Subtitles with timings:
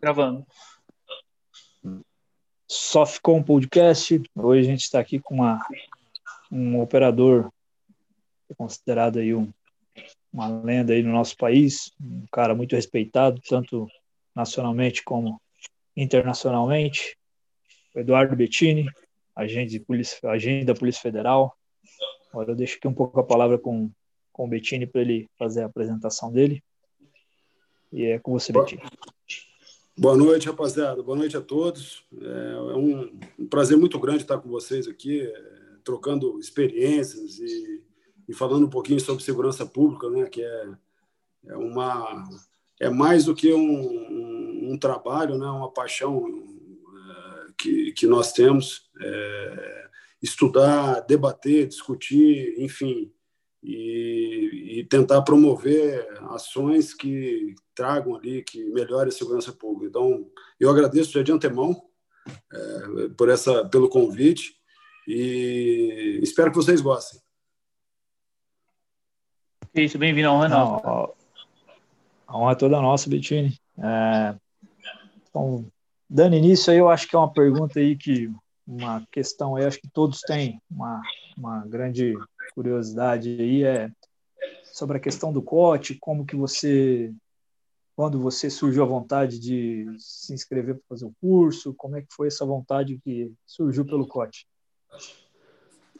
[0.00, 0.46] Gravando.
[2.68, 4.22] Só ficou um podcast.
[4.36, 5.58] Hoje a gente está aqui com uma,
[6.52, 7.50] um operador
[8.56, 9.52] considerado aí um,
[10.32, 13.88] uma lenda aí no nosso país, um cara muito respeitado, tanto
[14.34, 15.40] nacionalmente como
[15.96, 17.16] internacionalmente,
[17.94, 18.88] o Eduardo Bettini,
[19.34, 21.56] agente, de polícia, agente da Polícia Federal.
[22.30, 23.90] Agora eu deixo aqui um pouco a palavra com,
[24.32, 26.62] com o Bettini para ele fazer a apresentação dele.
[27.92, 28.82] E é com você, Bettini.
[29.98, 31.02] Boa noite, rapaziada.
[31.02, 32.04] Boa noite a todos.
[32.12, 35.42] É um, um prazer muito grande estar com vocês aqui, é,
[35.82, 37.82] trocando experiências e,
[38.28, 40.26] e, falando um pouquinho sobre segurança pública, né?
[40.26, 40.68] Que é,
[41.48, 42.28] é uma
[42.78, 45.46] é mais do que um, um, um trabalho, né?
[45.46, 48.88] Uma paixão é, que, que nós temos.
[49.00, 49.88] É,
[50.22, 53.12] estudar, debater, discutir, enfim,
[53.62, 59.88] e, e, tentar promover ações que tragam ali, que melhorem a segurança pública.
[59.88, 60.30] Então,
[60.60, 61.82] eu agradeço já de antemão
[62.52, 64.54] é, por essa, pelo convite
[65.06, 67.20] e espero que vocês gostem.
[69.74, 71.14] Isso, bem-vindo ao Renato.
[72.26, 73.58] A honra é toda nossa, Bettini.
[73.78, 74.34] É,
[75.28, 75.66] então,
[76.08, 78.30] dando início aí, eu acho que é uma pergunta aí que,
[78.66, 81.00] uma questão aí, acho que todos têm uma,
[81.36, 82.14] uma grande
[82.58, 83.88] curiosidade aí é
[84.64, 87.14] sobre a questão do COT, como que você,
[87.94, 92.08] quando você surgiu a vontade de se inscrever para fazer o curso, como é que
[92.10, 94.44] foi essa vontade que surgiu pelo COT?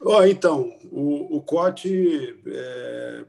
[0.01, 1.89] Oh, então, o, o COT,
[2.47, 3.25] é,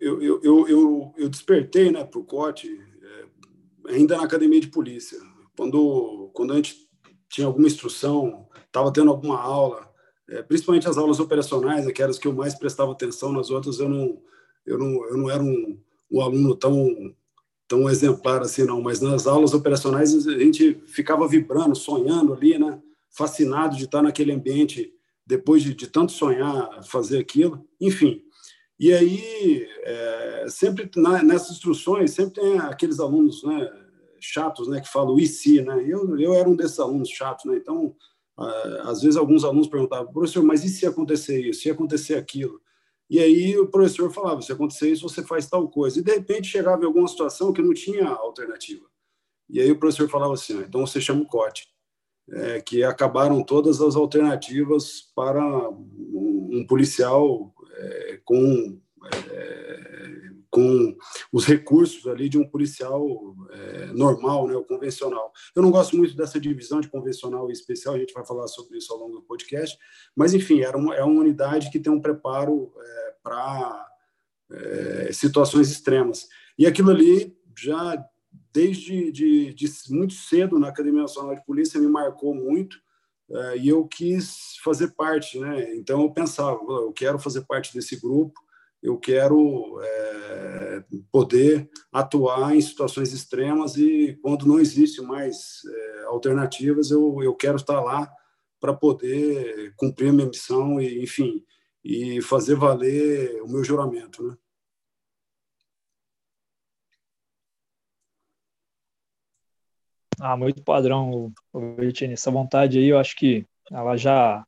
[0.00, 5.18] eu, eu, eu, eu, despertei né, para o COT é, ainda na academia de polícia.
[5.56, 6.88] Quando, quando a gente
[7.28, 9.91] tinha alguma instrução, estava tendo alguma aula,
[10.28, 13.50] é, principalmente as aulas operacionais, né, que eram as que eu mais prestava atenção, nas
[13.50, 14.18] outras eu não,
[14.64, 15.78] eu não, eu não era um,
[16.10, 17.14] um aluno tão,
[17.66, 22.80] tão exemplar assim, não, mas nas aulas operacionais a gente ficava vibrando, sonhando ali, né,
[23.10, 24.92] fascinado de estar naquele ambiente,
[25.26, 28.22] depois de, de tanto sonhar fazer aquilo, enfim.
[28.78, 33.70] E aí, é, sempre na, nessas instruções, sempre tem aqueles alunos né,
[34.18, 35.84] chatos né, que falam e se, né?
[35.86, 37.56] Eu, eu era um desses alunos chatos, né?
[37.56, 37.94] Então,
[38.82, 42.60] às vezes alguns alunos perguntavam, professor, mas e se acontecer isso, se acontecer aquilo?
[43.08, 45.98] E aí o professor falava, se acontecer isso, você faz tal coisa.
[45.98, 48.86] E de repente chegava em alguma situação que não tinha alternativa.
[49.50, 51.68] E aí o professor falava assim, ah, então você chama o COT,
[52.30, 58.80] é, que acabaram todas as alternativas para um, um policial é, com
[59.12, 60.94] é, com
[61.32, 65.32] os recursos ali de um policial é, normal, né, o convencional.
[65.56, 68.76] Eu não gosto muito dessa divisão de convencional e especial, a gente vai falar sobre
[68.76, 69.78] isso ao longo do podcast,
[70.14, 73.88] mas enfim, era uma, é uma unidade que tem um preparo é, para
[74.52, 76.28] é, situações extremas.
[76.58, 78.04] E aquilo ali já
[78.52, 82.76] desde de, de muito cedo na Academia Nacional de Polícia me marcou muito
[83.30, 85.74] é, e eu quis fazer parte, né?
[85.76, 88.38] Então eu pensava, eu quero fazer parte desse grupo
[88.82, 96.90] eu quero é, poder atuar em situações extremas e quando não existe mais é, alternativas,
[96.90, 98.10] eu, eu quero estar lá
[98.60, 101.44] para poder cumprir a minha missão e, enfim,
[101.84, 104.36] e fazer valer o meu juramento, né?
[110.20, 111.32] Ah, muito padrão,
[111.76, 112.12] Bertini.
[112.12, 114.46] Essa vontade aí, eu acho que ela já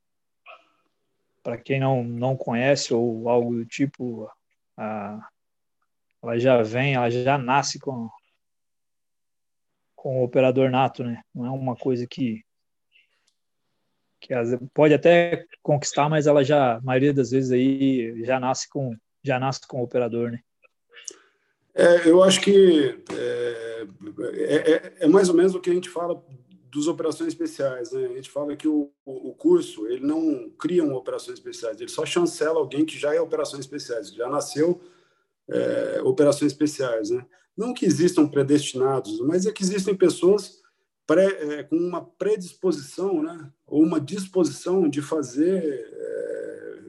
[1.44, 4.28] para quem não, não conhece ou algo do tipo,
[4.76, 5.28] a,
[6.22, 8.08] ela já vem, ela já nasce com,
[9.94, 11.22] com o operador nato, né?
[11.34, 12.42] Não é uma coisa que,
[14.18, 14.34] que
[14.72, 19.38] pode até conquistar, mas ela já, a maioria das vezes aí já nasce com já
[19.38, 20.40] nasce com o operador, né?
[21.74, 23.86] É, eu acho que é,
[24.36, 26.22] é, é, é mais ou menos o que a gente fala
[26.74, 27.92] dos operações especiais.
[27.92, 28.06] Né?
[28.06, 32.58] A gente fala que o, o curso ele não cria operações especiais, ele só chancela
[32.58, 34.80] alguém que já é operações especiais, já nasceu
[35.48, 37.10] é, operações especiais.
[37.10, 37.24] Né?
[37.56, 40.60] Não que existam predestinados, mas é que existem pessoas
[41.06, 43.52] pré, é, com uma predisposição, né?
[43.68, 46.80] ou uma disposição de fazer, é,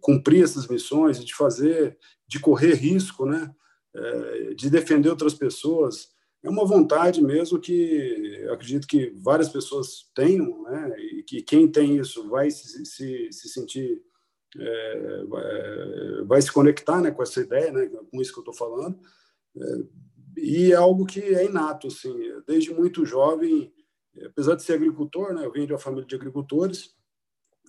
[0.00, 1.98] cumprir essas missões, de fazer,
[2.28, 3.52] de correr risco, né?
[3.94, 6.11] É, de defender outras pessoas
[6.42, 10.94] é uma vontade mesmo que acredito que várias pessoas tenham, né?
[10.98, 14.02] e que quem tem isso vai se, se, se sentir,
[14.58, 15.24] é,
[16.26, 18.98] vai, se conectar né, com essa ideia, né, com isso que eu estou falando,
[19.56, 19.84] é,
[20.36, 22.12] e é algo que é inato, assim,
[22.46, 23.72] desde muito jovem,
[24.24, 26.94] apesar de ser agricultor, né, eu venho de uma família de agricultores,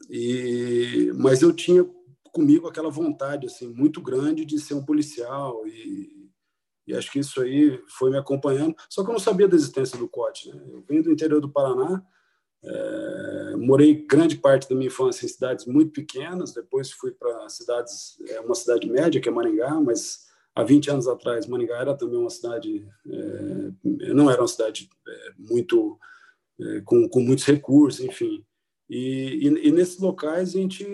[0.10, 1.88] e, mas eu tinha
[2.32, 6.12] comigo aquela vontade assim muito grande de ser um policial e
[6.86, 8.76] e acho que isso aí foi me acompanhando.
[8.90, 10.50] Só que eu não sabia da existência do COT.
[10.54, 10.62] Né?
[10.72, 12.04] Eu vim do interior do Paraná,
[12.66, 18.18] é, morei grande parte da minha infância em cidades muito pequenas, depois fui para cidades,
[18.30, 22.18] é, uma cidade média, que é Maringá, mas há 20 anos atrás, Maringá era também
[22.18, 24.90] uma cidade, é, não era uma cidade
[25.38, 26.00] muito,
[26.86, 28.46] com, com muitos recursos, enfim.
[28.90, 30.86] E, e, e nesses locais a gente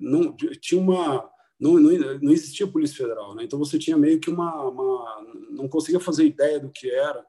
[0.00, 1.30] não tinha uma
[1.60, 3.44] não, não, não, existia polícia federal, né?
[3.44, 7.24] Então você tinha meio que uma, uma não conseguia fazer ideia do que era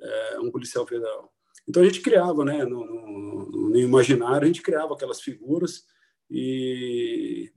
[0.00, 1.30] é, um policial federal.
[1.68, 2.64] Então a gente criava, né?
[2.64, 5.84] No, no, no, imaginário a gente criava aquelas figuras
[6.30, 7.52] e,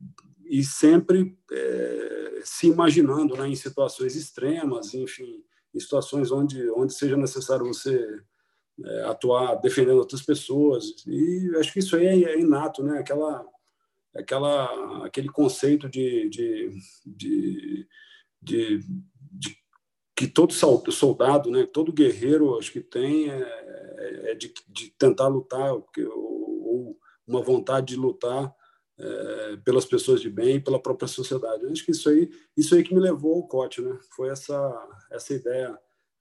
[0.46, 3.48] e sempre é, se imaginando, né?
[3.48, 5.44] Em situações extremas, enfim,
[5.74, 8.22] em situações onde onde seja necessário você
[8.84, 13.00] é, atuar defendendo outras pessoas e acho que isso aí é, é inato, né?
[13.00, 13.46] Aquela
[14.15, 16.69] aquela, aquele conceito de, de,
[17.06, 17.88] de,
[18.42, 18.80] de,
[19.31, 19.57] de
[20.15, 25.74] que todo soldado, né, todo guerreiro, acho que tem é, é de, de, tentar lutar,
[25.74, 28.51] ou, ou, uma vontade de lutar
[29.00, 31.63] é, pelas pessoas de bem e pela própria sociedade.
[31.63, 34.00] Eu acho que isso aí, isso aí que me levou ao COT, né?
[34.15, 35.77] Foi essa essa ideia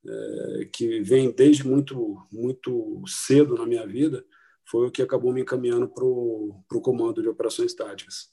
[0.06, 4.24] é, que vem desde muito muito cedo na minha vida
[4.66, 8.30] foi o que acabou me encaminhando para o comando de operações táticas.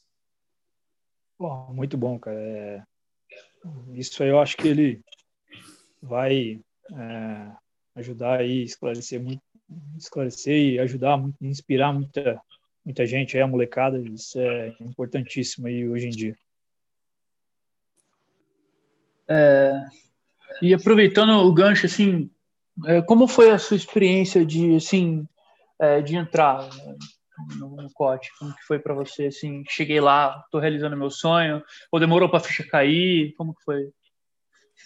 [1.39, 2.39] Bom, muito bom, cara.
[2.39, 2.83] É...
[3.93, 5.01] Isso aí eu acho que ele
[6.01, 6.59] vai
[6.91, 7.51] é,
[7.95, 9.41] ajudar aí, esclarecer muito,
[9.97, 12.41] esclarecer e ajudar, muito, inspirar muita,
[12.83, 13.97] muita gente aí, a molecada.
[13.99, 16.35] Isso é importantíssimo aí hoje em dia.
[19.27, 19.85] É,
[20.61, 22.29] e aproveitando o gancho, assim,
[22.85, 25.27] é, como foi a sua experiência de, assim,
[25.79, 26.69] é, de entrar
[27.57, 28.29] no, no COT?
[28.39, 29.27] Como que foi para você?
[29.27, 33.33] Assim, cheguei lá, estou realizando meu sonho, ou demorou para a ficha cair?
[33.35, 33.89] Como que foi?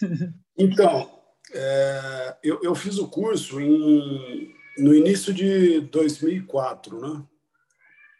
[0.60, 1.08] Então,
[1.52, 7.24] é, eu, eu, fiz o curso em, no início de 2004, né?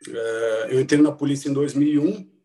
[0.09, 2.39] É, eu entrei na polícia em 2001.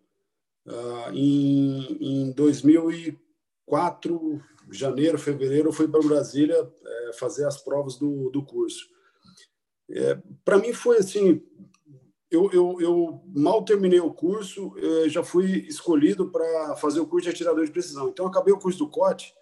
[0.66, 4.42] Uh, em, em 2004,
[4.72, 8.88] janeiro, fevereiro, eu fui para Brasília é, fazer as provas do, do curso.
[9.90, 11.42] É, para mim foi assim,
[12.34, 17.26] eu, eu, eu, mal terminei o curso, é, já fui escolhido para fazer o curso
[17.26, 18.10] de atirador de precisão.
[18.10, 19.34] Então, acabei o curso do COT.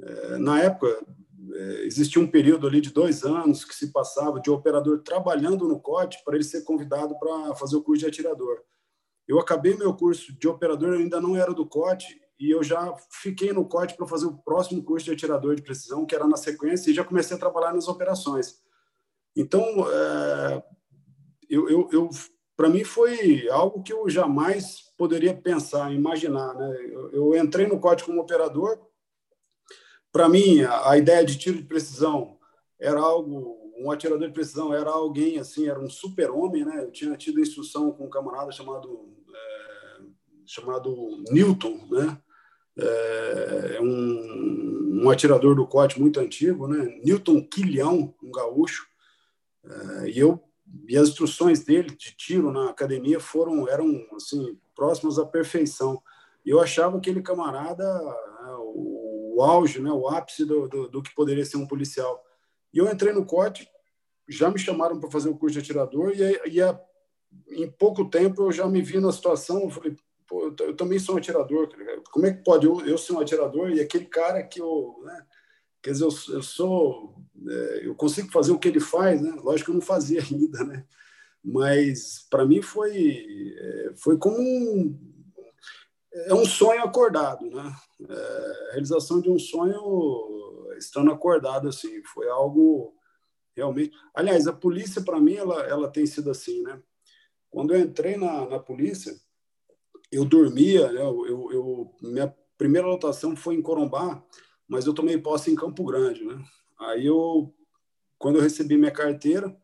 [0.00, 1.04] É, na época,
[1.52, 5.80] é, existia um período ali de dois anos que se passava de operador trabalhando no
[5.80, 8.62] COT para ele ser convidado para fazer o curso de atirador.
[9.26, 13.52] Eu acabei meu curso de operador, ainda não era do COT, e eu já fiquei
[13.52, 16.90] no COT para fazer o próximo curso de atirador de precisão, que era na sequência,
[16.90, 18.62] e já comecei a trabalhar nas operações.
[19.36, 20.62] Então, é,
[21.48, 22.10] eu, eu, eu
[22.56, 26.54] para mim foi algo que eu jamais poderia pensar, imaginar.
[26.54, 26.76] Né?
[26.90, 28.78] Eu, eu entrei no código como operador.
[30.12, 32.38] Para mim, a, a, ideia de tiro de precisão
[32.78, 36.64] era algo, um atirador de precisão era alguém assim, era um super-homem.
[36.64, 36.84] Né?
[36.84, 40.02] Eu tinha tido instrução com um camarada chamado, é,
[40.46, 42.18] chamado Newton, né?
[42.76, 47.00] É, é um, um atirador do COT muito antigo, né?
[47.04, 48.84] Newton Quilhão, um gaúcho,
[50.06, 50.42] e eu
[50.88, 56.02] e as instruções dele de tiro na academia foram eram assim próximas à perfeição.
[56.44, 61.02] E eu achava aquele camarada né, o, o auge, né, o ápice do, do, do,
[61.02, 62.22] que poderia ser um policial.
[62.72, 63.68] E eu entrei no corte,
[64.28, 66.78] já me chamaram para fazer o curso de atirador e, e a,
[67.50, 69.96] em pouco tempo eu já me vi na situação, eu falei,
[70.26, 71.68] Pô, eu, eu, também sou um atirador,
[72.10, 75.26] como é que pode eu, eu ser um atirador e aquele cara que eu, né,
[75.84, 77.23] Quer dizer, eu, eu sou, é,
[77.82, 79.30] eu consigo fazer o que ele faz, né?
[79.42, 80.86] Lógico que eu não fazia ainda, né?
[81.42, 84.98] Mas para mim foi, é, foi como um,
[86.26, 87.74] é um sonho acordado, né?
[88.08, 92.94] É, a realização de um sonho estando acordado assim, foi algo
[93.54, 93.92] realmente.
[94.14, 96.80] Aliás, a polícia para mim ela, ela tem sido assim, né?
[97.50, 99.14] Quando eu entrei na, na polícia,
[100.10, 101.00] eu dormia, né?
[101.00, 104.24] eu, eu, eu minha primeira lotação foi em Corumbá
[104.68, 106.42] mas eu tomei posse em Campo Grande, né?
[106.78, 107.54] Aí eu,
[108.18, 109.54] quando eu recebi minha carteira,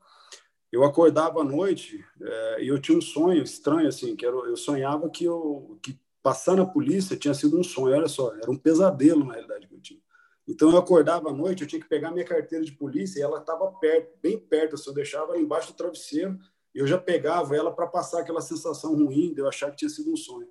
[0.71, 4.57] eu acordava à noite é, e eu tinha um sonho estranho assim, que era, eu
[4.57, 8.57] sonhava que eu que passar na polícia tinha sido um sonho, olha só, era um
[8.57, 10.01] pesadelo na realidade que eu tinha.
[10.47, 13.39] Então eu acordava à noite, eu tinha que pegar minha carteira de polícia e ela
[13.39, 16.39] estava perto, bem perto, assim, eu deixava ela embaixo do travesseiro,
[16.75, 20.13] eu já pegava ela para passar aquela sensação ruim de eu achar que tinha sido
[20.13, 20.49] um sonho.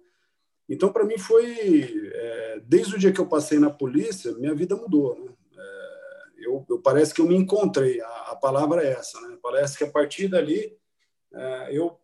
[0.68, 2.12] Então, para mim, foi.
[2.14, 5.18] É, desde o dia que eu passei na polícia, minha vida mudou.
[5.18, 5.32] Né?
[6.50, 9.20] Eu, eu, parece que eu me encontrei, a, a, palavra é essa.
[9.22, 9.38] Né?
[9.42, 10.76] Parece que a partir dali
[11.34, 12.00] é, eu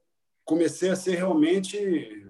[0.46, 1.78] comecei a ser realmente.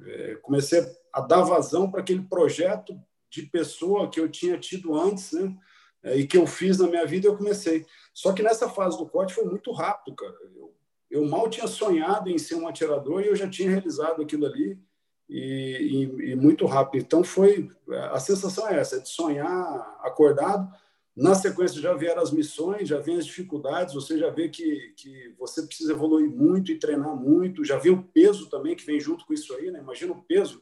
[0.07, 5.33] É, comecei a dar vazão para aquele projeto de pessoa que eu tinha tido antes,
[5.33, 5.55] né?
[6.03, 7.85] É, e que eu fiz na minha vida, eu comecei.
[8.13, 10.35] Só que nessa fase do corte foi muito rápido, cara.
[10.55, 10.73] Eu,
[11.09, 14.79] eu mal tinha sonhado em ser um atirador e eu já tinha realizado aquilo ali
[15.27, 17.01] e, e, e muito rápido.
[17.01, 17.69] Então foi
[18.11, 20.71] a sensação é essa, é de sonhar acordado.
[21.15, 25.33] Na sequência já vieram as missões, já vêm as dificuldades, você já vê que, que
[25.39, 29.25] você precisa evoluir muito e treinar muito, já vê o peso também que vem junto
[29.25, 29.79] com isso aí, né?
[29.79, 30.61] Imagina o peso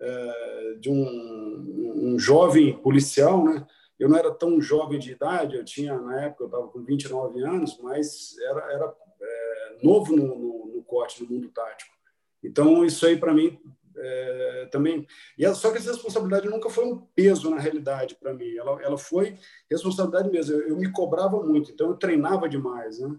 [0.00, 3.64] é, de um, um jovem policial, né?
[3.96, 7.40] Eu não era tão jovem de idade, eu tinha, na época, eu estava com 29
[7.44, 11.94] anos, mas era, era é, novo no, no, no corte, no mundo tático.
[12.42, 13.58] Então, isso aí, para mim,
[13.96, 15.06] é, também.
[15.38, 18.56] E só que essa responsabilidade nunca foi um peso na realidade para mim.
[18.56, 19.38] Ela, ela foi
[19.70, 20.54] responsabilidade mesmo.
[20.54, 23.16] Eu, eu, me cobrava muito, então eu treinava demais, né?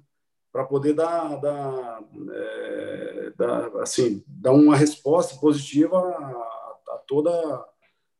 [0.51, 7.32] Para poder dar, dar, é, dar, assim, dar uma resposta positiva a, a toda,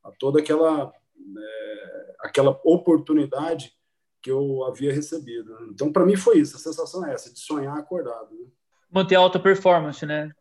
[0.04, 0.92] a toda aquela,
[1.38, 3.74] é, aquela oportunidade
[4.22, 5.54] que eu havia recebido.
[5.54, 5.68] Né?
[5.70, 6.58] Então, para mim foi isso.
[6.58, 8.34] A sensação é essa, de sonhar acordado.
[8.34, 8.48] Né?
[8.92, 10.32] Manter alta performance, né?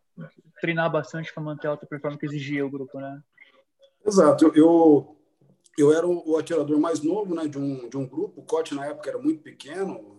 [0.65, 3.21] Treinar bastante para manter a alta performance que exigia o grupo, né?
[4.05, 4.51] Exato.
[4.55, 5.15] Eu,
[5.77, 8.41] eu era o atirador mais novo né, de, um, de um grupo.
[8.41, 10.15] O COT, na época, era muito pequeno.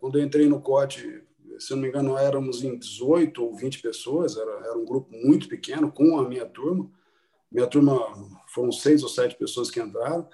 [0.00, 1.24] Quando eu entrei no COT,
[1.58, 4.36] se não me engano, éramos em 18 ou 20 pessoas.
[4.36, 6.88] Era, era um grupo muito pequeno, com a minha turma.
[7.50, 7.98] Minha turma
[8.48, 10.28] foram seis ou sete pessoas que entraram.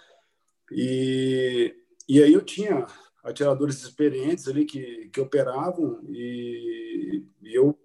[0.71, 1.75] E,
[2.09, 2.87] e aí eu tinha
[3.23, 7.78] atiradores experientes ali que, que operavam e, e eu,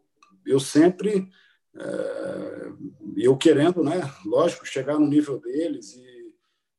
[0.46, 1.30] eu sempre
[1.76, 2.72] é,
[3.18, 6.20] eu querendo, né, lógico, chegar no nível deles e,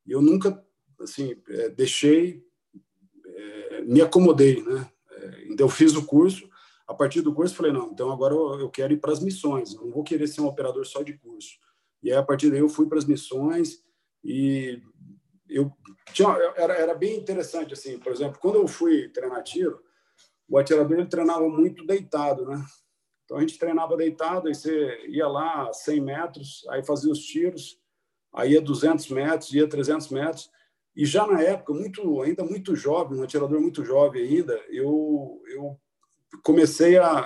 [0.06, 0.62] eu nunca,
[1.00, 2.42] assim, é, deixei,
[3.24, 4.90] é, me acomodei, né?
[5.10, 6.48] É, então eu fiz o curso,
[6.86, 9.74] a partir do curso falei, não, então agora eu, eu quero ir para as missões,
[9.74, 11.56] eu não vou querer ser um operador só de curso.
[12.02, 13.84] E aí, a partir daí eu fui para as missões
[14.24, 14.82] e
[15.48, 15.72] eu
[16.12, 19.80] tinha, era, era bem interessante, assim, por exemplo, quando eu fui treinar tiro,
[20.48, 22.64] o atirador ele treinava muito deitado, né?
[23.30, 27.78] Então a gente treinava deitado, aí você ia lá 100 metros, aí fazia os tiros,
[28.32, 30.50] aí ia 200 metros, ia 300 metros.
[30.96, 35.78] E já na época, muito, ainda muito jovem, um atirador muito jovem ainda, eu, eu
[36.42, 37.24] comecei a.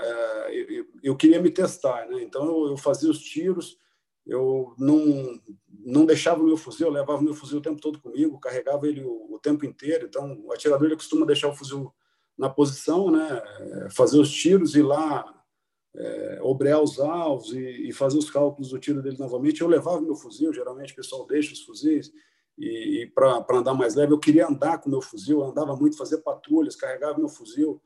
[0.52, 2.23] Eu, eu queria me testar, né?
[2.23, 3.78] Então eu, eu fazia os tiros,
[4.26, 5.40] eu não,
[5.87, 8.87] não deixava o meu fuzil, eu levava o meu fuzil o tempo todo comigo, carregava
[8.87, 10.04] ele o, o tempo inteiro.
[10.04, 11.90] Então o atirador ele costuma deixar o fuzil
[12.37, 13.42] na posição, né?
[13.90, 15.43] Fazer os tiros e lá
[15.96, 19.60] é, obrear os alvos e, e, fazer os cálculos do tiro dele novamente.
[19.60, 22.12] Eu levava meu fuzil, geralmente o pessoal deixa os fuzis,
[22.58, 26.18] e, e para andar mais leve, eu queria andar com meu fuzil, andava muito, fazia
[26.18, 27.80] patrulhas, carregava meu fuzil,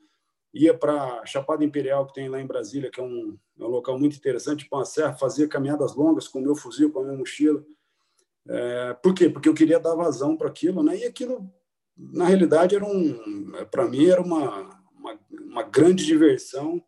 [0.52, 3.98] ia para Chapada Imperial, que tem lá em Brasília, que é um, é um local
[3.98, 7.62] muito interessante, para uma serra, fazia caminhadas longas com meu fuzil, com a minha mochila.
[8.48, 9.28] É, por quê?
[9.28, 10.96] Porque eu queria dar vazão para aquilo, né?
[10.96, 11.50] e aquilo,
[11.96, 16.82] na realidade, era um, para mim, era uma, uma, uma grande diversão,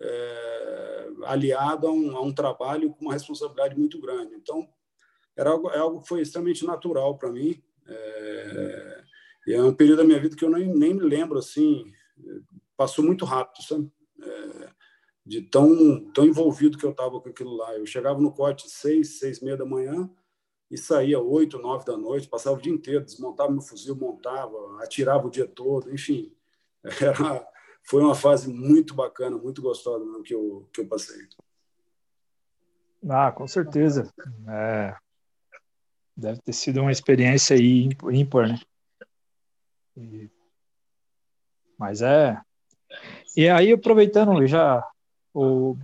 [0.00, 4.34] é, aliado a um, a um, trabalho com uma responsabilidade muito grande.
[4.34, 4.68] Então,
[5.36, 7.62] era algo, é algo que foi extremamente natural para mim.
[7.86, 9.04] É,
[9.48, 11.92] é um período da minha vida que eu nem, nem me lembro assim,
[12.76, 13.90] passou muito rápido, sabe?
[14.22, 14.70] É,
[15.24, 17.76] de tão, tão envolvido que eu estava com aquilo lá.
[17.76, 20.10] Eu chegava no corte seis, seis e meia da manhã
[20.70, 25.26] e saía oito, nove da noite, passava o dia inteiro, desmontava meu fuzil, montava, atirava
[25.26, 26.32] o dia todo, enfim.
[26.82, 27.49] Era,
[27.82, 31.26] foi uma fase muito bacana, muito gostosa né, que, eu, que eu passei.
[33.08, 34.12] Ah, com certeza.
[34.48, 34.94] É,
[36.16, 38.60] deve ter sido uma experiência aí ímpar, né?
[39.96, 40.30] E,
[41.78, 42.40] mas é.
[43.36, 44.86] E aí, aproveitando já
[45.32, 45.76] o,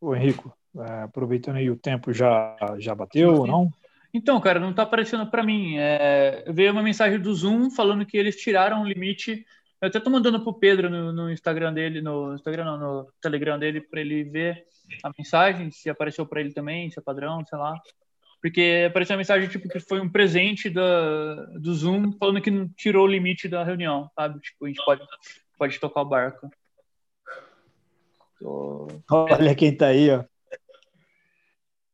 [0.00, 3.70] o Henrico, é, aproveitando aí o tempo já, já bateu ou não?
[4.12, 5.76] Então, cara, não está aparecendo para mim.
[5.76, 9.44] É, veio uma mensagem do Zoom falando que eles tiraram o limite
[9.84, 13.58] eu até tô mandando pro Pedro no, no Instagram dele, no Instagram não, no Telegram
[13.58, 14.64] dele, para ele ver
[15.02, 17.78] a mensagem, se apareceu para ele também, se é padrão, sei lá.
[18.40, 22.66] Porque apareceu uma mensagem tipo que foi um presente da, do Zoom falando que não
[22.68, 24.40] tirou o limite da reunião, sabe?
[24.40, 25.02] Tipo, a gente pode,
[25.58, 26.50] pode tocar o barco.
[28.40, 28.88] Tô...
[29.10, 30.24] Olha quem tá aí, ó.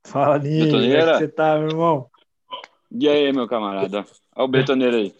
[0.06, 2.10] Fala, Ninho, como é que você tá, meu irmão?
[2.90, 4.04] E aí, meu camarada?
[4.36, 5.14] Olha o betoneiro aí.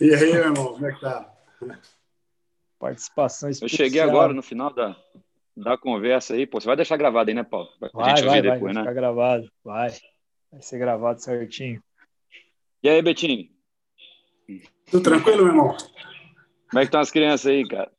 [0.00, 1.39] E aí, meu irmão, como é que tá?
[2.78, 3.74] Participação especial.
[3.74, 4.96] Eu cheguei agora no final da,
[5.56, 6.46] da conversa aí.
[6.46, 7.68] Pô, você vai deixar gravado aí, né, Paulo?
[7.78, 8.82] Pra vai, gente vai, depois, vai, né?
[8.82, 9.52] Vai ficar gravado.
[9.62, 9.90] Vai.
[10.50, 11.82] Vai ser gravado certinho.
[12.82, 13.48] E aí, Betinho?
[14.90, 15.76] Tudo tranquilo, meu irmão?
[16.70, 17.92] Como é que estão as crianças aí, cara?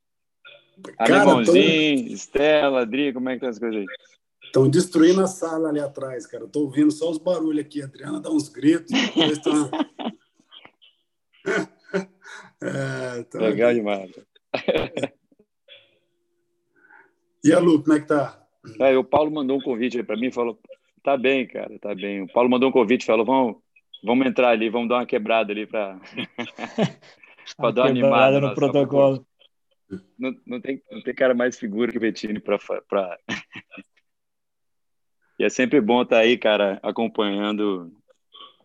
[0.98, 2.14] Alemãozinho, tô...
[2.14, 3.86] Estela, Adri, como é que estão as coisas aí?
[4.42, 6.44] Estão destruindo a sala ali atrás, cara.
[6.44, 7.80] Estou ouvindo só os barulhos aqui.
[7.80, 8.90] A Adriana dá uns gritos.
[9.16, 9.70] Estão...
[12.62, 14.10] é, tá Legal demais.
[17.44, 18.40] E a Lu, como é que tá?
[18.78, 20.58] É, o Paulo mandou um convite para mim e falou:
[21.02, 22.22] tá bem, cara, tá bem.
[22.22, 23.56] O Paulo mandou um convite e falou: vamos,
[24.02, 26.00] vamos entrar ali, vamos dar uma quebrada ali para
[27.58, 29.26] dar uma animada no protocolo.
[30.18, 32.58] Não, não, tem, não tem cara mais figura que o Bettini para.
[32.88, 33.18] Pra...
[35.38, 37.92] e é sempre bom estar tá aí, cara, acompanhando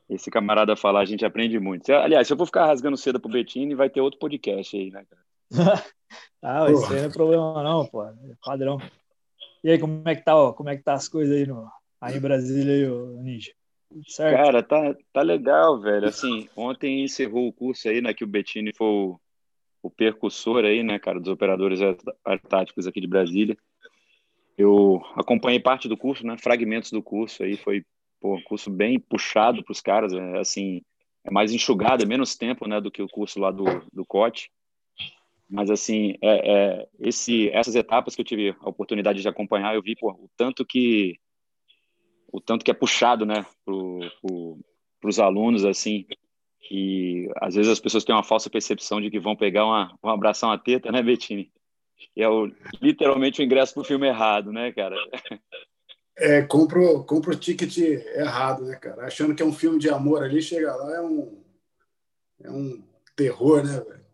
[0.09, 1.91] esse camarada falar, a gente aprende muito.
[1.91, 5.05] Aliás, se eu for ficar rasgando cedo pro Bettini, vai ter outro podcast aí, né,
[5.09, 5.23] cara?
[6.41, 8.03] ah, isso aí não é problema não, pô.
[8.03, 8.79] É padrão.
[9.63, 11.69] E aí, como é que tá, ó, como é que tá as coisas aí, no,
[11.99, 13.51] aí em Brasília, aí, ô, Ninja?
[14.07, 14.35] Certo?
[14.35, 16.07] Cara, tá, tá legal, velho.
[16.07, 19.19] Assim, ontem encerrou o curso aí, né, que o Bettini foi o,
[19.81, 21.79] o percussor aí, né, cara, dos operadores
[22.47, 23.57] táticos aqui de Brasília.
[24.57, 27.85] Eu acompanhei parte do curso, né, fragmentos do curso aí, foi
[28.19, 30.81] pô, curso bem puxado para os caras, é, assim,
[31.23, 34.49] é mais enxugado, é menos tempo, né, do que o curso lá do, do COT.
[35.49, 39.81] Mas, assim, é, é, esse, essas etapas que eu tive a oportunidade de acompanhar, eu
[39.81, 41.19] vi pô, o tanto que
[42.29, 43.73] o tanto que é puxado, né, para
[44.21, 44.59] pro,
[45.03, 46.05] os alunos, assim,
[46.69, 50.09] e às vezes as pessoas têm uma falsa percepção de que vão pegar uma, um
[50.09, 51.49] abração à teta, né, Bettini?
[52.15, 54.95] É o, literalmente o ingresso pro filme errado, né, cara?
[56.17, 59.05] É, compro, compro o ticket errado, né, cara?
[59.05, 61.43] Achando que é um filme de amor ali, chega lá, é um,
[62.43, 62.83] é um
[63.15, 64.05] terror, né, velho?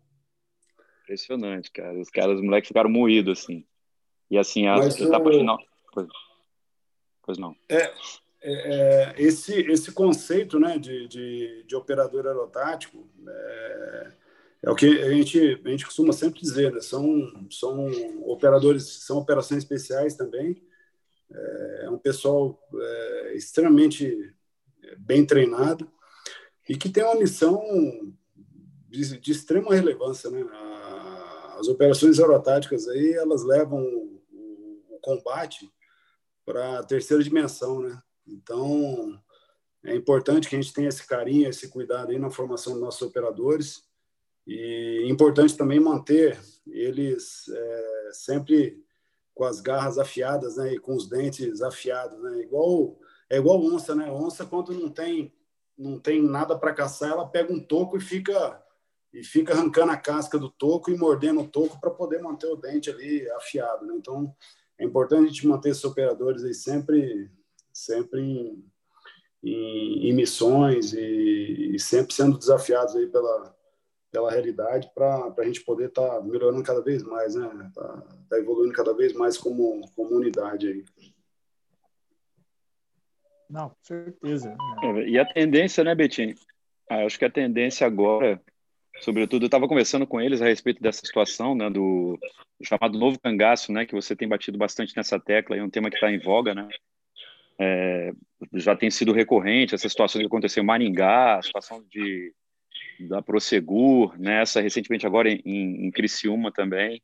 [1.04, 1.98] Impressionante, cara.
[1.98, 3.66] Os caras, os moleques ficaram moídos, assim.
[4.30, 5.58] E assim, a Mas etapa final.
[5.94, 6.08] Pois,
[7.22, 7.56] pois não.
[7.70, 7.94] É, é,
[8.42, 14.12] é, esse, esse conceito né, de, de, de operador aerotático é,
[14.64, 16.82] é, o que a gente, a gente costuma sempre dizer, né?
[16.82, 17.90] São, são
[18.24, 20.62] operadores, são operações especiais também.
[21.34, 24.34] É, é um pessoal é, extremamente
[25.00, 25.92] bem treinado
[26.70, 27.62] e que tem uma missão
[28.90, 30.46] de, de extrema relevância, né?
[31.60, 34.22] as operações aerotáticas aí elas levam o,
[34.89, 35.72] o combate
[36.46, 38.02] para a terceira dimensão, né?
[38.28, 39.19] Então
[39.84, 43.02] é importante que a gente tenha esse carinho, esse cuidado aí na formação dos nossos
[43.02, 43.84] operadores
[44.46, 48.83] e é importante também manter eles é, sempre
[49.34, 50.74] com as garras afiadas, né?
[50.74, 52.41] E com os dentes afiados, né?
[52.41, 52.98] Igual
[53.30, 54.12] é igual onça, né?
[54.12, 55.34] Onça quando não tem
[55.78, 58.63] não tem nada para caçar, ela pega um toco e fica
[59.13, 62.56] e fica arrancando a casca do toco e mordendo o toco para poder manter o
[62.56, 63.86] dente ali afiado.
[63.86, 63.93] Né?
[63.96, 64.36] Então,
[64.80, 67.30] é importante a gente manter esses operadores aí sempre,
[67.72, 68.65] sempre em,
[69.43, 73.56] em, em missões e, e, sempre sendo desafiados aí pela,
[74.13, 77.71] pela realidade para a gente poder estar tá melhorando cada vez mais, né?
[77.73, 80.86] Tá, tá, evoluindo cada vez mais como, como unidade aí.
[83.49, 84.56] Não, com certeza.
[84.84, 86.36] É, e a tendência, né, Betinho?
[86.89, 88.39] Ah, acho que a tendência agora
[89.02, 92.17] sobretudo, eu estava conversando com eles a respeito dessa situação, né, do,
[92.60, 95.89] do, chamado novo cangaço, né, que você tem batido bastante nessa tecla, é um tema
[95.89, 96.69] que está em voga, né,
[97.60, 98.12] é,
[98.54, 102.34] já tem sido recorrente, essa situação que aconteceu em Maringá, a situação de,
[103.00, 105.42] da Prosegur, né, essa recentemente agora em,
[105.86, 107.02] em Criciúma também,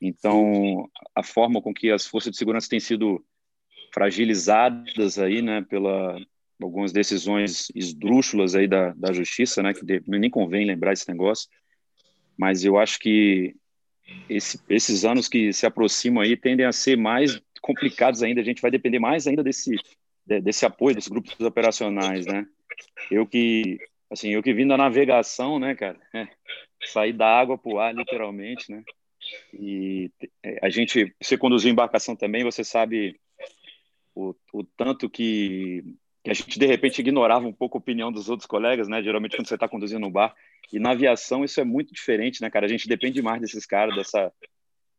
[0.00, 3.24] então, a forma com que as forças de segurança têm sido
[3.92, 6.20] fragilizadas aí, né, pela,
[6.60, 11.48] algumas decisões esdrúxulas aí da, da justiça, né, que de, nem convém lembrar esse negócio,
[12.36, 13.54] mas eu acho que
[14.28, 18.60] esse, esses anos que se aproximam aí tendem a ser mais complicados ainda, a gente
[18.60, 19.74] vai depender mais ainda desse,
[20.26, 22.46] desse apoio desses grupos operacionais, né,
[23.10, 23.78] eu que,
[24.14, 28.70] assim, eu que vim da navegação, né, cara, é, da água para o ar, literalmente,
[28.70, 28.82] né,
[29.52, 30.10] e
[30.42, 33.18] é, a gente, você conduziu embarcação também, você sabe
[34.14, 35.84] o, o tanto que
[36.24, 39.02] que a gente de repente ignorava um pouco a opinião dos outros colegas, né?
[39.02, 40.34] Geralmente quando você está conduzindo um bar.
[40.72, 42.64] E na aviação isso é muito diferente, né, cara?
[42.64, 44.32] A gente depende mais desses caras, dessa,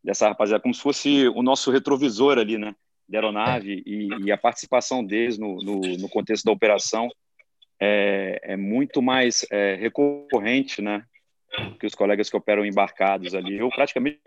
[0.04, 2.76] dessa rapaziada, como se fosse o nosso retrovisor ali, né?
[3.10, 7.10] Da aeronave e, e a participação deles no, no, no, contexto da operação
[7.80, 11.06] é, é muito mais é, recorrente, né?
[11.80, 13.58] que os colegas que operam embarcados ali.
[13.58, 14.20] Eu praticamente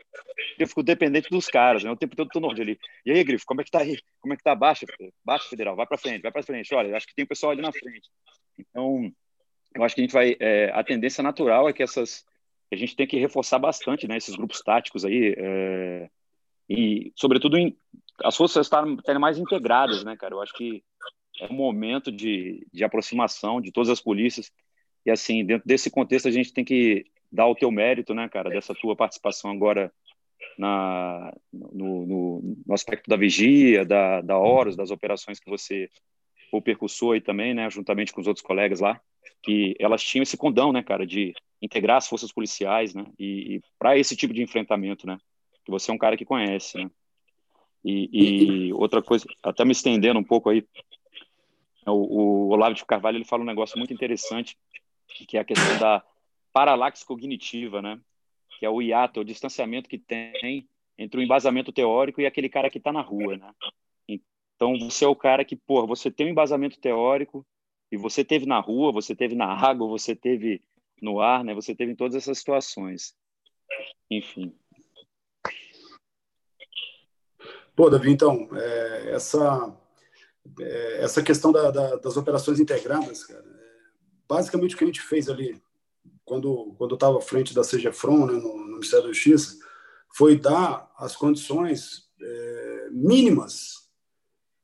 [0.58, 1.90] eu fico dependente dos caras, né?
[1.90, 2.78] O tempo todo tô no ali.
[3.04, 3.98] E aí, Grifo, como é que tá aí?
[4.20, 4.54] Como é que tá?
[4.54, 4.86] Baixa,
[5.24, 6.74] baixa, Federal, vai para frente, vai para frente.
[6.74, 8.08] Olha, acho que tem o pessoal ali na frente.
[8.58, 9.10] Então,
[9.74, 10.36] eu acho que a gente vai...
[10.40, 12.24] É, a tendência natural é que essas...
[12.72, 14.16] A gente tem que reforçar bastante, né?
[14.16, 15.34] Esses grupos táticos aí.
[15.38, 16.10] É,
[16.68, 17.76] e, sobretudo, em,
[18.22, 20.34] as forças estarem mais integradas, né, cara?
[20.34, 20.82] Eu acho que
[21.40, 24.50] é um momento de, de aproximação de todas as polícias.
[25.04, 28.50] E, assim, dentro desse contexto, a gente tem que dar o teu mérito, né, cara,
[28.50, 29.92] dessa tua participação agora
[30.58, 35.88] na, no, no, no, aspecto da vigia, da, da horas, das operações que você
[36.50, 38.98] o percussor aí também, né, juntamente com os outros colegas lá,
[39.42, 43.62] que elas tinham esse condão, né, cara, de integrar as forças policiais, né, e, e
[43.78, 45.18] para esse tipo de enfrentamento, né,
[45.64, 46.90] que você é um cara que conhece, né.
[47.84, 50.66] E, e outra coisa, até me estendendo um pouco aí,
[51.88, 54.56] o, o Olavo de Carvalho ele fala um negócio muito interessante,
[55.06, 56.04] que é a questão da
[56.52, 58.00] paralaxe cognitiva, né,
[58.58, 62.68] que é o hiato, o distanciamento que tem entre o embasamento teórico e aquele cara
[62.68, 63.52] que está na rua, né.
[64.58, 67.46] Então, você é o cara que, pô, você tem um embasamento teórico
[67.92, 70.60] e você teve na rua, você teve na água, você teve
[71.00, 71.54] no ar, né?
[71.54, 73.14] Você teve em todas essas situações.
[74.10, 74.52] Enfim.
[77.76, 79.72] Pô, Davi, então, é, essa,
[80.60, 83.78] é, essa questão da, da, das operações integradas, cara, é,
[84.28, 85.60] basicamente o que a gente fez ali,
[86.24, 89.58] quando quando estava à frente da CGFRON, né, no, no, Ministério da Justiça,
[90.14, 93.88] foi dar as condições é, mínimas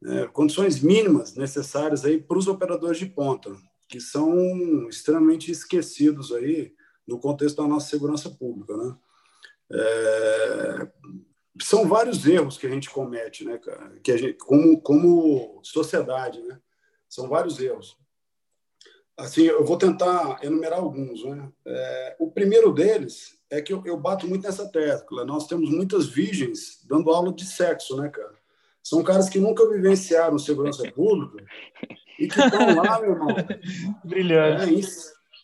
[0.05, 3.57] é, condições mínimas necessárias aí para os operadores de ponta,
[3.89, 6.75] que são extremamente esquecidos aí
[7.07, 8.97] no contexto da nossa segurança pública, né?
[9.73, 10.89] É,
[11.63, 13.93] são vários erros que a gente comete, né, cara?
[14.03, 16.59] Que a gente, como, como sociedade, né?
[17.09, 17.97] São vários erros.
[19.17, 21.49] Assim, eu vou tentar enumerar alguns, né?
[21.65, 25.25] É, o primeiro deles é que eu, eu bato muito nessa tecla.
[25.25, 28.35] Nós temos muitas virgens dando aula de sexo, né, cara?
[28.83, 31.45] São caras que nunca vivenciaram segurança pública
[32.19, 33.37] e que estão lá, meu irmão.
[34.05, 34.81] Brilhante.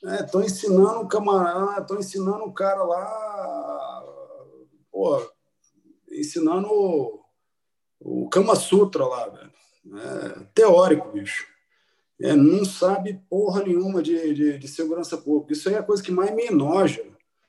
[0.03, 4.05] Estão é, é, ensinando o camarada, estão ensinando o cara lá,
[4.91, 5.21] pô,
[6.21, 7.21] ensinando o,
[8.01, 9.51] o Kama Sutra lá, velho.
[9.99, 11.47] É, teórico, bicho.
[12.21, 15.55] É, não sabe porra nenhuma de, de, de, segurança pública.
[15.55, 17.03] Isso aí é a coisa que mais me enoja.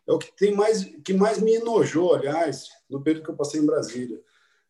[0.07, 3.59] É o que tem mais que mais me enojou, aliás, no período que eu passei
[3.59, 4.19] em Brasília.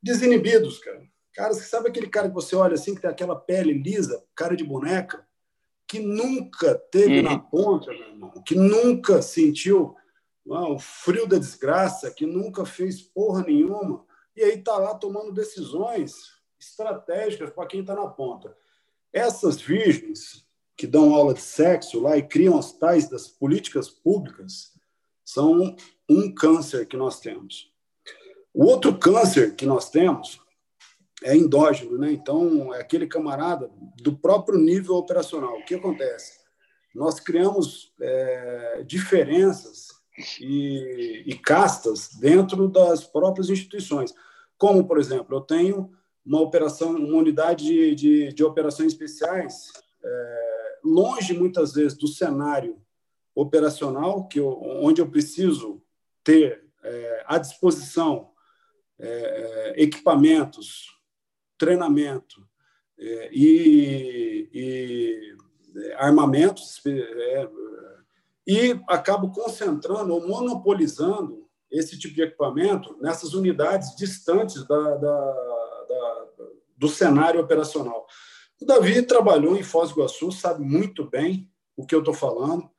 [0.02, 1.04] Desinibidos, cara.
[1.34, 4.56] Cara, você sabe aquele cara que você olha assim, que tem aquela pele lisa, cara
[4.56, 5.26] de boneca,
[5.88, 7.24] que nunca teve uhum.
[7.24, 9.96] na ponta, meu irmão, que nunca sentiu
[10.46, 16.32] o frio da desgraça, que nunca fez porra nenhuma, e aí tá lá tomando decisões
[16.60, 18.56] estratégicas para quem está na ponta.
[19.12, 24.74] Essas virgens que dão aula de sexo lá e criam as tais das políticas públicas
[25.24, 25.76] são
[26.10, 27.72] um câncer que nós temos.
[28.54, 30.40] O outro câncer que nós temos
[31.24, 32.12] é endógeno, né?
[32.12, 35.58] Então, é aquele camarada do próprio nível operacional.
[35.58, 36.40] O que acontece?
[36.96, 39.91] Nós criamos é, diferenças
[40.40, 44.14] e, e, castas dentro das próprias instituições.
[44.58, 45.92] Como, por exemplo, eu tenho
[46.26, 49.72] uma operação, uma unidade de, de, de operações especiais
[50.04, 52.82] é, longe, muitas vezes, do cenário
[53.34, 55.82] operacional, que eu, onde eu preciso
[56.24, 58.32] ter é, à disposição
[59.00, 60.86] é, é, equipamentos,
[61.58, 62.48] treinamento
[63.00, 65.36] é, e, e,
[65.96, 67.50] armamentos é,
[68.48, 75.32] e acabo concentrando ou monopolizando esse tipo de equipamento nessas unidades distantes da, da,
[75.88, 76.28] da,
[76.78, 78.06] do cenário operacional.
[78.62, 82.70] O Davi trabalhou em Foz do Iguaçu, sabe muito bem o que eu estou falando,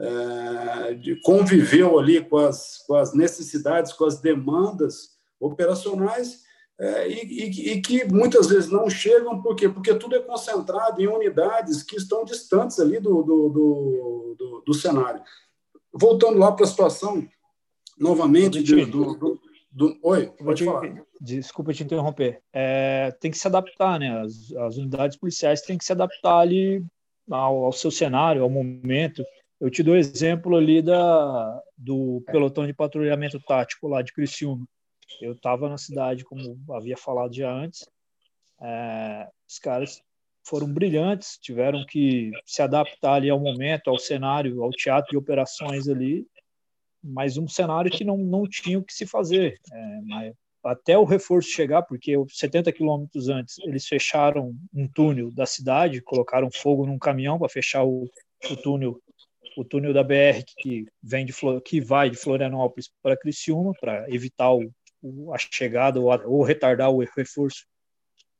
[0.00, 6.42] é, conviveu ali com as, com as necessidades, com as demandas operacionais
[6.80, 9.68] é, e, e, e, que muitas vezes não chegam, por quê?
[9.68, 14.74] Porque tudo é concentrado em unidades que estão distantes ali do, do, do, do, do
[14.74, 15.22] cenário.
[15.92, 17.28] Voltando lá para a situação,
[17.98, 19.40] novamente, de, do, do,
[19.70, 21.04] do, Oi, pode falar.
[21.20, 22.40] Desculpa te interromper.
[22.50, 24.18] É, tem que se adaptar, né?
[24.22, 26.82] As, as, unidades policiais têm que se adaptar ali
[27.30, 29.22] ao, ao seu cenário, ao momento.
[29.60, 34.66] Eu te dou exemplo ali da, do pelotão de patrulhamento tático lá de Criciúma
[35.20, 37.88] eu estava na cidade, como havia falado já antes.
[38.60, 40.02] É, os caras
[40.44, 45.88] foram brilhantes, tiveram que se adaptar ali ao momento, ao cenário, ao teatro de operações
[45.88, 46.26] ali,
[47.02, 49.58] mas um cenário que não, não tinha o que se fazer.
[49.72, 56.02] É, até o reforço chegar, porque 70 quilômetros antes eles fecharam um túnel da cidade,
[56.02, 58.08] colocaram fogo num caminhão para fechar o,
[58.50, 59.00] o túnel
[59.56, 64.52] o túnel da BR que vem de que vai de Florianópolis para Criciúma para evitar
[64.52, 64.70] o,
[65.32, 67.64] a chegada ou, a, ou retardar o reforço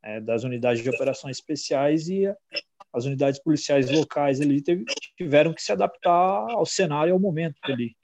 [0.03, 2.27] é, das unidades de operações especiais e
[2.93, 4.85] as unidades policiais locais ali teve,
[5.17, 7.95] tiveram que se adaptar ao cenário ao momento ali.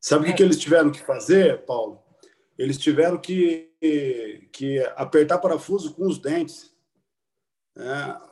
[0.00, 2.02] Sabe o que, que eles tiveram que fazer, Paulo?
[2.56, 3.70] Eles tiveram que,
[4.52, 6.74] que apertar parafuso com os dentes.
[7.76, 7.82] É,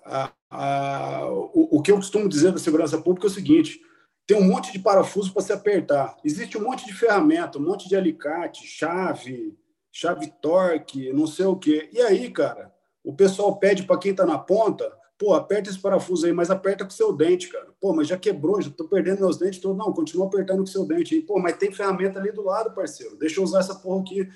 [0.05, 3.81] a, a, o, o, que eu costumo dizer da segurança pública é o seguinte:
[4.29, 6.15] tem um monte de parafuso para se apertar.
[6.23, 9.59] Existe um monte de ferramenta, um monte de alicate, chave,
[9.91, 11.89] chave torque, não sei o quê.
[11.91, 12.71] E aí, cara,
[13.03, 16.85] o pessoal pede para quem está na ponta, pô, aperta esse parafuso aí, mas aperta
[16.85, 17.69] com o seu dente, cara.
[17.81, 19.79] Pô, mas já quebrou, já estou perdendo meus dentes todos.
[19.79, 21.23] Não, continua apertando com o seu dente aí.
[21.23, 23.17] Pô, mas tem ferramenta ali do lado, parceiro.
[23.17, 24.29] Deixa eu usar essa porra aqui.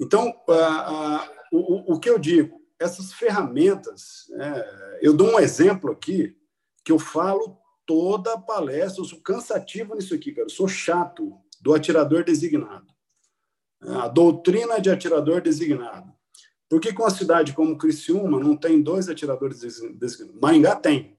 [0.00, 0.34] Então,
[1.52, 6.34] o, o que eu digo, essas ferramentas, é, eu dou um exemplo aqui
[6.82, 10.46] que eu falo toda a palestra, eu sou cansativo nisso aqui, cara.
[10.46, 12.86] Eu sou chato do atirador designado.
[13.80, 16.12] A doutrina de atirador designado.
[16.68, 20.40] Por que, com uma cidade como Criciúma não tem dois atiradores designados?
[20.40, 21.16] Maringá tem.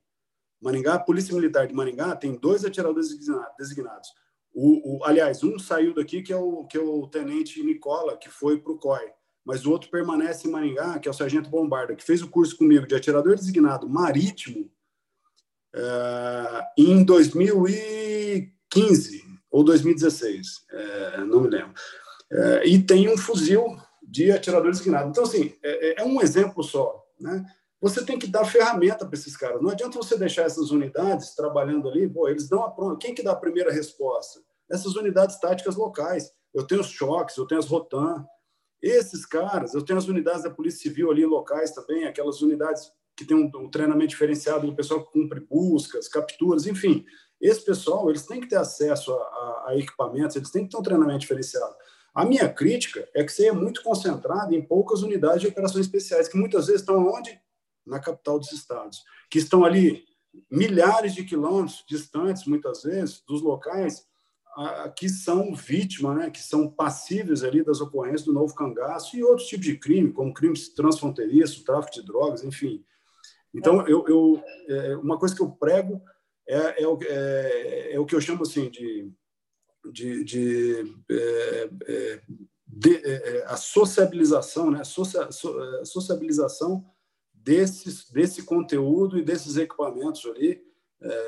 [0.62, 3.10] Maringá, a Polícia Militar de Maringá tem dois atiradores
[3.58, 4.10] designados.
[4.54, 8.30] O, o, aliás, um saiu daqui, que é o, que é o tenente Nicola, que
[8.30, 9.14] foi para o COI.
[9.46, 12.58] Mas o outro permanece em Maringá, que é o sargento Bombarda, que fez o curso
[12.58, 14.77] comigo de atirador designado marítimo é,
[16.78, 21.74] em 2015 ou 2016, é, não me lembro.
[22.32, 25.10] É, e tem um fuzil de atirador designado.
[25.10, 27.04] Então, assim, é, é, um exemplo só.
[27.20, 27.46] Né?
[27.82, 29.62] Você tem que dar ferramenta para esses caras.
[29.62, 32.98] Não adianta você deixar essas unidades trabalhando ali, pô, eles dão a.
[32.98, 34.40] Quem que dá a primeira resposta?
[34.70, 36.32] Essas unidades táticas locais.
[36.54, 38.26] Eu tenho os choques, eu tenho as Rotan.
[38.82, 43.26] Esses caras, eu tenho as unidades da Polícia Civil ali locais também, aquelas unidades que
[43.26, 47.04] tem um, um treinamento diferenciado do pessoal que cumpre buscas, capturas, enfim.
[47.42, 50.78] Esse pessoal, eles têm que ter acesso a, a, a equipamentos, eles têm que ter
[50.78, 51.76] um treinamento diferenciado.
[52.14, 56.28] A minha crítica é que você é muito concentrado em poucas unidades de operações especiais,
[56.28, 57.40] que muitas vezes estão onde?
[57.86, 60.04] Na capital dos estados, que estão ali
[60.52, 64.06] milhares de quilômetros distantes, muitas vezes, dos locais
[64.96, 69.48] que são vítimas, né, que são passíveis ali das ocorrências do novo cangaço e outros
[69.48, 72.84] tipos de crime, como crimes transfronteiriços, tráfico de drogas, enfim.
[73.54, 76.02] Então, eu, eu é, uma coisa que eu prego
[76.48, 79.12] é, é, o, é, é o que eu chamo assim de,
[79.92, 82.22] de, de, é, é
[82.66, 83.02] de
[83.46, 84.84] a sociabilização, né?
[84.84, 85.30] Socia,
[85.84, 86.86] sociabilização
[87.34, 90.62] desses, desse conteúdo e desses equipamentos ali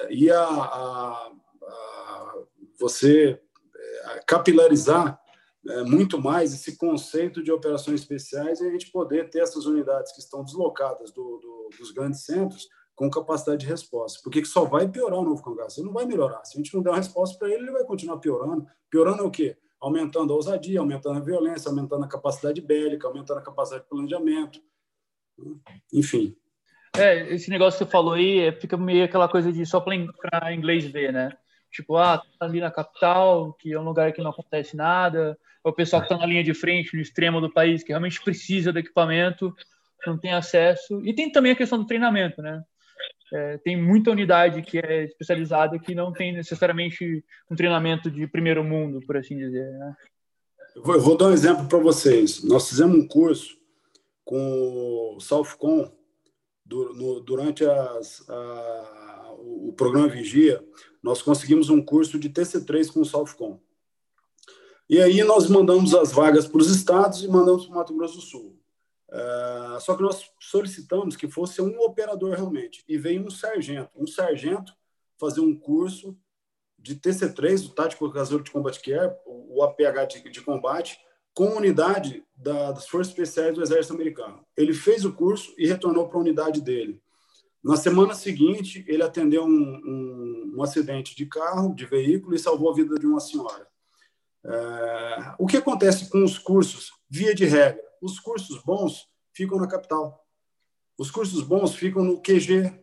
[0.10, 1.32] e a, a,
[1.64, 2.44] a
[2.80, 3.42] você
[4.28, 5.19] capilarizar
[5.86, 10.20] muito mais esse conceito de operações especiais e a gente poder ter essas unidades que
[10.20, 14.20] estão deslocadas do, do, dos grandes centros com capacidade de resposta.
[14.24, 16.44] Porque só vai piorar o novo cangaço, ele não vai melhorar.
[16.44, 18.66] Se a gente não der uma resposta para ele, ele vai continuar piorando.
[18.90, 19.58] Piorando é o quê?
[19.80, 24.60] Aumentando a ousadia, aumentando a violência, aumentando a capacidade bélica, aumentando a capacidade de planejamento.
[25.94, 26.36] Enfim.
[26.98, 30.54] É, esse negócio que você falou aí é, fica meio aquela coisa de só para
[30.54, 31.32] inglês ver, né?
[31.72, 35.72] Tipo, ah, tá ali na capital, que é um lugar que não acontece nada, ou
[35.72, 38.72] o pessoal que está na linha de frente, no extremo do país, que realmente precisa
[38.72, 39.54] do equipamento,
[40.06, 41.02] não tem acesso.
[41.06, 42.64] E tem também a questão do treinamento, né?
[43.32, 48.64] É, tem muita unidade que é especializada que não tem necessariamente um treinamento de primeiro
[48.64, 49.70] mundo, por assim dizer.
[49.72, 49.96] Né?
[50.76, 52.44] Eu, vou, eu vou dar um exemplo para vocês.
[52.44, 53.58] Nós fizemos um curso
[54.26, 55.92] com o Southcom
[56.66, 60.64] durante as, a, o programa Vigia.
[61.02, 63.60] Nós conseguimos um curso de TC3 com o Southcom.
[64.90, 68.16] E aí nós mandamos as vagas para os estados e mandamos para o Mato Grosso
[68.16, 68.60] do Sul.
[69.08, 72.84] Uh, só que nós solicitamos que fosse um operador realmente.
[72.88, 73.92] E veio um sargento.
[73.96, 74.74] Um sargento
[75.18, 76.18] fazer um curso
[76.78, 80.98] de TC3, o Tático Caseiro de Combat Care, o APH de, de combate,
[81.34, 84.46] com unidade da, das Forças Especiais do Exército Americano.
[84.56, 87.02] Ele fez o curso e retornou para a unidade dele.
[87.64, 92.72] Na semana seguinte, ele atendeu um, um, um acidente de carro, de veículo, e salvou
[92.72, 93.68] a vida de uma senhora.
[94.46, 96.92] É, o que acontece com os cursos?
[97.10, 100.26] Via de regra, os cursos bons ficam na capital.
[100.98, 102.74] Os cursos bons ficam no QG.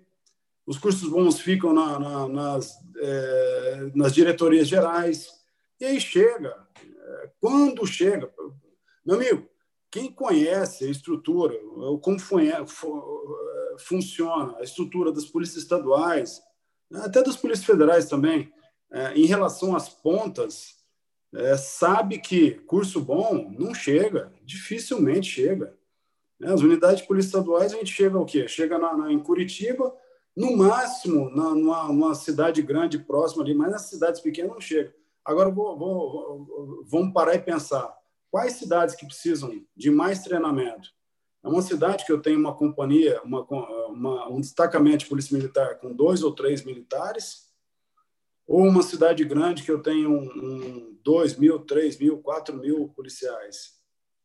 [0.66, 5.28] Os cursos bons ficam na, na, nas, é, nas diretorias gerais.
[5.80, 6.54] E aí chega.
[6.84, 8.32] É, quando chega,
[9.04, 9.48] meu amigo,
[9.90, 11.58] quem conhece a estrutura,
[12.02, 12.64] como foi, é,
[13.78, 16.42] funciona a estrutura das polícias estaduais,
[16.94, 18.52] até das polícias federais também,
[18.90, 20.76] é, em relação às pontas,
[21.34, 25.76] é, sabe que curso bom não chega, dificilmente chega.
[26.38, 26.52] Né?
[26.52, 28.46] As unidades de polícia estaduais, a gente chega o quê?
[28.46, 29.94] Chega na, na, em Curitiba,
[30.36, 34.94] no máximo, na, numa, numa cidade grande próxima ali, mas nas cidades pequenas não chega.
[35.24, 37.92] Agora, vou, vou, vamos parar e pensar.
[38.30, 40.90] Quais cidades que precisam de mais treinamento?
[41.46, 43.42] É uma cidade que eu tenho uma companhia, uma,
[43.86, 47.46] uma, um destacamento de polícia militar com dois ou três militares,
[48.44, 52.88] ou uma cidade grande que eu tenho um, um, dois mil, três mil, quatro mil
[52.88, 53.76] policiais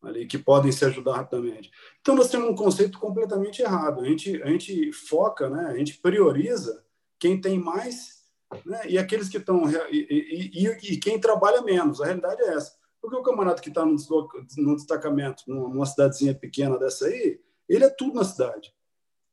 [0.02, 1.70] ali que podem se ajudar rapidamente.
[2.00, 4.00] Então nós temos um conceito completamente errado.
[4.00, 5.66] A gente, a gente foca, né?
[5.66, 6.84] A gente prioriza
[7.20, 8.24] quem tem mais
[8.66, 8.80] né?
[8.88, 9.62] e aqueles que estão.
[9.92, 12.00] E, e, e, quem trabalha menos.
[12.00, 12.74] A realidade é essa.
[13.02, 18.14] Porque o camarada que está no destacamento, numa cidadezinha pequena dessa aí, ele é tudo
[18.14, 18.72] na cidade.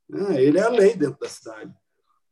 [0.08, 0.42] Né?
[0.42, 1.72] Ele é a lei dentro da cidade.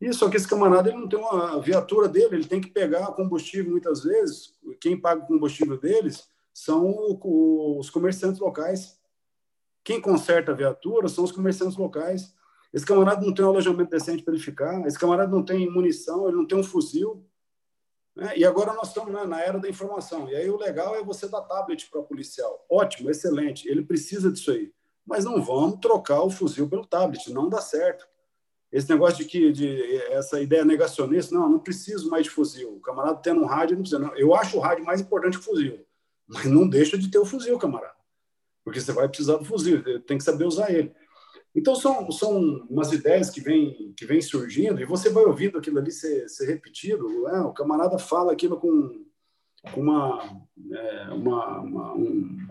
[0.01, 3.07] E só que esse camarada ele não tem uma viatura dele, ele tem que pegar
[3.13, 4.53] combustível muitas vezes.
[4.81, 6.93] Quem paga o combustível deles são
[7.79, 8.99] os comerciantes locais.
[9.85, 12.35] Quem conserta a viatura são os comerciantes locais.
[12.73, 16.29] Esse camarada não tem um alojamento decente para ele ficar, esse camarada não tem munição,
[16.29, 17.25] ele não tem um fuzil.
[18.19, 18.37] Né?
[18.37, 20.29] E agora nós estamos né, na era da informação.
[20.29, 22.67] E aí o legal é você dar tablet para o policial.
[22.69, 24.73] Ótimo, excelente, ele precisa disso aí.
[25.07, 28.07] Mas não vamos trocar o fuzil pelo tablet, não dá certo.
[28.73, 32.75] Esse negócio de que de essa ideia negacionista, não, não preciso mais de fuzil.
[32.75, 34.03] O camarada tendo um rádio, não precisa.
[34.03, 34.15] Não.
[34.15, 35.87] Eu acho o rádio mais importante que o fuzil.
[36.27, 37.97] Mas não deixa de ter o fuzil, camarada.
[38.63, 40.93] Porque você vai precisar do fuzil, tem que saber usar ele.
[41.59, 42.39] Então, são, são
[42.71, 46.47] umas ideias que vêm que vem surgindo e você vai ouvindo aquilo ali ser, ser
[46.47, 47.09] repetido.
[47.25, 47.41] Né?
[47.41, 49.05] O camarada fala aquilo com,
[49.75, 50.41] uma,
[50.73, 52.49] é, uma, uma, um,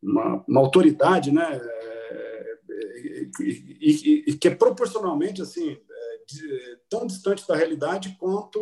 [0.00, 1.60] uma, uma, autoridade né?
[1.60, 2.58] É,
[3.40, 8.60] e, e, e, que é proporcionalmente assim, é, de, tão distante da realidade quanto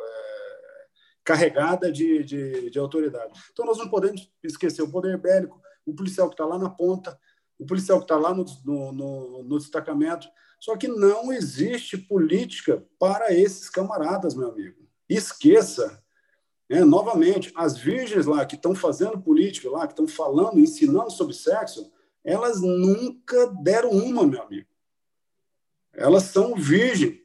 [0.00, 0.86] é,
[1.22, 3.40] carregada de, de, de autoridade.
[3.52, 7.16] Então, nós não podemos esquecer o poder bélico, o policial que está lá na ponta,
[7.58, 10.28] o policial que está lá no, no, no, no, destacamento.
[10.60, 14.86] Só que não existe política para esses camaradas, meu amigo.
[15.08, 16.02] Esqueça.
[16.68, 16.84] Né?
[16.84, 21.90] Novamente, as virgens lá que estão fazendo política, lá que estão falando, ensinando sobre sexo,
[22.24, 24.68] elas nunca deram uma, meu amigo.
[25.92, 27.20] Elas são virgens.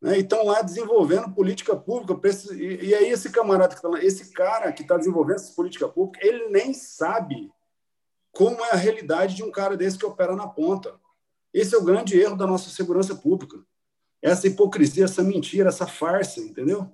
[0.00, 0.18] Né?
[0.18, 2.20] E estão lá desenvolvendo política pública.
[2.54, 5.88] E, e aí, esse camarada que está lá, esse cara que está desenvolvendo essa política
[5.88, 7.50] pública, ele nem sabe
[8.32, 10.98] como é a realidade de um cara desse que opera na ponta.
[11.52, 13.62] Esse é o grande erro da nossa segurança pública.
[14.22, 16.90] Essa hipocrisia, essa mentira, essa farsa, entendeu?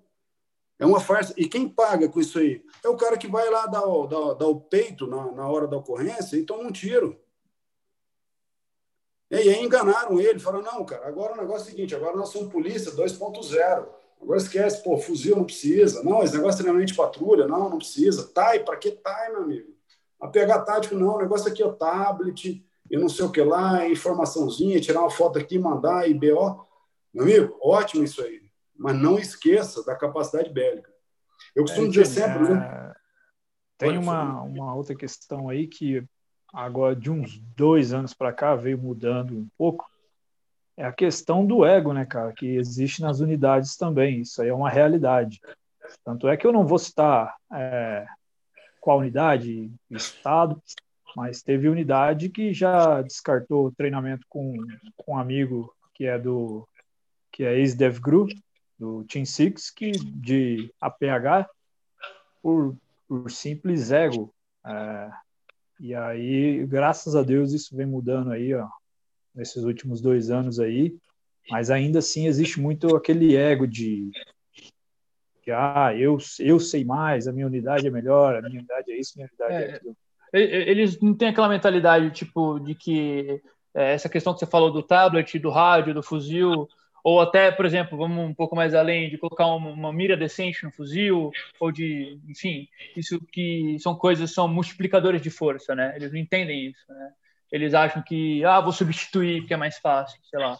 [0.79, 1.33] É uma farsa.
[1.37, 2.64] E quem paga com isso aí?
[2.85, 5.68] É o cara que vai lá dar, o, dar, dar o peito na, na hora
[5.68, 7.20] da ocorrência e toma um tiro.
[9.31, 12.31] E aí enganaram ele, falaram, não, cara, agora o negócio é o seguinte, agora nós
[12.31, 13.87] somos polícia 2.0.
[14.20, 16.03] Agora esquece, pô, fuzil não precisa.
[16.03, 18.27] Não, esse negócio é treinamento de patrulha, não, não precisa.
[18.27, 19.78] TAI, para que TAI, meu amigo?
[20.20, 23.42] A PH tático, não, o negócio aqui é o tablet, e não sei o que
[23.42, 26.66] lá, informaçãozinha, tirar uma foto aqui, mandar, e BO.
[27.12, 28.42] Meu amigo, ótimo isso aí.
[28.76, 30.90] Mas não esqueça da capacidade bélica.
[31.54, 32.46] Eu costumo é, dizer sempre.
[32.46, 32.50] É...
[32.50, 32.94] Né?
[33.76, 36.04] Tem uma, uma outra questão aí que
[36.52, 39.88] agora de uns dois anos para cá veio mudando um pouco.
[40.76, 44.20] É a questão do ego, né, cara, que existe nas unidades também.
[44.20, 45.40] Isso aí é uma realidade.
[46.04, 48.07] Tanto é que eu não vou citar é,
[48.88, 50.62] qual unidade, estado,
[51.14, 54.57] mas teve unidade que já descartou treinamento com,
[54.96, 56.66] com um amigo que é do
[57.31, 58.27] que é ex-DevGru,
[58.79, 61.51] do Team Six, que de APH
[62.42, 64.33] por, por simples ego.
[64.64, 65.11] É,
[65.81, 68.66] e aí, graças a Deus, isso vem mudando aí, ó,
[69.35, 70.96] nesses últimos dois anos aí,
[71.51, 74.11] mas ainda assim existe muito aquele ego de
[75.48, 78.98] que ah, eu, eu sei mais, a minha unidade é melhor, a minha unidade é
[78.98, 79.96] isso, a minha unidade é, é aquilo.
[80.30, 83.40] Eles não têm aquela mentalidade, tipo, de que
[83.74, 86.68] é, essa questão que você falou do tablet, do rádio, do fuzil,
[87.02, 90.64] ou até, por exemplo, vamos um pouco mais além de colocar uma, uma, mira decente
[90.64, 95.94] no fuzil, ou de, enfim, isso que são coisas, são multiplicadores de força, né?
[95.96, 97.11] Eles não entendem isso, né?
[97.50, 100.58] Eles acham que, ah, vou substituir porque é mais fácil, sei lá.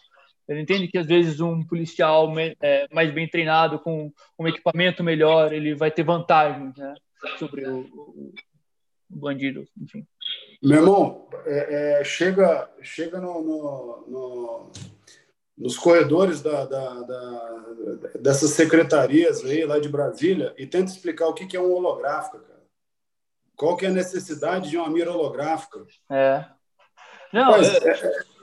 [0.49, 5.53] Ele entende que às vezes um policial é, mais bem treinado, com um equipamento melhor,
[5.53, 6.95] ele vai ter vantagem né,
[7.39, 8.33] sobre o, o,
[9.11, 10.07] bandido, enfim.
[10.63, 14.73] Meu irmão, é, é, chega, chega no, no, no,
[15.57, 17.57] nos corredores da, da, da,
[18.19, 22.39] dessas secretarias aí lá de Brasília e tenta explicar o que, que é um holográfico,
[22.39, 22.59] cara.
[23.55, 25.85] Qual que é a necessidade de uma mira holográfica?
[26.11, 26.45] É.
[27.33, 28.38] Não, Mas, é,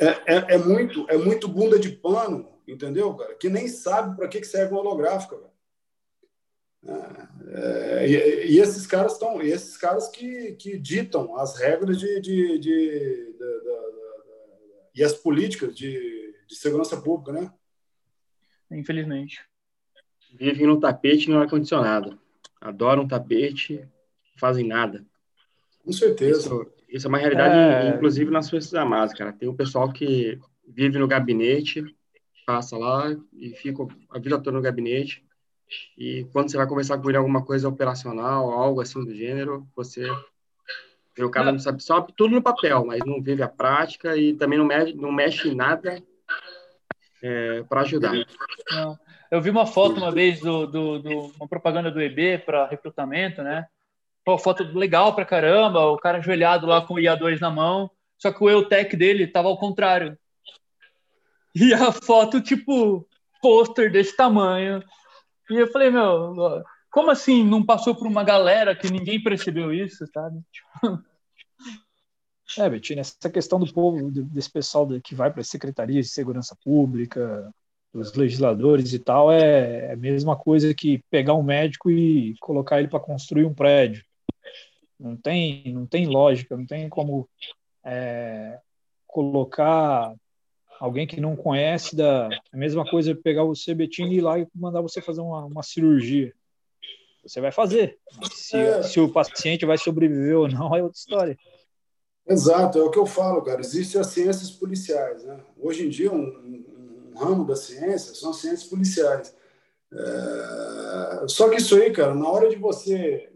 [0.00, 3.34] é é, é, muito, é muito bunda de pano, entendeu, cara?
[3.34, 5.58] Que nem sabe para que, que serve uma holográfica, cara.
[6.84, 12.20] É, é, e, e, esses caras estão, esses caras que, que ditam as regras de,
[12.20, 13.78] de, de, de, de
[14.94, 17.52] e as políticas de, de segurança pública, né?
[18.70, 19.40] Infelizmente.
[20.34, 22.18] Vivem no tapete no ar condicionado.
[22.60, 23.86] Adoram tapete,
[24.36, 25.04] fazem nada.
[25.84, 26.40] Com certeza.
[26.40, 27.94] Isso, isso é uma realidade, é...
[27.94, 29.32] inclusive, nas Forças Armadas, cara.
[29.32, 31.84] Tem o um pessoal que vive no gabinete,
[32.46, 35.24] passa lá e fica a vida toda no gabinete.
[35.96, 40.08] E quando você vai conversar com ele alguma coisa operacional, algo assim do gênero, você
[41.14, 44.34] vê o cara não sabe, só tudo no papel, mas não vive a prática e
[44.34, 46.02] também não mexe, não mexe em nada
[47.22, 48.12] é, para ajudar.
[48.70, 48.98] Não.
[49.30, 53.42] Eu vi uma foto uma vez do, do, do uma propaganda do EB para recrutamento,
[53.42, 53.66] né?
[54.28, 58.30] Pô, foto legal pra caramba, o cara ajoelhado lá com o IA2 na mão, só
[58.30, 60.18] que o EUTEC dele tava ao contrário.
[61.54, 63.08] E a foto, tipo,
[63.40, 64.84] pôster desse tamanho.
[65.48, 70.06] E eu falei, meu, como assim não passou por uma galera que ninguém percebeu isso,
[70.12, 70.42] sabe?
[72.58, 76.54] É, Betinho, essa questão do povo, desse pessoal que vai para as secretarias de segurança
[76.62, 77.50] pública,
[77.94, 82.78] dos legisladores e tal, é, é a mesma coisa que pegar um médico e colocar
[82.78, 84.06] ele para construir um prédio.
[84.98, 87.28] Não tem, não tem lógica, não tem como
[87.84, 88.58] é,
[89.06, 90.14] colocar
[90.80, 94.46] alguém que não conhece da a mesma coisa pegar você, Betinho, e ir lá e
[94.54, 96.32] mandar você fazer uma, uma cirurgia.
[97.22, 97.98] Você vai fazer.
[98.32, 98.82] Se, é.
[98.82, 101.36] se o paciente vai sobreviver ou não é outra história.
[102.26, 103.60] Exato, é o que eu falo, cara.
[103.60, 105.24] Existem as ciências policiais.
[105.24, 105.38] Né?
[105.58, 109.34] Hoje em dia, um, um, um ramo da ciência são as ciências policiais.
[109.92, 111.26] É...
[111.26, 113.27] Só que isso aí, cara, na hora de você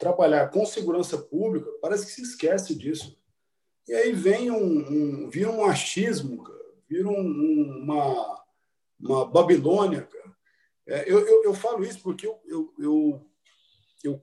[0.00, 3.16] trabalhar com segurança pública, parece que se esquece disso.
[3.86, 8.44] E aí vem um, um vira um achismo, cara, vira um, uma,
[8.98, 10.36] uma Babilônia, cara.
[10.88, 13.26] É, eu, eu, eu, falo isso porque eu, eu, eu,
[14.02, 14.22] eu,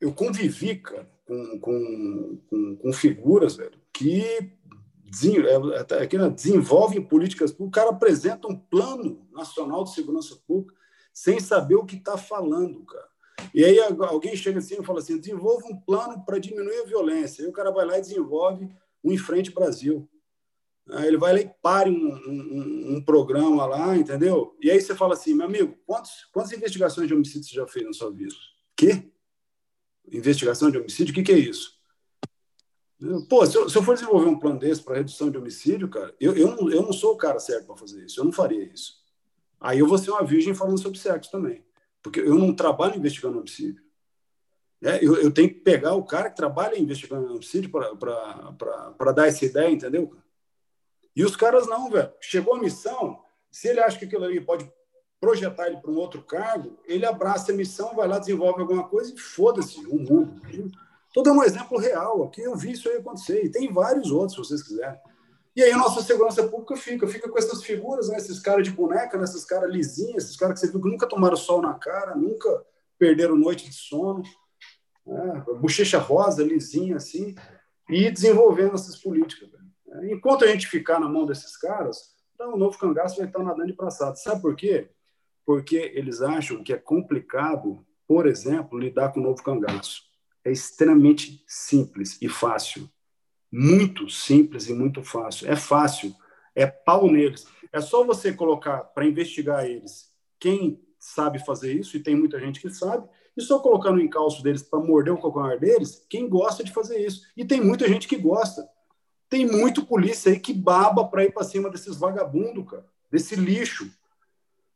[0.00, 7.68] eu convivi, cara, com, com, com, com figuras velho, que é, é, desenvolvem políticas públicas,
[7.68, 10.74] o cara apresenta um plano nacional de segurança pública
[11.12, 13.11] sem saber o que está falando, cara.
[13.54, 17.42] E aí alguém chega assim e fala assim, desenvolva um plano para diminuir a violência.
[17.42, 18.68] Aí o cara vai lá e desenvolve
[19.02, 20.08] um Enfrente Brasil.
[20.90, 24.56] Aí ele vai lá e pare um, um, um, programa lá, entendeu?
[24.60, 27.86] E aí você fala assim, meu amigo, quantos, quantas investigações de homicídio você já fez
[27.86, 28.34] na sua vida?
[28.76, 29.12] Quê?
[30.10, 31.80] investigação de homicídio, o que, que é isso?
[33.28, 36.14] Pô, se eu, se eu, for desenvolver um plano desse para redução de homicídio, cara,
[36.20, 38.62] eu, eu, não, eu não sou o cara certo para fazer isso, eu não faria
[38.62, 39.02] isso.
[39.60, 41.64] Aí eu vou ser uma virgem falando sobre sexo também,
[42.02, 43.82] porque eu não trabalho investigando homicídio.
[44.82, 49.44] É, eu, eu, tenho que pegar o cara que trabalha investigando homicídio para dar essa
[49.44, 50.16] ideia, entendeu?
[51.14, 52.12] E os caras não, velho.
[52.20, 54.70] Chegou a missão, se ele acha que aquilo ali pode
[55.20, 59.14] projetar ele para um outro cargo, ele abraça a missão, vai lá, desenvolve alguma coisa
[59.14, 60.34] e foda-se o mundo.
[61.06, 64.32] Estou dando um exemplo real aqui, eu vi isso aí acontecer, e tem vários outros,
[64.32, 64.98] se vocês quiserem.
[65.54, 68.70] E aí a nossa segurança pública fica, fica com essas figuras, né, esses caras de
[68.70, 71.74] boneca, né, esses caras lisinhos, esses caras que você viu que nunca tomaram sol na
[71.74, 72.64] cara, nunca
[72.98, 74.22] perderam noite de sono,
[75.06, 77.34] né, bochecha rosa, lisinha assim,
[77.88, 79.50] e desenvolvendo essas políticas.
[80.04, 83.66] Enquanto a gente ficar na mão desses caras, então o novo cangaço vai estar nadando
[83.66, 84.16] de braçada.
[84.16, 84.88] Sabe por quê?
[85.44, 90.02] porque eles acham que é complicado, por exemplo, lidar com o novo cangaço.
[90.44, 92.88] É extremamente simples e fácil.
[93.52, 95.50] Muito simples e muito fácil.
[95.50, 96.16] É fácil,
[96.54, 97.46] é pau neles.
[97.70, 102.60] É só você colocar para investigar eles quem sabe fazer isso, e tem muita gente
[102.60, 106.62] que sabe, e só colocar no encalço deles para morder o calcanhar deles, quem gosta
[106.62, 107.22] de fazer isso.
[107.36, 108.68] E tem muita gente que gosta.
[109.28, 113.90] Tem muito polícia aí que baba para ir para cima desses vagabundos, cara, desse lixo.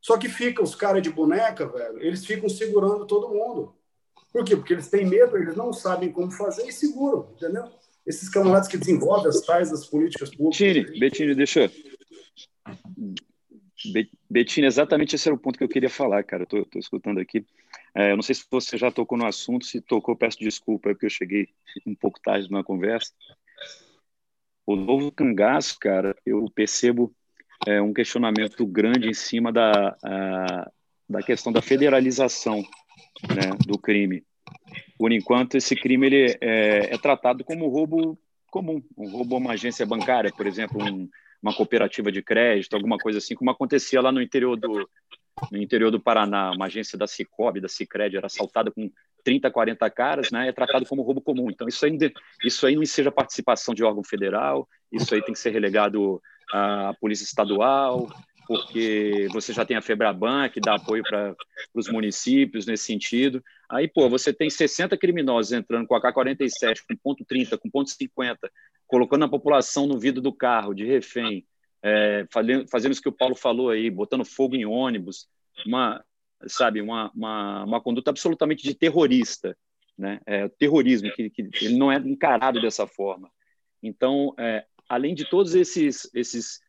[0.01, 3.75] Só que fica os caras de boneca, velho, eles ficam segurando todo mundo.
[4.33, 4.57] Por quê?
[4.57, 7.71] Porque eles têm medo, eles não sabem como fazer e seguram, entendeu?
[8.07, 10.59] Esses camaradas que desenvolvem as tais das políticas públicas.
[10.59, 11.73] Bettini, Bettini, deixa.
[14.31, 16.45] Bettini, exatamente esse era o ponto que eu queria falar, cara.
[16.45, 17.45] Eu tô, tô escutando aqui.
[17.95, 20.93] É, eu não sei se você já tocou no assunto, se tocou, peço desculpa, é
[20.93, 21.49] porque eu cheguei
[21.87, 23.13] um pouco tarde numa conversa.
[24.67, 27.15] O novo cangaço, cara, eu percebo
[27.67, 30.71] é, um questionamento grande em cima da, a,
[31.09, 32.63] da questão da federalização
[33.29, 34.25] né, do crime.
[34.99, 38.19] Por enquanto, esse crime ele é, é, tratado como roubo
[38.51, 41.09] comum, um roubo a uma agência bancária, por exemplo, um,
[41.43, 44.89] uma cooperativa de crédito, alguma coisa assim, como acontecia lá no interior do,
[45.53, 48.91] no interior do Paraná, uma agência da Cicobi, da Cicred, era assaltada com
[49.23, 51.51] 30, 40 caras, né, é tratado como roubo comum.
[51.51, 51.99] Então, isso aí,
[52.45, 56.23] isso aí não seja participação de órgão federal, isso aí tem que ser relegado
[56.53, 58.09] a Polícia Estadual,
[58.47, 61.35] porque você já tem a Febraban, que dá apoio para
[61.75, 63.43] os municípios nesse sentido.
[63.69, 68.37] Aí, pô, você tem 60 criminosos entrando com AK-47, com ponto .30, com ponto .50,
[68.87, 71.45] colocando a população no vidro do carro, de refém,
[71.83, 75.29] é, fazendo, isso que o Paulo falou aí, botando fogo em ônibus,
[75.67, 76.05] uma,
[76.47, 79.57] sabe, uma, uma, uma conduta absolutamente de terrorista,
[79.99, 80.21] né?
[80.27, 83.31] É, terrorismo, que, que ele não é encarado dessa forma.
[83.83, 86.61] Então, é, além de todos esses, esses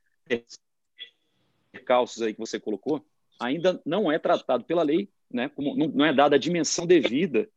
[1.78, 3.06] percalços aí que você colocou,
[3.40, 7.48] ainda não é tratado pela lei, né, como, não, é dada a dimensão devida,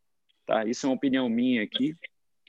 [0.45, 0.65] tá?
[0.67, 1.97] Isso é uma opinião minha aqui,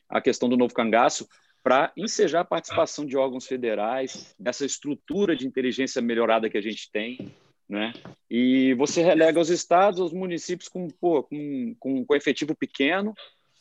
[0.09, 1.27] a questão do novo cangaço,
[1.63, 6.91] para ensejar a participação de órgãos federais, dessa estrutura de inteligência melhorada que a gente
[6.91, 7.31] tem,
[7.69, 7.93] né?
[8.29, 13.13] E você relega os estados, os municípios com, pô, com, com, com efetivo pequeno,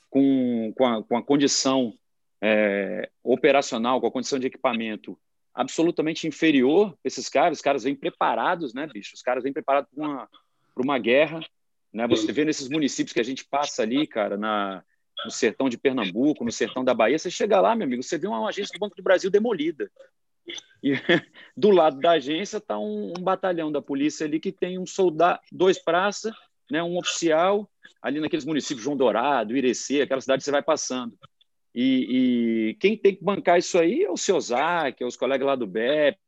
[0.08, 1.94] com, com, a, com a condição
[2.40, 5.16] é, operacional, com a condição de equipamento
[5.54, 9.14] absolutamente inferior esses caras, os caras vêm preparados, né, bicho?
[9.14, 10.28] Os caras vêm preparados para uma,
[10.76, 11.40] uma guerra,
[11.92, 12.06] né?
[12.08, 14.82] Você vê nesses municípios que a gente passa ali, cara, na,
[15.24, 18.26] no sertão de Pernambuco, no sertão da Bahia, você chega lá, meu amigo, você vê
[18.26, 19.90] uma agência do Banco do Brasil demolida.
[20.82, 20.92] E
[21.56, 25.40] do lado da agência está um, um, batalhão da polícia ali que tem um soldado,
[25.52, 26.32] dois praças,
[26.70, 27.68] né, um oficial,
[28.00, 31.18] ali naqueles municípios, João Dourado, Irecê, aquela cidade que você vai passando.
[31.74, 35.46] E, e quem tem que bancar isso aí é o seu Zac, é os colegas
[35.46, 36.18] lá do BEP,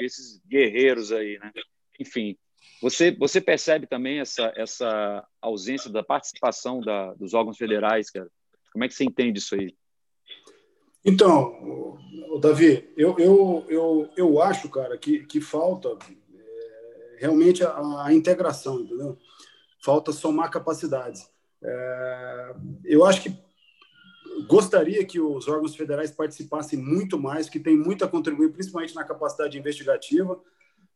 [0.00, 1.52] esses guerreiros aí, né?
[1.98, 2.36] Enfim,
[2.80, 8.28] você, você percebe também essa, essa ausência da participação da, dos órgãos federais, cara?
[8.72, 9.74] Como é que você entende isso aí?
[11.04, 11.98] Então,
[12.40, 15.96] Davi, eu, eu, eu, eu acho, cara, que, que falta
[16.34, 19.18] é, realmente a, a, integração, entendeu?
[19.82, 21.30] Falta somar capacidades.
[21.62, 23.49] É, eu acho que
[24.46, 29.04] gostaria que os órgãos federais participassem muito mais, que tem muito a contribuir, principalmente na
[29.04, 30.40] capacidade investigativa,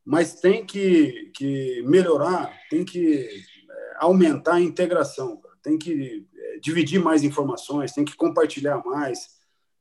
[0.05, 7.03] mas tem que, que melhorar, tem que é, aumentar a integração, tem que é, dividir
[7.03, 9.31] mais informações, tem que compartilhar mais,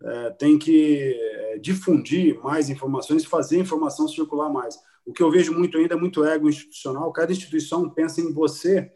[0.02, 1.18] é, tem que
[1.62, 4.78] difundir mais informações, fazer a informação circular mais.
[5.06, 8.92] O que eu vejo muito ainda é muito ego institucional, cada instituição pensa em você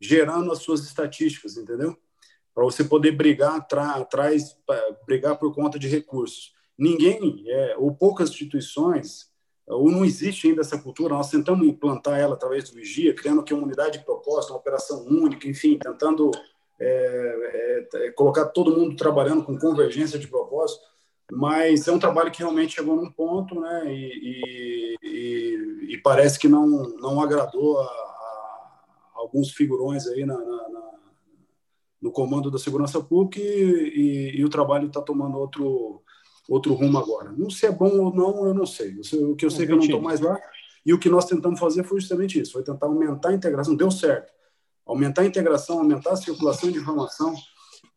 [0.00, 1.96] gerando as suas estatísticas, entendeu?
[2.54, 4.56] Para você poder brigar atrás,
[5.06, 6.52] brigar por conta de recursos.
[6.78, 9.30] Ninguém, é, ou poucas instituições,
[9.66, 13.54] ou não existe ainda essa cultura, nós tentamos implantar ela através do Vigia, criando aqui
[13.54, 16.30] uma unidade de proposta, uma operação única, enfim, tentando
[16.80, 20.80] é, é, é, colocar todo mundo trabalhando com convergência de propósito,
[21.30, 26.48] mas é um trabalho que realmente chegou num ponto, né, e, e, e parece que
[26.48, 26.66] não,
[26.98, 28.70] não agradou a, a
[29.14, 30.68] alguns figurões aí na, na,
[32.02, 36.02] no comando da segurança pública e, e o trabalho está tomando outro
[36.48, 37.32] outro rumo agora.
[37.32, 39.00] Não se é bom ou não, eu não sei.
[39.22, 40.38] O que eu sei é que eu não estou mais lá.
[40.84, 43.76] E o que nós tentamos fazer foi justamente isso: foi tentar aumentar a integração.
[43.76, 44.32] Deu certo.
[44.84, 47.32] Aumentar a integração, aumentar a circulação de informação,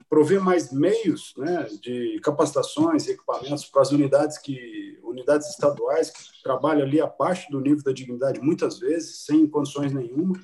[0.08, 6.44] prover mais meios né, de capacitações e equipamentos para as unidades que unidades estaduais que
[6.44, 10.40] trabalham ali abaixo do nível da dignidade muitas vezes sem condições nenhuma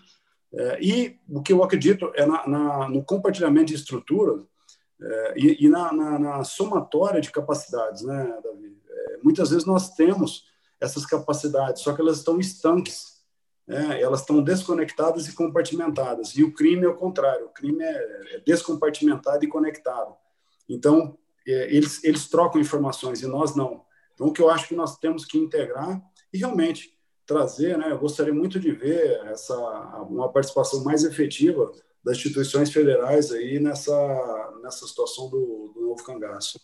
[0.79, 4.43] e o que eu acredito é na, na, no compartilhamento de estrutura
[5.01, 8.77] é, e, e na, na, somatória de capacidades, né, Davi?
[8.87, 10.45] É, muitas vezes nós temos
[10.79, 13.21] essas capacidades, só que elas estão estanques,
[13.67, 14.01] né?
[14.01, 16.35] elas estão desconectadas e compartimentadas.
[16.35, 20.15] E o crime é o contrário, o crime é, é descompartimentado e conectado.
[20.67, 23.83] Então, eles, eles trocam informações e nós não.
[24.13, 26.95] Então, o que eu acho que nós temos que integrar e realmente
[27.25, 29.55] trazer, né, eu gostaria muito de ver essa
[30.09, 31.71] uma participação mais efetiva
[32.03, 36.59] das instituições federais aí nessa, nessa situação do, do novo cangaço.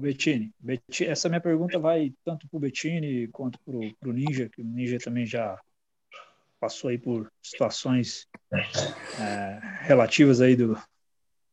[0.00, 4.60] Bettini, Bettini, essa minha pergunta vai tanto para o Bettini quanto para o Ninja, que
[4.60, 5.60] o Ninja também já
[6.60, 10.80] passou aí por situações é, relativas aí do,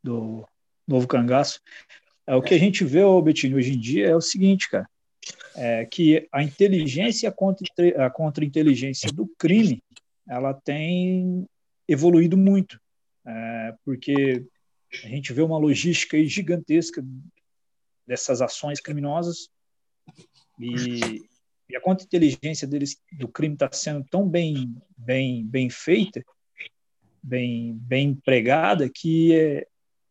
[0.04, 0.48] do
[0.88, 1.60] novo cangaço.
[2.28, 4.88] É, o que a gente vê, Bettini, hoje em dia é o seguinte, cara,
[5.56, 7.66] é que a inteligência contra
[8.06, 9.84] a contra-inteligência do crime,
[10.28, 11.48] ela tem
[11.88, 12.80] evoluído muito,
[13.26, 14.46] é, porque
[15.04, 17.04] a gente vê uma logística gigantesca
[18.08, 19.50] dessas ações criminosas
[20.60, 21.28] e,
[21.70, 26.24] e a contra-inteligência deles do crime está sendo tão bem bem bem feita,
[27.22, 29.68] bem bem empregada que é,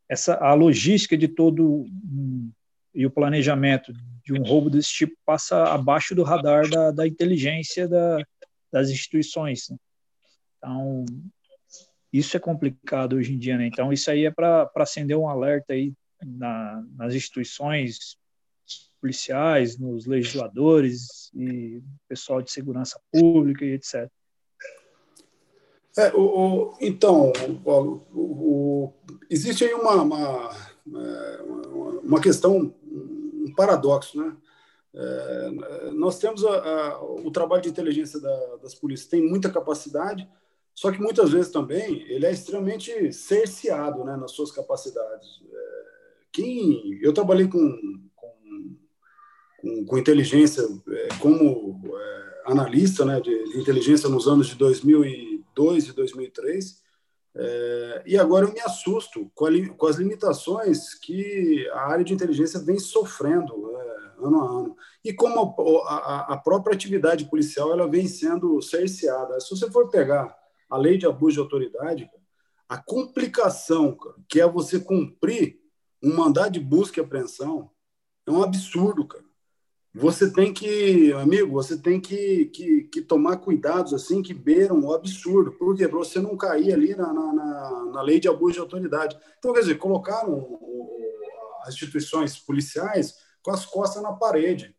[0.09, 2.51] essa a logística de todo um,
[2.95, 3.93] e o planejamento
[4.25, 8.19] de um roubo desse tipo passa abaixo do radar da, da inteligência da,
[8.73, 9.69] das instituições.
[9.69, 9.77] Né?
[10.59, 11.05] Então,
[12.13, 13.67] isso é complicado hoje em dia, né?
[13.67, 15.93] Então, isso aí é para acender um alerta aí
[16.25, 18.17] na, nas instituições
[19.01, 24.09] policiais, nos legisladores e pessoal de segurança pública e etc.
[25.97, 27.33] É, o, o, então,
[27.65, 28.93] Paulo, o,
[29.31, 30.51] existe aí uma, uma,
[30.89, 31.43] é,
[32.03, 32.75] uma, questão,
[33.55, 34.37] paradoxo, né?
[34.97, 40.29] É, nós temos a, a, o trabalho de inteligência da, das polícias, tem muita capacidade,
[40.73, 45.43] só que muitas vezes também ele é extremamente cerceado né, nas suas capacidades.
[45.53, 45.85] É,
[46.33, 48.77] quem eu trabalhei com, com,
[49.61, 55.89] com, com inteligência é, como é, analista né, de, de, inteligência nos anos de 2002
[55.89, 56.84] e 2003
[57.37, 62.15] É, e agora eu me assusto com, a, com, as limitações que a área de
[62.15, 64.77] inteligência vem sofrendo é, ano a ano.
[65.05, 65.55] E como
[65.87, 69.41] a, a, a, própria atividade policial ela vem sendo cerceada.
[69.41, 70.35] Se você for pegar
[70.71, 72.09] a lei de abuso de autoridade,
[72.69, 73.97] a complicação
[74.29, 75.59] que é você cumprir
[76.03, 77.71] um mandado de busca e apreensão
[78.27, 79.24] é um absurdo, cara
[79.95, 84.93] você tem que, amigo, você tem que, que, que, tomar cuidados assim que beiram o
[84.93, 87.33] absurdo, porque para você não cair ali na, na,
[87.93, 89.17] na, lei de abuso de autoridade.
[89.39, 90.59] Então, quer dizer, colocaram
[91.63, 94.75] as instituições policiais com as costas na parede.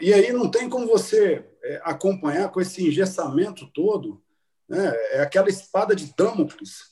[0.00, 4.22] E aí não tem como você é, acompanhar com esse engessamento todo,
[4.68, 4.92] né?
[5.12, 6.90] é aquela espada de Damocles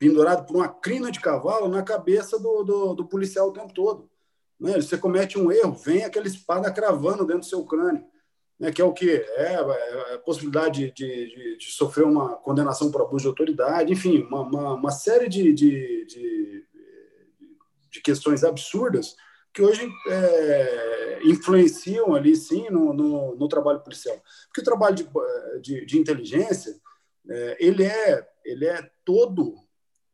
[0.00, 4.10] pendurada por uma crina de cavalo na cabeça do, do, do policial o tempo todo.
[4.64, 4.80] Né?
[4.80, 8.02] Você comete um erro, vem aquela espada cravando dentro do seu crânio.
[8.58, 8.72] Né?
[8.72, 9.10] Que é o que?
[9.10, 14.22] É, é a possibilidade de, de, de, sofrer uma condenação por abuso de autoridade, enfim,
[14.22, 16.64] uma, uma, uma série de, de, de,
[18.02, 19.14] questões absurdas
[19.52, 24.16] que hoje é, influenciam ali, sim, no, no, no, trabalho policial.
[24.46, 24.96] Porque o trabalho
[25.60, 26.74] de inteligência,
[27.30, 29.54] é, ele, é, ele é todo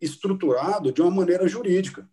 [0.01, 2.09] estruturado de uma maneira jurídica.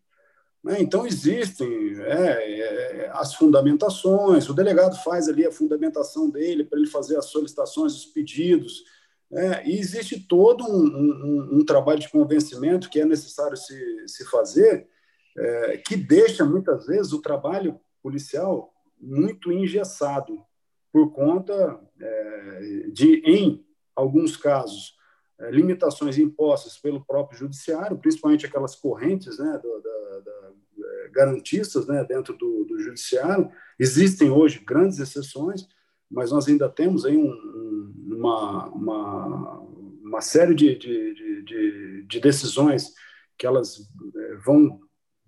[0.68, 0.82] Né?
[0.82, 6.90] Então, existem é, é, as fundamentações, o delegado faz ali a fundamentação dele para ele
[6.90, 8.84] fazer as solicitações, os pedidos,
[9.32, 14.26] é, e existe todo um, um, um, trabalho de convencimento que é necessário se, se
[14.26, 14.90] fazer,
[15.38, 20.44] é, que deixa muitas vezes o trabalho policial muito engessado,
[20.92, 23.66] por conta é, de, em
[23.96, 24.97] alguns casos,
[25.40, 32.04] limitações impostas pelo próprio judiciário, principalmente aquelas correntes né, do, da, da, é, garantistas né,
[32.04, 33.52] dentro do, do, judiciário.
[33.80, 35.68] Existem hoje grandes exceções,
[36.10, 39.60] mas nós ainda temos aí um, uma, uma,
[40.04, 42.94] uma, série de, de, de, de, decisões
[43.38, 44.80] que elas é, vão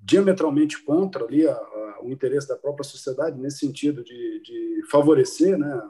[0.01, 4.41] diametralmente contra ali a, a, o interesse da própria sociedade nesse sentido de,
[4.89, 5.81] favorecer, né,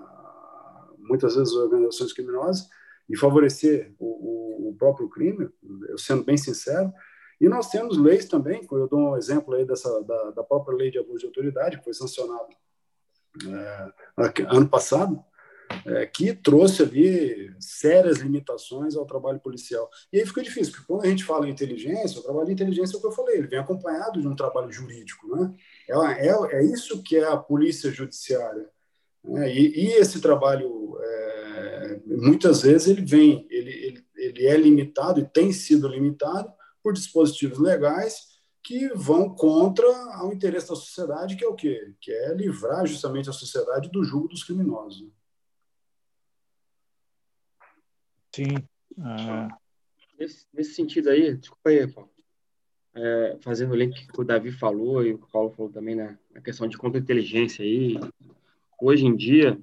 [0.98, 2.68] muitas vezes organizações criminosas
[3.10, 5.50] e favorecer o, o, o, próprio crime,
[5.88, 6.94] eu sendo bem sincero.
[7.42, 10.92] E nós temos leis também, eu dou um exemplo aí dessa, da, da própria lei
[10.92, 12.48] de abuso de autoridade, que foi sancionada
[13.48, 13.94] é,
[14.50, 15.24] ano passado,
[15.86, 19.90] é, que trouxe ali sérias limitações ao trabalho policial.
[20.12, 22.96] E aí fica difícil, porque quando a gente fala em inteligência, o trabalho de inteligência
[22.96, 25.36] é o que eu falei, ele vem acompanhado de um trabalho jurídico.
[25.36, 25.54] Né?
[25.90, 28.68] É, é, é isso que é a polícia judiciária.
[29.24, 29.54] Né?
[29.54, 35.28] E, e, esse trabalho é, muitas vezes ele vem, ele, ele, ele é limitado e
[35.28, 36.52] tem sido limitado
[36.82, 38.30] por dispositivos legais
[38.64, 39.88] que vão contra
[40.24, 41.94] o interesse da sociedade, que é o quê?
[42.00, 45.02] Que é livrar justamente a sociedade do jugo dos criminosos.
[45.02, 45.12] Né?
[48.36, 48.68] Sim.
[49.00, 49.48] Ah.
[50.20, 52.12] Nesse, nesse, sentido aí, desculpa aí, Paulo,
[52.94, 56.20] é, fazendo o link que o Davi falou e o Paulo falou também na, né,
[56.32, 57.98] na questão de contra-inteligência aí,
[58.82, 59.60] hoje em dia,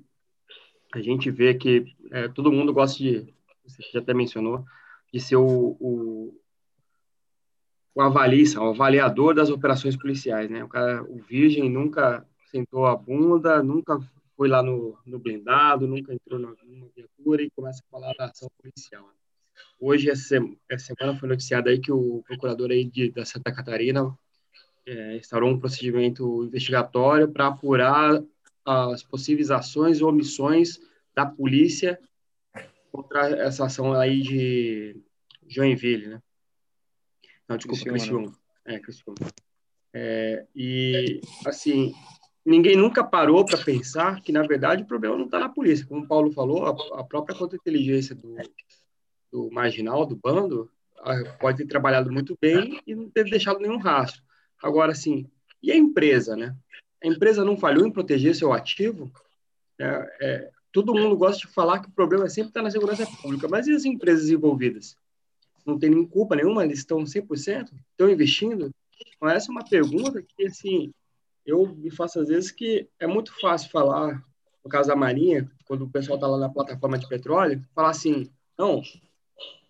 [0.93, 4.64] a gente vê que é, todo mundo gosta de, você já até mencionou,
[5.12, 6.41] de ser o, o,
[7.95, 10.62] o avalista, o avaliador das operações policiais, né?
[10.64, 13.99] O cara, o virgem nunca sentou a bunda, nunca
[14.37, 16.55] foi lá no, no blindado, nunca entrou numa
[16.95, 19.11] viatura e começa a falar da ação policial.
[19.81, 20.37] Hoje, essa,
[20.69, 24.17] essa semana foi noticiado aí que o procurador aí de, da Santa Catarina
[24.87, 28.23] é, instaurou um procedimento investigatório para apurar
[28.67, 30.81] as possíveis ações ou omissões
[31.14, 31.99] da polícia
[32.91, 34.97] contra essa ação aí de
[35.47, 36.23] Joinville, né?
[37.49, 38.31] Não, desculpa, Criciúma.
[38.67, 38.75] Né?
[38.75, 39.17] É, Criciúma.
[39.95, 41.95] É, e, assim,
[42.45, 45.87] ninguém nunca parou para pensar que, na verdade, o problema não está na polícia.
[45.87, 48.37] Como o Paulo falou, a, a própria contra-inteligência do,
[49.31, 50.71] do marginal, do bando,
[51.39, 54.23] pode ter trabalhado muito bem e não ter deixado nenhum rastro.
[54.62, 55.31] Agora, assim,
[55.62, 56.57] e a empresa, né?
[57.03, 59.11] A empresa não falhou em proteger seu ativo?
[59.78, 63.49] É, é, todo mundo gosta de falar que o problema sempre está na segurança pública,
[63.49, 64.97] mas e as empresas envolvidas?
[65.64, 67.70] Não tem nem culpa nenhuma, eles estão 100%?
[67.90, 68.70] Estão investindo?
[69.16, 70.92] Então, essa é uma pergunta que, assim,
[71.44, 74.22] eu me faço às vezes que é muito fácil falar,
[74.64, 78.30] no caso da Marinha, quando o pessoal está lá na plataforma de petróleo, falar assim,
[78.59, 78.82] não,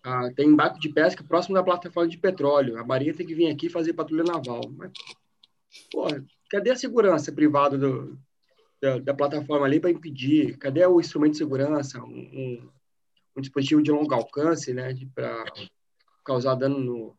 [0.03, 3.49] ah, tem barco de pesca próximo da plataforma de petróleo, a Marinha tem que vir
[3.49, 4.61] aqui fazer patrulha naval.
[4.75, 4.91] Mas,
[5.91, 8.17] porra, cadê a segurança privada do,
[8.81, 10.57] da, da, plataforma ali para impedir?
[10.57, 12.01] Cadê o instrumento de segurança?
[12.01, 12.69] Um,
[13.35, 15.45] um, dispositivo de longo alcance, né, para
[16.25, 17.17] causar dano no,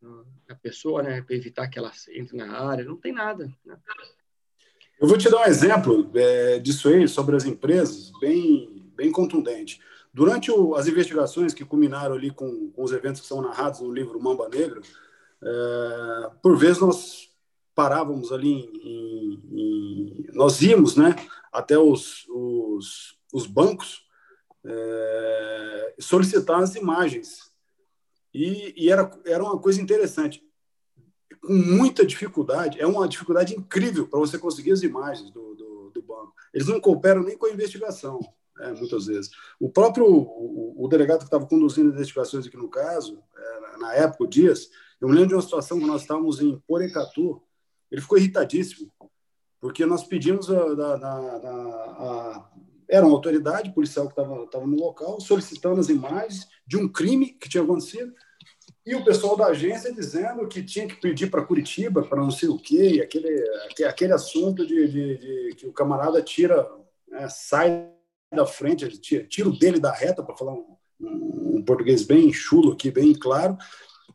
[0.00, 2.84] no, na pessoa, né, para evitar que ela entre na área?
[2.84, 3.50] Não tem nada.
[3.64, 3.78] Né?
[5.00, 9.80] Eu vou te dar um exemplo é, disso aí sobre as empresas, bem, bem contundente.
[10.12, 13.92] Durante o, as investigações que culminaram ali com, com, os eventos que são narrados no
[13.92, 14.80] livro Mamba Negra,
[15.42, 17.35] é, por vezes nós
[17.76, 21.14] parávamos ali em, em, nós íamos né,
[21.52, 24.02] até os, os, os bancos
[24.64, 27.52] é, solicitar as imagens.
[28.32, 30.42] E, e, era, era uma coisa interessante.
[31.42, 36.02] Com muita dificuldade, é uma dificuldade incrível para você conseguir as imagens do, do, do,
[36.02, 36.34] banco.
[36.54, 38.20] Eles não cooperam nem com a investigação,
[38.56, 39.30] né, muitas vezes.
[39.60, 43.94] O próprio o, o delegado que estava conduzindo as investigações aqui no caso, é, na
[43.94, 47.42] época, o Dias, eu me lembro de uma situação que nós estávamos em Porecatu,
[47.90, 48.90] ele ficou irritadíssimo,
[49.60, 52.50] porque nós pedimos a, a, a,
[52.88, 57.48] era uma autoridade policial que estava no local, solicitando as imagens de um crime que
[57.48, 58.12] tinha acontecido,
[58.84, 62.48] e o pessoal da agência dizendo que tinha que pedir para Curitiba, para não sei
[62.48, 63.44] o quê, aquele,
[63.84, 66.70] aquele assunto de, de, de que o camarada tira,
[67.08, 67.90] né, sai
[68.32, 72.72] da frente, tira, tira o dele da reta, para falar um, um, português bem chulo
[72.72, 73.56] aqui, bem claro,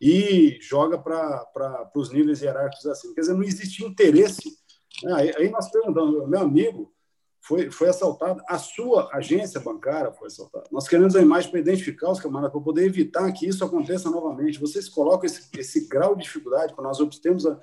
[0.01, 3.13] e joga para os níveis hierárquicos assim.
[3.13, 4.57] Quer dizer, não existe interesse.
[5.03, 5.33] Né?
[5.37, 6.91] Aí, nós perguntamos, meu amigo,
[7.39, 10.67] foi, foi assaltada, a sua agência bancária foi assaltada.
[10.71, 14.59] Nós queremos a imagem para identificar os camaradas, para poder evitar que isso aconteça novamente.
[14.59, 17.59] Vocês colocam esse, esse grau de dificuldade, para nós obtemos a,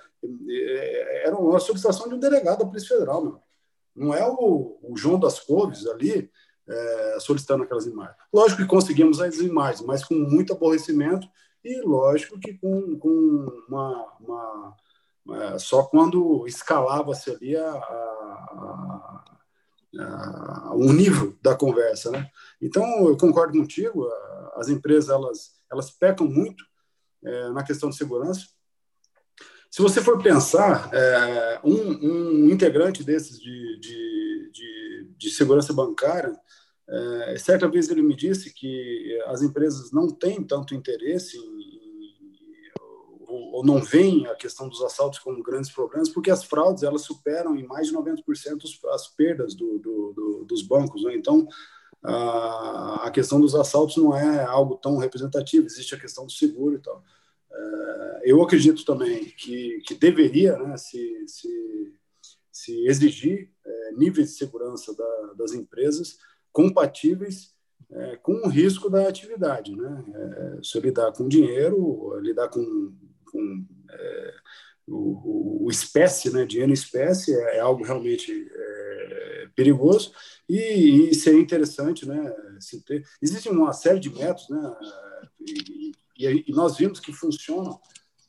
[0.49, 3.41] é, era uma solicitação de um delegado da Polícia Federal, meu.
[3.95, 6.30] não é o, o João das Couves ali
[6.68, 8.16] é, solicitando aquelas imagens.
[8.32, 11.28] Lógico que conseguimos as imagens, mas com muito aborrecimento
[11.69, 14.77] e lógico que com, com uma, uma,
[15.25, 19.25] uma só quando escalava-se ali a, a
[19.95, 22.29] uh, o nível da conversa, né?
[22.61, 24.09] Então eu concordo contigo,
[24.57, 26.64] as empresas elas elas pecam muito
[27.25, 28.47] é, na questão de segurança.
[29.71, 36.35] Se você for pensar, é, um, um, integrante desses de, de, de, de segurança bancária,
[36.89, 41.58] é, certa vez ele me disse que as empresas não têm tanto interesse em
[43.29, 47.57] ou não veem a questão dos assaltos como grandes problemas, porque as fraudes elas superam
[47.57, 48.22] em mais de 90%
[48.93, 51.05] as perdas do, do, do, dos bancos.
[51.05, 51.14] Né?
[51.14, 51.47] Então,
[52.03, 56.79] a, questão dos assaltos não é algo tão representativo, existe a questão do seguro e
[56.79, 57.03] tal.
[57.51, 61.95] É, eu acredito também que, que deveria né, se, se,
[62.53, 66.18] se exigir é, níveis de segurança da, das empresas
[66.53, 67.55] compatíveis
[67.91, 69.74] é, com o risco da atividade.
[69.74, 70.05] Né?
[70.14, 72.93] É, se lidar com dinheiro, lidar com
[73.31, 74.35] com é,
[74.87, 80.12] o, o, espécie, né, dinheiro em espécie, é, é algo realmente é, perigoso
[80.49, 83.05] e, e, seria interessante né, se ter.
[83.20, 84.76] Existe uma série de métodos, né,
[85.41, 87.79] e, e, e nós vimos que funcionam.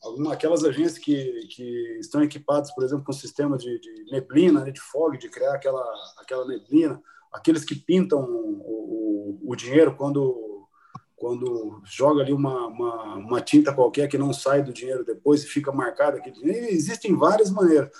[0.02, 4.72] Alguma, aquelas agências que, que estão equipadas, por exemplo, com sistema de, de neblina, né,
[4.72, 5.84] de fog, de criar aquela,
[6.18, 7.02] aquela neblina,
[7.34, 10.49] aqueles que pintam o, o, o dinheiro quando
[11.20, 15.48] quando joga ali uma, uma, uma, tinta qualquer que não sai do dinheiro depois e
[15.48, 16.68] fica marcado aquele dinheiro.
[16.68, 17.92] Existem várias maneiras,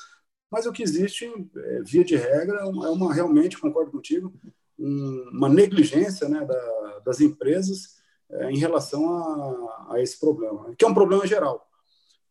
[0.50, 4.34] mas o que existe, é, via de regra, é uma realmente, concordo contigo,
[4.80, 7.98] um, uma negligência né, da, das empresas
[8.32, 11.68] é, em relação a, a, esse problema, que é um problema geral,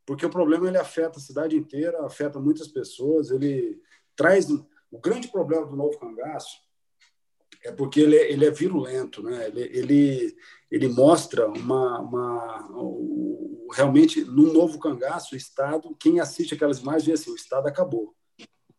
[0.06, 3.78] porque o problema ele afeta a cidade inteira, afeta muitas pessoas, ele
[4.16, 6.67] traz o grande problema do novo cangaço
[7.68, 9.46] é porque ele, é, ele é virulento, né?
[9.46, 10.36] Ele, ele,
[10.70, 12.68] ele mostra uma, uma
[13.72, 18.14] realmente no novo cangaço o Estado, quem assiste aquelas imagens vê assim, o Estado acabou.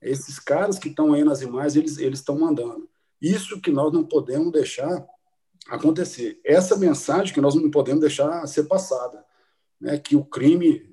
[0.01, 2.89] Esses caras que estão aí nas imagens, eles eles estão mandando.
[3.21, 5.05] Isso que nós não podemos deixar
[5.67, 6.39] acontecer.
[6.43, 9.23] Essa mensagem que nós não podemos deixar ser passada,
[9.79, 9.99] né?
[9.99, 10.89] Que o crime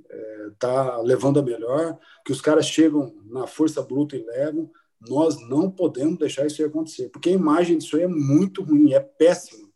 [0.52, 4.70] está é, levando a melhor, que os caras chegam na força bruta e levam
[5.08, 9.00] nós não podemos deixar isso acontecer, porque a imagem disso aí é muito ruim, é
[9.00, 9.70] péssimo.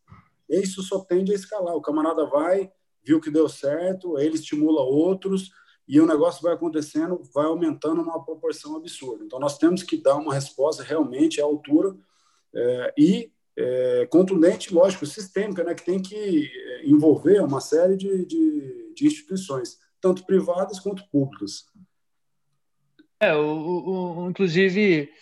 [0.48, 1.74] E isso só tende a escalar.
[1.74, 2.70] O camarada vai,
[3.04, 5.50] viu que deu certo, ele estimula outros,
[5.86, 9.24] e o negócio vai acontecendo, vai aumentando numa proporção absurda.
[9.24, 11.96] Então, nós temos que dar uma resposta realmente à altura
[12.54, 18.24] é, e é, contundente, lógico, sistêmica, né, que tem que é, envolver uma série de,
[18.24, 21.66] de, de instituições, tanto privadas quanto públicas.
[23.20, 25.12] É, o, o, inclusive,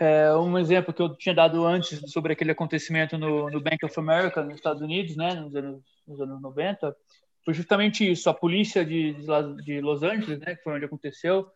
[0.00, 3.98] é, um exemplo que eu tinha dado antes sobre aquele acontecimento no, no Bank of
[4.00, 6.96] America, nos Estados Unidos, né, nos anos, nos anos 90,
[7.44, 8.28] foi justamente isso.
[8.28, 9.14] A polícia de,
[9.64, 11.48] de Los Angeles, né, que foi onde aconteceu,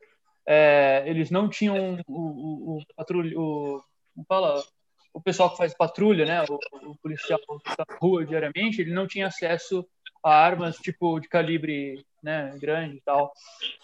[0.47, 3.82] é, eles não tinham o, o, o
[4.16, 4.62] o, fala,
[5.12, 8.93] o pessoal que faz patrulha, né, o, o policial que está na rua diariamente, ele
[8.93, 9.84] não tinha acesso
[10.22, 13.32] a armas tipo de calibre né, grande e tal.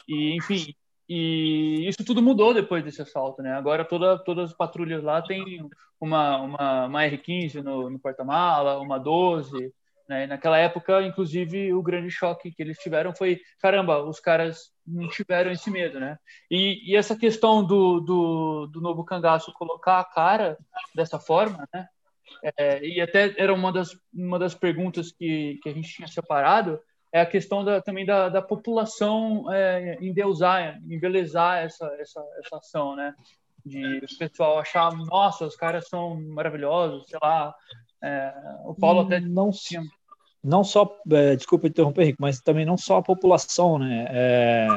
[0.07, 0.75] E, enfim,
[1.09, 3.53] e isso tudo mudou depois desse assalto, né?
[3.53, 5.69] Agora toda, todas as patrulhas lá têm
[6.01, 9.73] uma, uma, uma R15 no, no porta-mala, uma 12,
[10.09, 10.27] né?
[10.27, 15.51] Naquela época, inclusive, o grande choque que eles tiveram foi, caramba, os caras não tiveram
[15.51, 16.19] esse medo, né?
[16.51, 20.57] E, e essa questão do, do, do novo cangaço colocar a cara
[20.95, 21.89] dessa forma, né?
[22.59, 26.81] É, e até era uma das, uma das perguntas que, que a gente tinha separado,
[27.17, 32.95] é a questão da, também da, da população é, endeusar, embelezar essa, essa, essa ação,
[32.95, 33.15] né?
[33.65, 37.55] De o pessoal achar, nossa, os caras são maravilhosos, sei lá.
[38.03, 38.35] É,
[38.67, 39.83] o Paulo até não tinha...
[40.45, 44.07] Não só, é, desculpa interromper, Henrique, mas também não só a população, né?
[44.11, 44.69] É,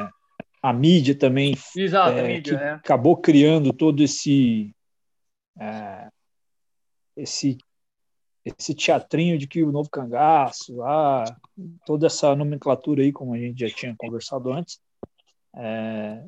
[0.62, 2.70] a mídia também Exato, é, mídia, que é.
[2.70, 4.74] acabou criando todo esse
[5.60, 6.08] é,
[7.14, 7.58] esse
[8.44, 11.24] esse teatrinho de que o novo cangaço, ah,
[11.84, 14.80] toda essa nomenclatura aí, como a gente já tinha conversado antes,
[15.54, 16.24] é,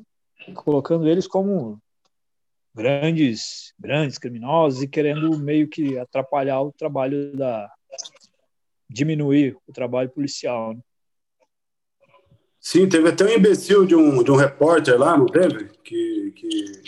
[0.54, 1.80] colocando eles como
[2.74, 7.70] grandes, grandes criminosos e querendo meio que atrapalhar o trabalho da
[8.88, 10.74] diminuir o trabalho policial.
[10.74, 10.80] Né?
[12.60, 15.70] Sim, teve até um imbecil de um, de um repórter lá, não teve?
[15.82, 16.82] Que, que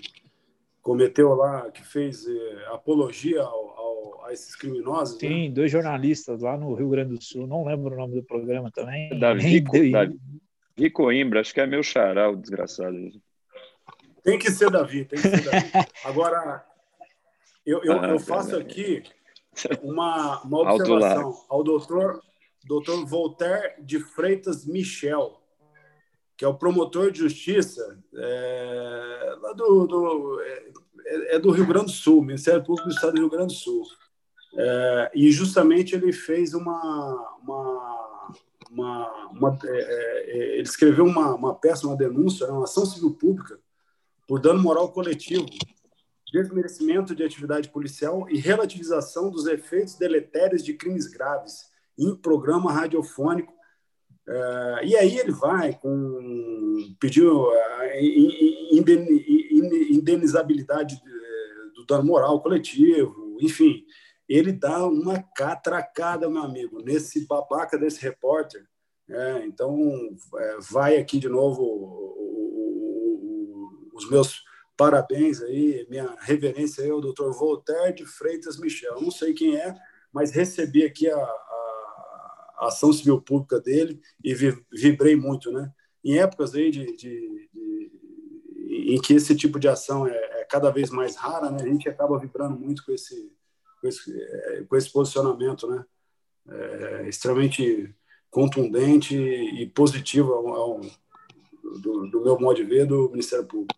[0.82, 3.78] cometeu lá, que fez eh, apologia ao,
[4.24, 5.18] a esses criminosos.
[5.18, 5.54] Sim, né?
[5.54, 9.18] dois jornalistas lá no Rio Grande do Sul, não lembro o nome do programa também.
[9.18, 12.96] Davi, Davi, Davi Coimbra, acho que é meu xará, o desgraçado.
[14.22, 15.70] Tem que ser Davi, tem que ser Davi.
[16.04, 16.64] Agora,
[17.64, 19.02] eu, eu, ah, eu faço aqui
[19.82, 22.22] uma, uma observação ao doutor,
[22.64, 25.40] doutor Voltaire de Freitas Michel,
[26.36, 30.72] que é o promotor de justiça é, lá do, do é,
[31.06, 33.84] é, do Rio Grande do Sul, Ministério Público do Estado do Rio Grande do Sul.
[34.56, 38.38] É, e justamente ele fez uma, uma,
[38.70, 43.58] uma, uma é, é, ele escreveu uma, uma peça, uma denúncia, uma ação civil pública
[44.26, 45.46] por dano moral coletivo,
[46.32, 51.66] desmerecimento de atividade policial e relativização dos efeitos deletérios de crimes graves
[51.98, 53.52] em programa radiofônico.
[54.26, 57.48] É, e aí ele vai com pediu
[59.74, 61.00] indenizabilidade
[61.74, 63.84] do dano moral coletivo, enfim,
[64.28, 68.66] ele dá uma catracada, meu amigo, nesse babaca desse repórter.
[69.08, 69.76] É, então,
[70.36, 72.70] é, vai aqui de novo o, o,
[73.92, 74.42] o, os meus
[74.76, 79.00] parabéns aí, minha reverência aí ao doutor Voltaire de Freitas Michel.
[79.00, 79.74] Não sei quem é,
[80.12, 85.70] mas recebi aqui a, a, a ação civil pública dele e vi, vibrei muito, né?
[86.02, 87.50] Em épocas aí de, de,
[88.74, 91.62] em que esse tipo de ação é, é cada vez mais rara, né?
[91.62, 93.32] A gente acaba vibrando muito com esse
[93.80, 95.84] com esse, é, com esse posicionamento, né?
[96.48, 97.94] É, extremamente
[98.30, 100.80] contundente e positivo ao, ao,
[101.80, 103.74] do, do, meu modo de ver do Ministério Público.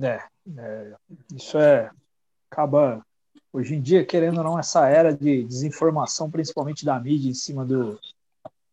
[0.00, 0.24] É,
[0.56, 0.96] é,
[1.34, 1.90] isso é
[2.50, 3.04] acaba
[3.52, 7.64] hoje em dia querendo ou não essa era de desinformação, principalmente da mídia em cima
[7.64, 7.98] do,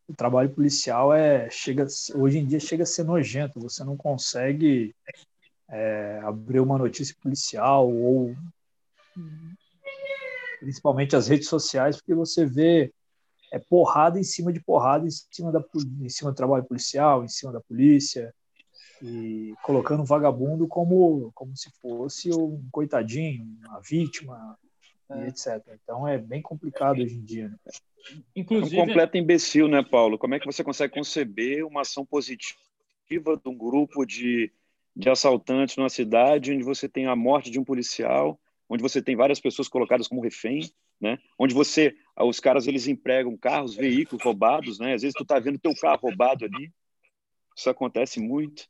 [0.08, 3.60] do trabalho policial é chega hoje em dia chega a ser nojento.
[3.60, 4.96] Você não consegue
[5.70, 8.36] é, abrir uma notícia policial ou
[10.60, 12.94] principalmente as redes sociais, porque você vê
[13.52, 15.64] é porrada em cima de porrada em cima, da,
[16.02, 18.34] em cima do trabalho policial, em cima da polícia,
[19.02, 24.58] e colocando o vagabundo como, como se fosse um coitadinho, uma vítima,
[25.10, 25.28] é.
[25.28, 25.62] etc.
[25.84, 27.50] Então é bem complicado hoje em dia.
[27.50, 27.58] Né?
[28.36, 28.82] Inclusive...
[28.82, 30.18] Um completo imbecil, né, Paulo?
[30.18, 32.56] Como é que você consegue conceber uma ação positiva
[33.10, 34.52] de um grupo de
[34.96, 38.40] de assaltantes numa cidade onde você tem a morte de um policial,
[38.70, 41.20] onde você tem várias pessoas colocadas como refém, né?
[41.38, 44.94] Onde você, os caras eles empregam carros, veículos roubados, né?
[44.94, 46.72] Às vezes tu tá vendo teu carro roubado ali.
[47.56, 48.68] Isso acontece muito.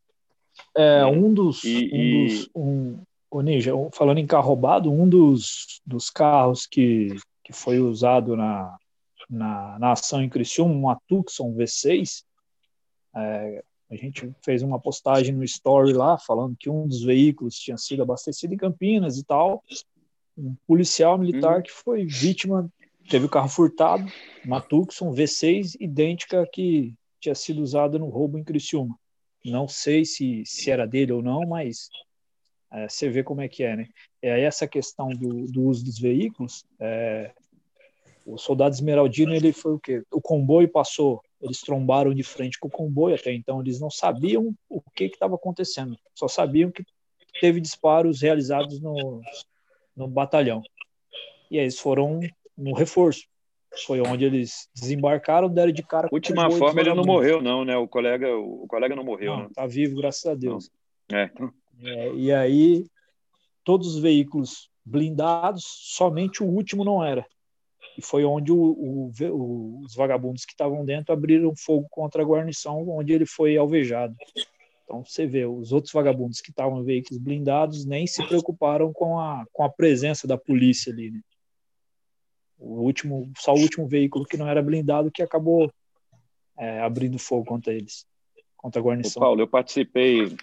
[0.76, 1.06] É, né?
[1.06, 3.04] um dos, e, um dos um,
[3.38, 8.78] o Ninja, falando em carro roubado, um dos, dos carros que, que foi usado na,
[9.30, 12.24] na, na ação em Criciúma, uma Tucson V6,
[13.14, 13.62] é,
[13.92, 18.04] a gente fez uma postagem no story lá falando que um dos veículos tinha sido
[18.04, 19.62] abastecido em Campinas e tal.
[20.38, 21.64] Um policial militar uhum.
[21.64, 22.70] que foi vítima,
[23.10, 24.06] teve o carro furtado,
[24.46, 28.98] uma Tucson V6 idêntica que tinha sido usada no roubo em Criciúma.
[29.44, 31.90] Não sei se, se era dele ou não, mas
[32.72, 33.88] é, você vê como é que é, né?
[34.22, 36.66] É essa questão do, do uso dos veículos.
[36.80, 37.32] É,
[38.26, 40.04] o soldado Esmeraldino ele foi o quê?
[40.12, 44.54] O comboio passou eles trombaram de frente com o comboio até então, eles não sabiam
[44.70, 46.84] o que estava acontecendo, só sabiam que
[47.40, 49.22] teve disparos realizados no,
[49.96, 50.62] no batalhão.
[51.52, 52.20] E aí eles foram
[52.58, 53.26] no reforço.
[53.86, 57.78] foi onde eles desembarcaram, deram de cara com Última forma, ele não morreu, não, né?
[57.78, 59.36] O colega, o colega não morreu.
[59.36, 59.50] Não, né?
[59.54, 60.72] Tá vivo, graças a Deus.
[61.12, 61.54] É, então...
[61.84, 62.86] é, e aí,
[63.64, 67.26] todos os veículos blindados, somente o último não era.
[67.98, 72.88] E foi onde o, o, os vagabundos que estavam dentro abriram fogo contra a guarnição,
[72.90, 74.16] onde ele foi alvejado.
[74.84, 79.20] Então você vê, os outros vagabundos que estavam em veículos blindados nem se preocuparam com
[79.20, 81.12] a, com a presença da polícia ali.
[81.12, 81.22] Né?
[82.60, 85.72] O último, só o último veículo que não era blindado que acabou
[86.58, 88.06] é, abrindo fogo contra eles,
[88.56, 89.22] contra a guarnição.
[89.22, 90.36] Ô Paulo, eu participei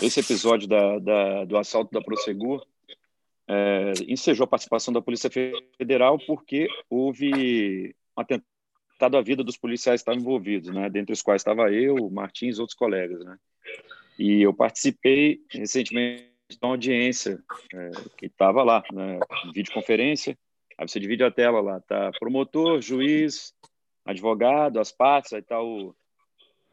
[0.00, 2.64] esse episódio da, da, do assalto da Prosegur
[3.48, 5.30] é, ensejou a participação da Polícia
[5.76, 10.88] Federal porque houve um atentado à vida dos policiais que estavam envolvidos, né?
[10.88, 13.24] dentre os quais estava eu, Martins e outros colegas.
[13.24, 13.36] Né?
[14.18, 19.18] E eu participei recentemente de uma audiência é, que estava lá, né?
[19.52, 20.38] videoconferência,
[20.78, 23.54] aí você divide a tela lá, tá promotor, juiz,
[24.04, 25.94] advogado, as partes, aí tá, o,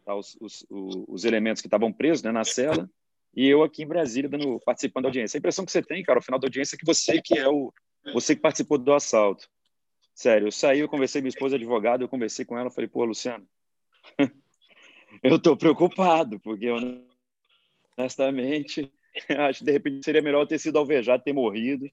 [0.05, 2.89] tá os, os, os, elementos que estavam presos né, na cela,
[3.33, 5.37] e eu aqui em Brasília dando, participando da audiência.
[5.37, 7.47] A impressão que você tem, cara, ao final da audiência é que você que é
[7.47, 7.73] o
[8.13, 9.47] você que participou do assalto.
[10.13, 13.05] Sério, eu saí, eu conversei com minha esposa advogada, eu conversei com ela, falei, pô,
[13.05, 13.47] Luciano,
[15.23, 16.67] eu tô preocupado, porque
[17.97, 18.91] honestamente
[19.29, 21.89] acho que de repente seria melhor ter sido alvejado, ter morrido,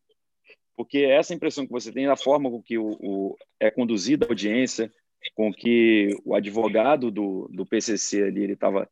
[0.77, 4.29] porque essa impressão que você tem, a forma com que o, o é conduzida a
[4.29, 4.93] audiência,
[5.35, 8.89] com que o advogado do, do PCC ali ele estava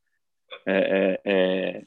[0.66, 1.86] é, é, é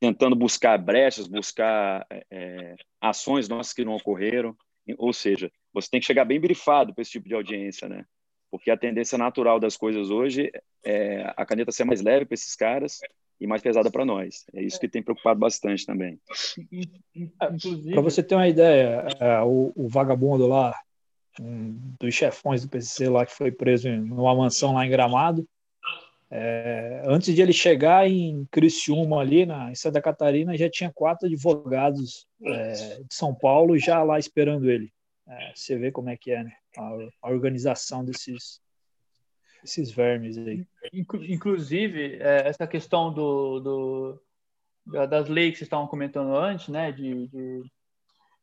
[0.00, 4.56] tentando buscar brechas, buscar é, é, ações nossas que não ocorreram.
[4.98, 8.04] Ou seja, você tem que chegar bem brifado para esse tipo de audiência, né?
[8.50, 10.50] Porque a tendência natural das coisas hoje
[10.84, 12.98] é a caneta ser mais leve para esses caras
[13.38, 14.44] e mais pesada para nós.
[14.54, 16.18] É isso que tem preocupado bastante também.
[17.38, 20.74] Para você ter uma ideia, é, o, o vagabundo lá,
[21.38, 25.46] um dos chefões do PCC lá que foi preso numa mansão lá em Gramado,
[26.32, 31.26] é, antes de ele chegar em Criciúma, ali na, em Santa Catarina, já tinha quatro
[31.26, 32.72] advogados é,
[33.02, 34.92] de São Paulo já lá esperando ele.
[35.26, 36.52] É, você vê como é que é, né?
[36.76, 38.60] A, a organização desses,
[39.60, 40.64] desses vermes aí.
[40.92, 44.22] Inclusive, é, essa questão do, do,
[45.08, 46.92] das leis que vocês estavam comentando antes, né?
[46.92, 47.62] De, de,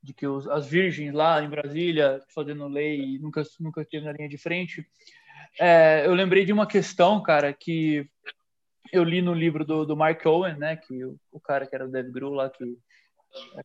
[0.04, 4.28] de que os, as virgens lá em Brasília fazendo lei nunca, nunca teve na linha
[4.28, 4.86] de frente.
[5.60, 8.08] É, eu lembrei de uma questão, cara, que
[8.92, 11.86] eu li no livro do, do Mark Owen, né, que o, o cara que era
[11.86, 12.64] o Dave Grohl lá, que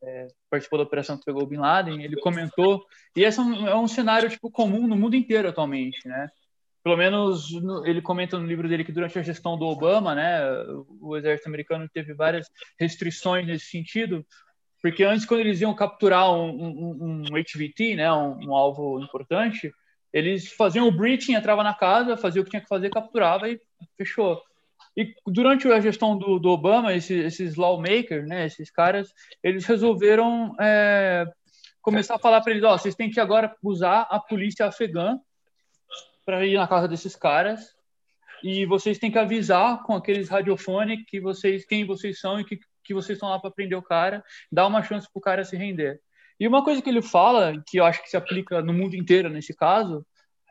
[0.03, 2.85] é, participou da operação que pegou o Bin Laden, ele comentou,
[3.17, 6.29] e esse é um, é um cenário tipo comum no mundo inteiro atualmente, né?
[6.83, 10.41] Pelo menos no, ele comenta no livro dele que durante a gestão do Obama, né,
[11.01, 14.27] o exército americano teve várias restrições nesse sentido,
[14.83, 19.73] porque antes quando eles iam capturar um, um, um HVT, né, um, um alvo importante,
[20.13, 23.61] eles faziam o breaching, entrava na casa, fazia o que tinha que fazer, capturava e
[23.97, 24.41] fechou.
[24.97, 30.55] E durante a gestão do, do Obama, esses, esses, lawmakers, né, esses caras, eles resolveram
[30.61, 31.27] é,
[31.81, 35.19] começar a falar para eles: ó, vocês têm que agora usar a polícia afegã
[36.27, 37.75] para ir na casa desses caras
[38.43, 42.59] e vocês têm que avisar com aqueles radiofones que vocês quem vocês são e que,
[42.85, 45.57] que vocês estão lá para prender o cara, dar uma chance para o cara se
[45.57, 46.01] render.
[46.39, 49.29] E uma coisa que ele fala, que eu acho que se aplica no mundo inteiro
[49.29, 50.05] nesse caso,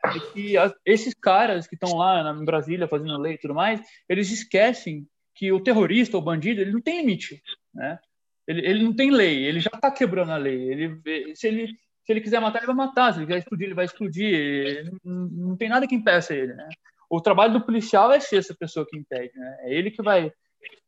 [0.04, 0.54] é que
[0.84, 5.52] esses caras que estão lá em Brasília fazendo lei e tudo mais, eles esquecem que
[5.52, 7.42] o terrorista, o bandido, ele não tem limite,
[7.74, 7.98] né?
[8.46, 10.70] Ele, ele não tem lei, ele já está quebrando a lei.
[10.70, 13.12] Ele, se, ele, se ele quiser matar, ele vai matar.
[13.12, 14.92] Se ele quiser explodir, ele vai explodir.
[15.04, 16.68] Não, não, tem nada que impeça ele, né?
[17.08, 19.56] O trabalho do policial é ser essa pessoa que impede, né?
[19.60, 20.32] É ele que vai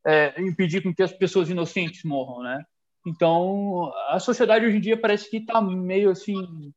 [0.07, 2.65] é, impedir que as pessoas inocentes morram, né?
[3.05, 6.73] Então, a sociedade hoje em dia parece que está meio assim,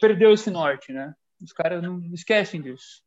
[0.00, 1.14] perdeu esse norte, né?
[1.42, 3.02] Os caras não esquecem disso.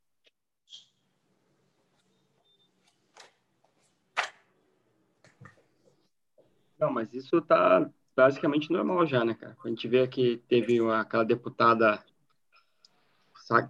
[6.77, 9.55] Não, mas isso está basicamente normal já, né, cara?
[9.63, 12.03] A gente vê que teve uma, aquela deputada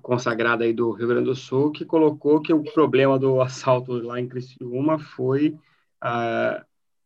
[0.02, 4.20] consagrada aí do Rio Grande do Sul que colocou que o problema do assalto lá
[4.20, 5.60] em Criciúma foi
[6.02, 6.66] ah,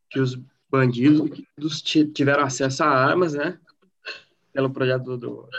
[0.10, 0.40] que os
[0.70, 1.82] bandidos
[2.14, 3.60] tiveram acesso a armas, né?
[4.54, 5.50] Pelo projeto do,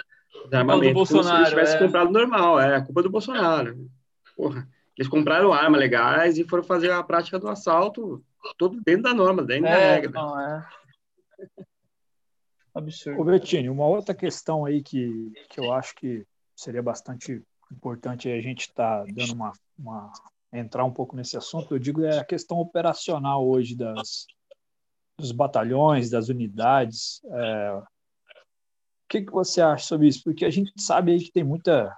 [0.48, 0.88] do armamento.
[0.88, 1.78] Do Bolsonaro, como se eles tivessem é.
[1.78, 3.90] comprado normal, é a culpa do Bolsonaro.
[4.36, 8.24] Porra, eles compraram armas legais e foram fazer a prática do assalto
[8.56, 10.11] todo dentro da norma, dentro é, da regra.
[10.12, 10.68] Não, é.
[12.72, 13.20] Absurdo.
[13.20, 18.40] Ô, Bettini, uma outra questão aí que, que eu acho que seria bastante importante a
[18.40, 20.12] gente estar tá dando uma, uma
[20.52, 24.26] entrar um pouco nesse assunto, eu digo é a questão operacional hoje das,
[25.20, 27.20] dos batalhões, das unidades.
[27.24, 27.72] É...
[27.72, 27.84] O
[29.08, 30.22] que, que você acha sobre isso?
[30.24, 31.94] Porque a gente sabe aí que tem muita,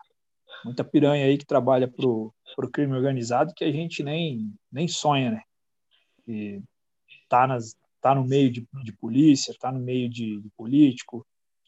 [0.65, 2.33] muita piranha aí que trabalha para o
[2.73, 5.43] crime organizado que a gente nem, nem sonha, né?
[6.27, 6.63] E
[7.29, 11.27] tá, nas, tá no meio de, de polícia, tá no meio de, de político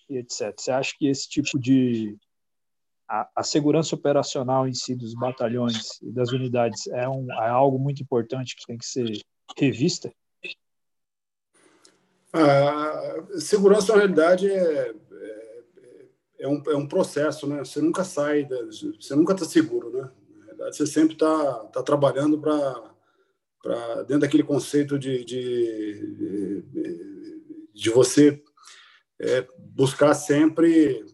[0.08, 0.54] e etc.
[0.56, 2.16] Você acha que esse tipo de,
[3.08, 7.78] a, a, segurança operacional em si dos batalhões e das unidades é, um, é algo
[7.78, 9.20] muito importante que tem que ser
[9.58, 10.12] revista?
[12.36, 16.06] A segurança, na realidade, é, é,
[16.40, 17.60] é, um, é um processo, né?
[17.60, 18.44] Você nunca sai,
[19.00, 20.10] você nunca está seguro, né?
[20.58, 26.64] Na você sempre está tá trabalhando para dentro daquele conceito de, de,
[27.72, 28.42] de, você
[29.20, 31.06] é, buscar sempre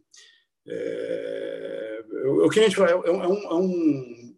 [0.67, 2.05] é,
[2.39, 4.37] o que a gente fala é, é, um, é um,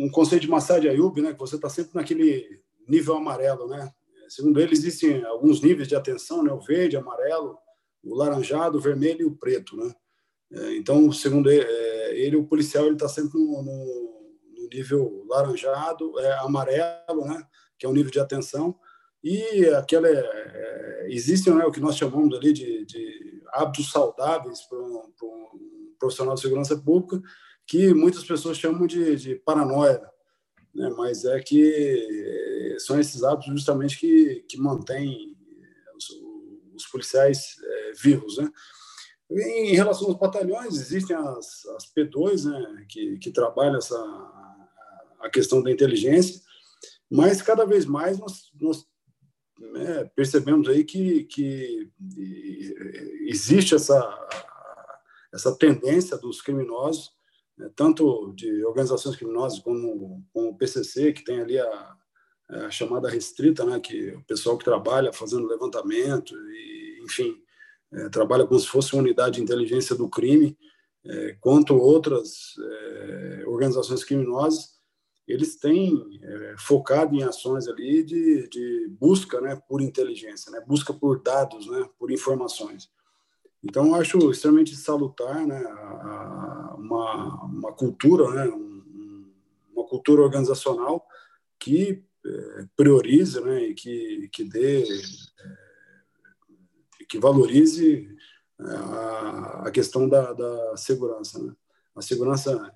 [0.00, 1.32] um conceito de Massad Ayub, né?
[1.32, 3.90] Que você está sempre naquele nível amarelo, né?
[4.30, 6.52] Segundo ele, existem alguns níveis de atenção, né?
[6.52, 7.58] O verde, amarelo,
[8.02, 9.92] o laranjado, o vermelho e o preto, né?
[10.52, 16.18] É, então, segundo ele, é, ele o policial está sempre no, no, no, nível laranjado,
[16.20, 17.42] é, amarelo, né?
[17.78, 18.78] Que é o nível de atenção
[19.22, 24.62] e aquela é, é, existem né, o que nós chamamos ali de, de hábitos saudáveis
[24.62, 27.20] para um, um, profissional de segurança pública
[27.66, 30.00] que muitas pessoas chamam de, de paranoia
[30.74, 30.88] né?
[30.96, 35.36] mas é que são esses hábitos justamente que, que mantêm
[35.96, 36.10] os,
[36.74, 38.38] os policiais é, vivos.
[38.38, 38.50] Né?
[39.30, 43.98] Em relação aos batalhões, existem as, as P2, né, que, que trabalham essa,
[45.20, 46.40] a questão da inteligência,
[47.10, 48.86] mas cada vez mais nós, nós
[49.76, 51.90] é, percebemos aí que, que
[53.26, 54.28] existe essa,
[55.32, 57.19] essa tendência dos criminosos né,
[57.74, 61.96] tanto de organizações criminosas como, como o PCC, que tem ali a,
[62.48, 67.36] a, chamada restrita, né, que o pessoal que trabalha fazendo levantamento, e, enfim,
[67.92, 70.56] é, trabalha como se fosse uma unidade de inteligência do crime,
[71.04, 74.78] é, quanto outras é, organizações criminosas,
[75.26, 80.92] eles têm é, focado em ações ali de, de busca né, por inteligência, né, busca
[80.92, 82.90] por dados, né, por informações.
[83.62, 85.62] Então, acho extremamente salutar né,
[86.78, 88.46] uma, uma cultura, né,
[89.74, 91.06] uma cultura organizacional
[91.58, 94.86] que é, priorize né, e que, que dê, é,
[97.08, 98.08] que valorize
[98.58, 98.64] é,
[99.66, 101.54] a, questão da, da segurança, né?
[101.94, 102.74] a segurança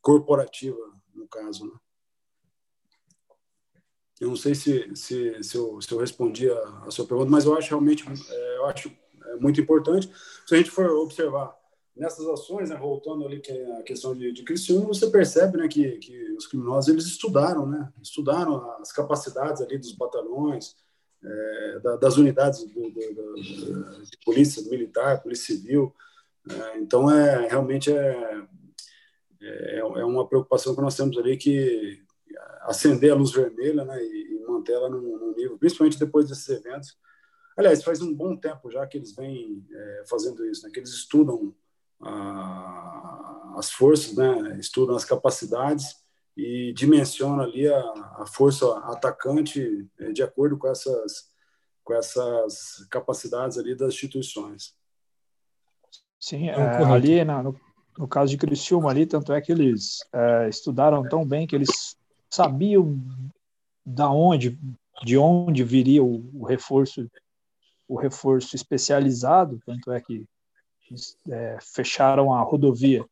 [0.00, 0.78] corporativa,
[1.14, 1.66] no caso.
[1.66, 1.72] Né?
[4.20, 7.46] Eu não sei se, se, se, eu, se eu respondi a, a sua pergunta, mas
[7.46, 8.04] eu acho realmente
[8.56, 8.90] eu acho
[9.30, 10.10] é muito importante.
[10.46, 11.54] Se a gente for observar
[11.96, 15.68] nessas ações, né, voltando ali que é a questão de, de Criciúma, você percebe né,
[15.68, 20.76] que, que os criminosos eles estudaram, né, estudaram as capacidades ali dos batalhões,
[21.22, 23.34] é, da, das unidades do, do, do,
[24.02, 25.94] de polícia militar, polícia civil.
[26.48, 28.42] É, então, é realmente é,
[29.42, 32.02] é, é, uma preocupação que nós temos ali que
[32.62, 36.96] acender a luz vermelha né, e, e mantê-la no nível, principalmente depois desses eventos,
[37.60, 40.72] Aliás, faz um bom tempo já que eles vêm é, fazendo isso, né?
[40.72, 41.54] que eles estudam
[42.00, 44.56] a, as forças, né?
[44.58, 45.94] estudam as capacidades
[46.34, 47.80] e dimensionam ali a,
[48.16, 51.30] a força atacante é, de acordo com essas,
[51.84, 54.74] com essas capacidades ali das instituições.
[56.18, 57.60] Sim, é, ali na, no,
[57.98, 61.94] no, caso de Criciúma ali, tanto é que eles é, estudaram tão bem que eles
[62.30, 62.98] sabiam
[63.84, 64.58] da onde,
[65.04, 67.06] de onde viria o, o reforço
[67.90, 70.24] o reforço especializado, tanto é que
[71.28, 73.04] é, fecharam a rodovia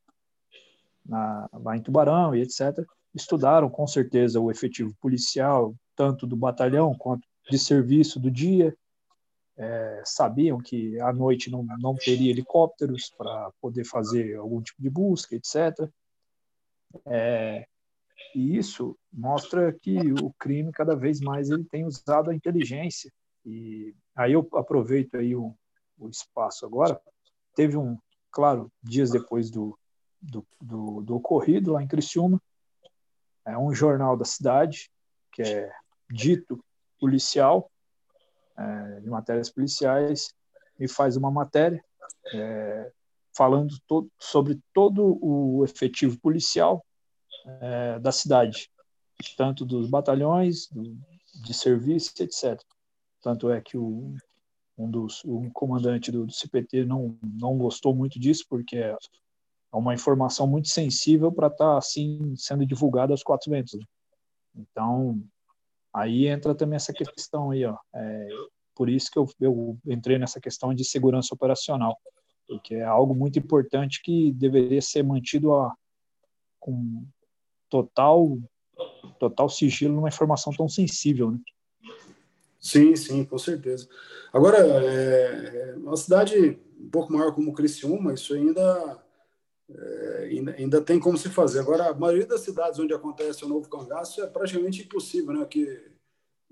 [1.05, 2.87] na, lá em Tubarão e etc.
[3.13, 8.73] Estudaram com certeza o efetivo policial, tanto do batalhão quanto de serviço do dia.
[9.57, 14.89] É, sabiam que à noite não, não teria helicópteros para poder fazer algum tipo de
[14.89, 15.89] busca, etc.
[17.05, 17.67] É,
[18.33, 23.11] e isso mostra que o crime cada vez mais ele tem usado a inteligência
[23.45, 25.55] e aí eu aproveito aí o,
[25.97, 26.99] o espaço agora.
[27.55, 27.97] Teve um,
[28.29, 29.79] claro, dias depois do,
[30.21, 32.41] do, do, do ocorrido lá em Criciúma,
[33.45, 34.91] é um jornal da cidade,
[35.31, 35.71] que é
[36.11, 36.63] dito
[36.99, 37.71] policial,
[38.57, 40.33] é, de matérias policiais,
[40.77, 41.81] me faz uma matéria
[42.33, 42.91] é,
[43.33, 46.85] falando to sobre todo o efetivo policial
[47.61, 48.69] é, da cidade,
[49.37, 50.97] tanto dos batalhões, do,
[51.41, 52.61] de serviço, etc.
[53.21, 54.15] Tanto é que o,
[54.77, 58.95] um dos o comandante do, do, CPT não, não gostou muito disso, porque é
[59.71, 63.73] uma informação muito sensível para estar tá, assim sendo divulgada aos quatro ventos.
[63.73, 63.85] Né?
[64.55, 65.21] Então,
[65.93, 67.77] aí entra também essa questão aí, ó.
[67.93, 68.27] É,
[68.75, 71.97] por isso que eu, eu entrei nessa questão de segurança operacional.
[72.47, 75.75] porque é algo muito importante que deveria ser mantido a,
[76.59, 77.05] com
[77.69, 78.39] total
[79.19, 81.39] total sigilo numa informação tão sensível, né?
[82.59, 83.87] Sim, sim, com certeza.
[84.33, 89.01] Agora, é, é uma cidade um pouco maior como Criciúma, isso ainda,
[89.69, 91.59] é, ainda, ainda tem como se fazer.
[91.59, 95.45] Agora, a maioria das cidades onde acontece o novo cangaço é praticamente impossível, né?
[95.45, 95.89] Que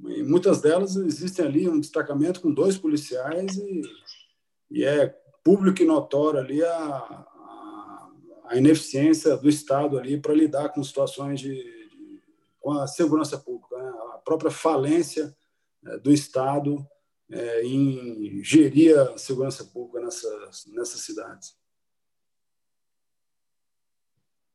[0.05, 3.81] em muitas delas existem ali um destacamento com dois policiais e,
[4.71, 5.07] e é
[5.43, 8.09] público e notório ali a, a,
[8.45, 12.21] a ineficiência do Estado ali para lidar com situações de, de,
[12.59, 13.89] com a segurança pública, né?
[14.13, 15.35] a própria falência
[15.97, 16.85] do Estado
[17.31, 21.57] é, em gerir a segurança pública nessas, nessas cidades.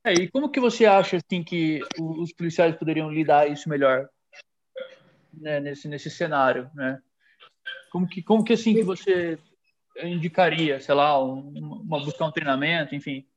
[0.05, 4.09] É, e como que você acha assim, que os policiais poderiam lidar isso melhor
[5.33, 6.69] né, nesse, nesse cenário?
[6.75, 7.01] Né?
[7.91, 9.39] Como que, como que assim que você
[10.03, 13.29] indicaria, sei lá, uma, buscar um treinamento, enfim?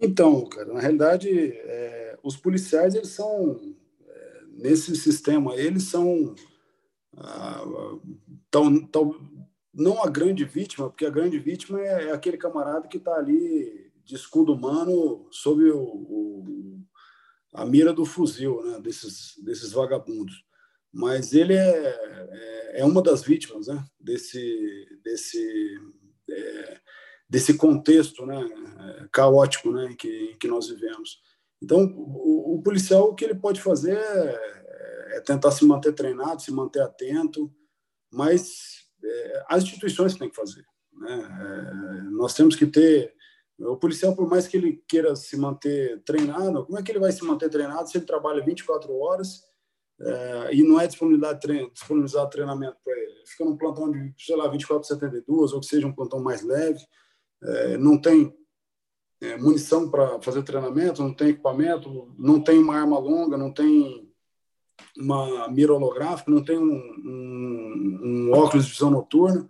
[0.00, 3.76] Então, cara, na realidade, é, os policiais eles são
[4.56, 6.34] nesse sistema, eles são
[7.16, 7.62] ah,
[8.50, 9.14] tão, tão,
[9.72, 13.92] não a grande vítima, porque a grande vítima é, é aquele camarada que está ali
[14.04, 16.80] de escudo humano sob o, o,
[17.52, 20.44] a mira do fuzil né, desses, desses vagabundos.
[20.92, 25.78] Mas ele é, é, é uma das vítimas né, desse, desse,
[26.30, 26.80] é,
[27.28, 28.48] desse contexto né,
[29.12, 31.20] caótico né, em, que, em que nós vivemos.
[31.66, 34.56] Então, o, o policial, o que ele pode fazer é
[35.16, 37.50] é tentar se manter treinado, se manter atento,
[38.12, 40.64] mas é, as instituições têm que fazer.
[40.92, 41.14] Né?
[41.14, 43.14] É, nós temos que ter.
[43.58, 47.10] O policial, por mais que ele queira se manter treinado, como é que ele vai
[47.10, 49.42] se manter treinado se ele trabalha 24 horas
[49.98, 53.12] é, e não é disponibilizado, treino, disponibilizado treinamento para ele?
[53.12, 56.42] Ele fica num plantão de, sei lá, 24 72, ou que seja um plantão mais
[56.42, 56.84] leve,
[57.42, 58.36] é, não tem
[59.20, 64.06] é, munição para fazer treinamento, não tem equipamento, não tem uma arma longa, não tem
[64.98, 69.46] uma mira holográfica, não tem um, um, um óculos de visão noturna.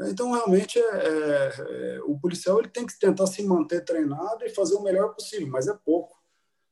[0.00, 4.50] Então, realmente, é, é, é, o policial ele tem que tentar se manter treinado e
[4.50, 6.16] fazer o melhor possível, mas é pouco.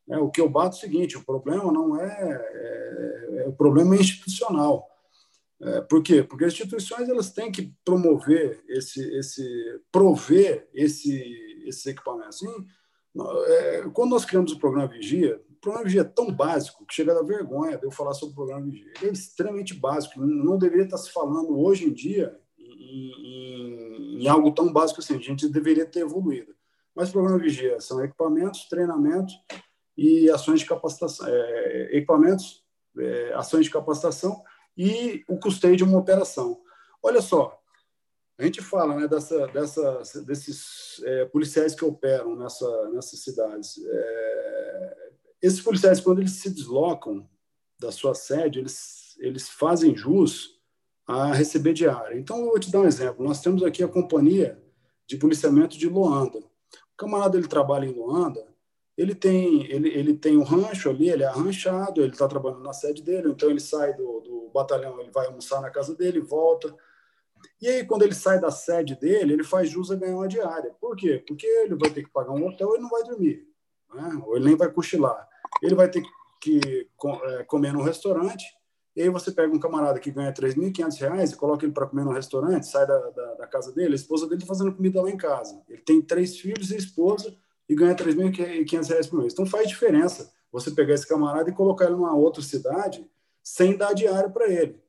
[0.08, 3.52] É, o que eu bato é o seguinte: o problema não é, é, é o
[3.52, 4.88] problema é institucional.
[5.90, 6.22] Por quê?
[6.22, 9.44] Porque as instituições elas têm que promover esse, esse
[9.92, 11.22] prover esse,
[11.70, 12.40] esses equipamentos.
[13.46, 17.12] É, quando nós criamos o programa Vigia, o programa Vigia é tão básico que chega
[17.12, 18.92] a dar vergonha de eu falar sobre o programa Vigia.
[19.00, 24.28] Ele é extremamente básico, não deveria estar se falando hoje em dia em, em, em
[24.28, 25.16] algo tão básico assim.
[25.16, 26.54] A gente deveria ter evoluído.
[26.94, 29.34] Mas o programa Vigia são equipamentos, treinamentos
[29.96, 31.26] e ações de capacitação.
[31.28, 32.64] É, equipamentos,
[32.98, 34.42] é, ações de capacitação
[34.76, 36.60] e o custeio de uma operação.
[37.02, 37.59] Olha só,
[38.40, 43.78] a gente fala né, dessa, dessa, desses é, policiais que operam nessa, nessas cidades.
[43.84, 45.10] É,
[45.42, 47.28] esses policiais, quando eles se deslocam
[47.78, 50.58] da sua sede, eles, eles fazem jus
[51.06, 52.18] a receber diária.
[52.18, 53.22] Então, eu vou te dar um exemplo.
[53.22, 54.58] Nós temos aqui a companhia
[55.06, 56.38] de policiamento de Luanda.
[56.38, 58.42] O camarada ele trabalha em Luanda,
[58.96, 62.72] ele tem ele, ele tem um rancho ali, ele é arranchado, ele está trabalhando na
[62.72, 66.74] sede dele, então ele sai do, do batalhão, ele vai almoçar na casa dele, volta
[67.60, 70.74] e aí, quando ele sai da sede dele, ele faz jus a ganhar uma diária.
[70.80, 71.22] Por quê?
[71.26, 73.46] Porque ele vai ter que pagar um hotel e não vai dormir.
[73.94, 74.22] Né?
[74.24, 75.28] Ou ele nem vai cochilar.
[75.62, 76.02] Ele vai ter
[76.40, 76.88] que
[77.24, 78.46] é, comer num restaurante.
[78.96, 82.04] E aí você pega um camarada que ganha R$ 3.500 e coloca ele para comer
[82.04, 85.08] no restaurante, sai da, da, da, casa dele, a esposa dele está fazendo comida lá
[85.08, 85.62] em casa.
[85.68, 87.36] Ele tem três filhos e esposa
[87.68, 89.32] e ganha R$ 3.500 por mês.
[89.32, 93.08] Então faz diferença você pegar esse camarada e colocar ele numa outra cidade
[93.42, 94.82] sem dar diária para ele.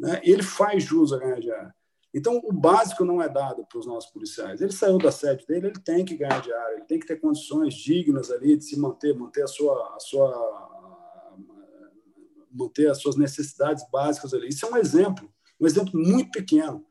[0.00, 0.18] Né?
[0.24, 1.74] E ele faz jus a ganhar diária.
[2.12, 4.60] Então, o básico não é dado para os nossos policiais.
[4.60, 7.74] Ele saiu da sede dele, ele tem que ganhar diária, ele tem que ter condições
[7.74, 11.36] dignas ali de se manter, manter a sua, a sua,
[12.50, 14.48] manter as suas necessidades básicas ali.
[14.48, 16.84] Isso é um exemplo, um exemplo muito pequeno,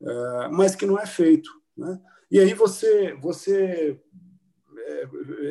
[0.00, 1.50] é, mas que não é feito.
[1.76, 2.00] Né?
[2.30, 3.98] E aí você, você
[4.76, 5.02] é,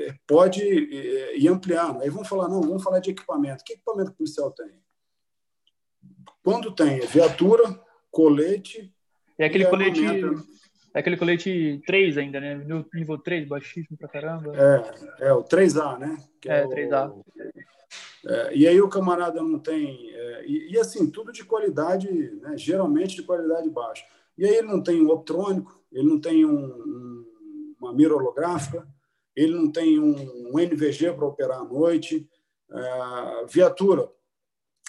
[0.08, 2.02] é, pode ir ampliando.
[2.02, 3.64] Aí vamos falar, não, vamos falar de equipamento.
[3.66, 4.72] Que equipamento policial tem?
[6.44, 8.94] Quando tem viatura, colete,
[9.42, 10.06] é aquele colete.
[10.94, 12.64] É aquele colete 3 ainda, né?
[12.94, 14.52] Nível 3, baixíssimo pra caramba.
[14.56, 16.18] É, é o 3A, né?
[16.40, 17.14] Que é, é o, 3A.
[18.26, 20.12] É, e aí o camarada não tem.
[20.14, 22.08] É, e, e, assim, tudo de qualidade,
[22.42, 22.56] né?
[22.56, 24.06] geralmente de qualidade baixa.
[24.38, 27.26] E aí ele não tem um optrônico, ele não tem um, um,
[27.80, 28.88] uma mira holográfica,
[29.36, 32.30] ele não tem um, um NVG para operar à noite.
[32.70, 34.08] É, viatura,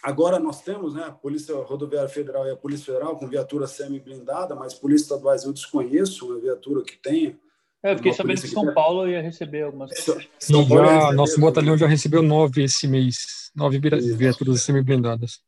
[0.02, 4.54] Agora nós temos né, a Polícia Rodoviária Federal e a Polícia Federal com viatura semi-blindada,
[4.56, 7.38] mas Polícia Estaduais eu desconheço uma viatura que tenha.
[7.84, 10.28] É, eu fiquei sabendo que São Paulo ia receber algumas coisas.
[10.40, 15.40] São Paulo já, nosso batalhão já recebeu nove esse mês, nove viaturas semi-blindadas.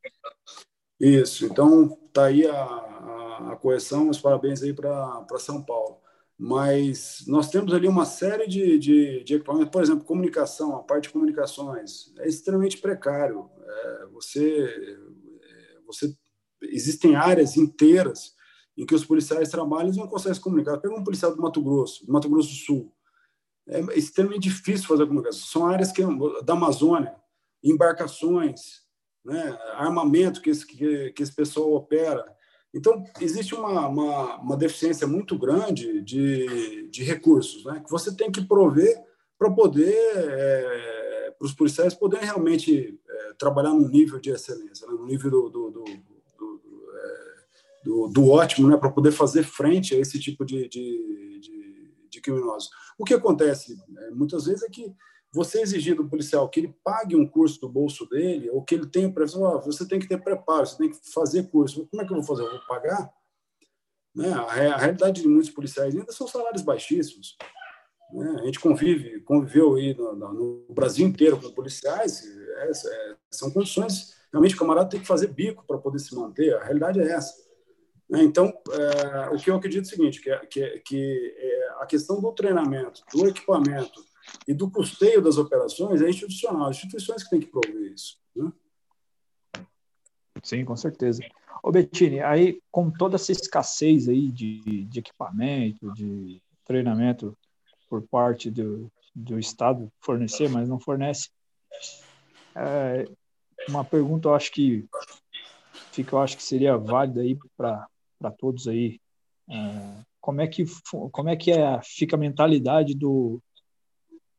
[0.99, 5.94] Isso, então tá aí a, a, a correção, os parabéns aí para São Paulo.
[6.37, 11.03] Mas nós temos ali uma série de, de, de equipamentos, por exemplo, comunicação, a parte
[11.03, 13.49] de comunicações é extremamente precário.
[13.65, 16.13] É, você, é, você,
[16.63, 18.35] existem áreas inteiras
[18.77, 20.77] em que os policiais trabalham e não conseguem se comunicar.
[20.77, 22.93] Pega um policial do Mato Grosso, do Mato Grosso do Sul.
[23.67, 25.41] É extremamente difícil fazer a comunicação.
[25.41, 26.01] São áreas que,
[26.43, 27.15] da Amazônia,
[27.63, 28.85] embarcações,
[29.23, 32.34] né, armamento que esse, que, que esse pessoal opera.
[32.75, 38.29] Então, existe uma, uma, uma, deficiência muito grande de, de recursos né, que você tem
[38.29, 39.01] que prover
[39.39, 44.93] para poder, é, para os policiais poderem realmente é, trabalhar num nível de excelência, né,
[44.93, 45.85] no nível do, do, do,
[47.81, 52.19] do, do ótimo, né, para poder fazer frente a esse tipo de, de, de, de
[52.19, 52.69] criminosos.
[52.97, 54.93] O que acontece é, muitas vezes é que
[55.35, 58.85] você exigir do policial que ele pague um curso do bolso dele, ou que ele
[58.85, 61.85] tenha previsão, oh, você tem que ter preparo, você tem que fazer curso.
[61.87, 62.43] Como é que eu vou fazer?
[62.43, 63.13] Eu vou pagar?
[64.15, 64.31] Né?
[64.31, 67.35] A, realidade de muitos policiais ainda são salários baixíssimos.
[68.13, 68.37] Né?
[68.39, 74.15] A gente convive, conviveu aí no, no Brasil inteiro com policiais, é, é, são condições,
[74.31, 77.35] realmente o camarada tem que fazer bico para poder se manter, a realidade é essa.
[78.09, 78.23] Né?
[78.23, 81.85] Então, é, o que eu acredito é o seguinte, que, é, que, que é a
[81.85, 84.14] questão do treinamento, do equipamento,
[84.47, 88.17] e do custeio das operações é institucional, instituições que têm que prover isso.
[88.35, 88.51] Né?
[90.43, 91.23] Sim, com certeza.
[91.63, 97.35] Ô Bettini, aí com toda essa escassez aí de, de equipamento, de treinamento
[97.89, 101.29] por parte do, do Estado fornecer, mas não fornece,
[102.55, 103.05] é,
[103.67, 104.87] uma pergunta eu acho que
[105.91, 108.99] fica, eu acho que seria válida aí para todos aí.
[109.49, 110.65] É, como é que
[111.11, 113.41] como é que é, fica a mentalidade do,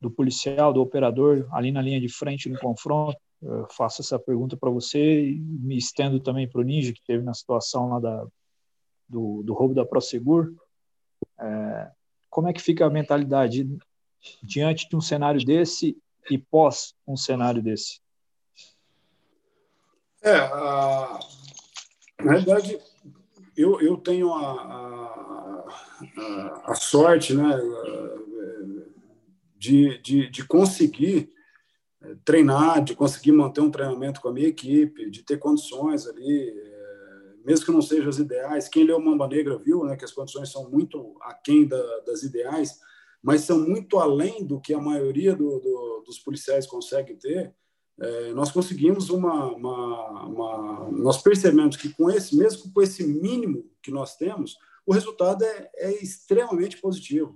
[0.00, 3.18] do policial, do operador ali na linha de frente no confronto?
[3.42, 7.22] Eu faço essa pergunta para você e me estendo também para o Ninja, que teve
[7.22, 8.26] na situação lá da,
[9.08, 10.54] do, do roubo da Prosegur.
[11.38, 11.90] É,
[12.30, 13.68] como é que fica a mentalidade
[14.42, 15.96] diante de um cenário desse
[16.30, 18.00] e pós um cenário desse?
[20.22, 21.20] É, a,
[22.20, 22.78] na realidade,
[23.56, 25.64] eu, eu tenho a,
[26.16, 27.54] a, a sorte, né,
[29.58, 31.30] de, de, de conseguir
[32.02, 36.48] eh, treinar, de conseguir manter um treinamento com a minha equipe, de ter condições ali,
[36.48, 38.68] eh, mesmo que não sejam as ideais.
[38.68, 42.78] Quem leu Mamba Negra viu né, que as condições são muito aquém da, das ideais,
[43.22, 47.54] mas são muito além do que a maioria do, do, dos policiais consegue ter.
[47.98, 53.64] É, nós conseguimos uma, uma, uma, Nós percebemos que com esse, mesmo com esse mínimo
[53.82, 57.34] que nós temos, o resultado é, é extremamente positivo.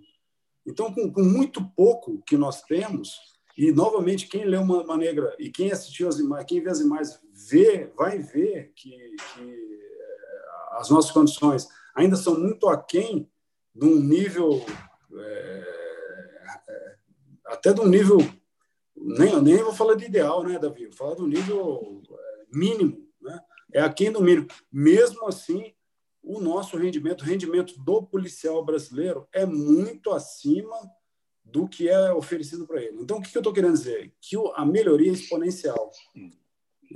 [0.71, 3.19] Então, com, com, muito pouco que nós temos,
[3.57, 7.21] e novamente, quem lê uma Negra e quem assistiu as imagens, quem vê as imagens,
[7.51, 13.29] vê, vai ver que, que eh, as nossas condições ainda são muito aquém
[13.75, 14.65] de um nível,
[15.15, 16.95] é,
[17.47, 18.19] até de um nível,
[18.97, 20.87] nem, nem vou falar de ideal, né, Davi?
[20.87, 22.03] Vou falar do nível
[22.53, 23.41] mínimo, né?
[23.73, 24.49] É aquém do mínimo.
[24.73, 25.73] Mesmo assim,
[26.23, 30.77] o nosso rendimento, o rendimento do policial brasileiro é muito acima
[31.45, 32.99] do que é oferecido para ele.
[33.01, 34.13] Então, o que eu estou querendo dizer?
[34.21, 35.91] Que a melhoria é exponencial.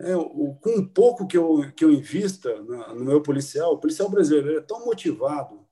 [0.01, 3.79] É, o, com um pouco que eu, que eu invista no, no meu policial, o
[3.79, 5.65] policial brasileiro é tão motivado,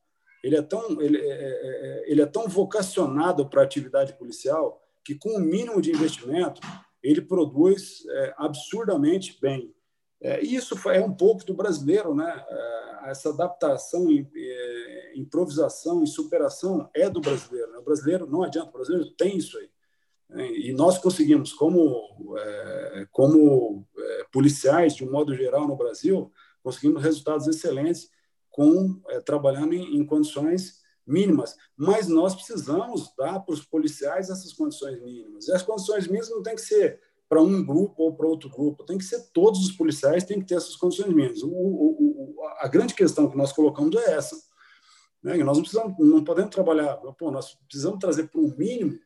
[0.43, 4.81] ele é tão, ele é, é, é ele é tão vocacionado para a atividade policial,
[5.05, 6.61] que com o mínimo de investimento,
[7.03, 9.75] ele produz é, absurdamente bem.
[10.23, 12.45] É, isso é um pouco do brasileiro, né?
[12.49, 17.73] É, essa adaptação, é, improvisação e superação é do brasileiro.
[17.73, 17.79] Né?
[17.79, 19.69] O brasileiro não adianta, o brasileiro tem isso aí.
[20.29, 20.47] Né?
[20.53, 22.37] E nós conseguimos, como,
[23.11, 23.85] como
[24.33, 26.33] policiais, de um modo geral, no Brasil,
[26.63, 28.09] conseguimos resultados excelentes
[28.49, 35.49] com trabalhando em, condições mínimas, mas nós precisamos dar para os policiais essas condições mínimas.
[35.49, 37.01] E as condições mínimas não tem que ser
[37.33, 38.85] para um grupo ou para outro grupo.
[38.85, 41.43] Tem que ser todos os policiais, tem que ter essas condições mínimas.
[41.43, 44.37] O, o, o, a grande questão que nós colocamos é essa.
[45.23, 45.39] Né?
[45.39, 48.99] nós não, precisamos, não podemos trabalhar, pô, nós precisamos trazer para um mínimo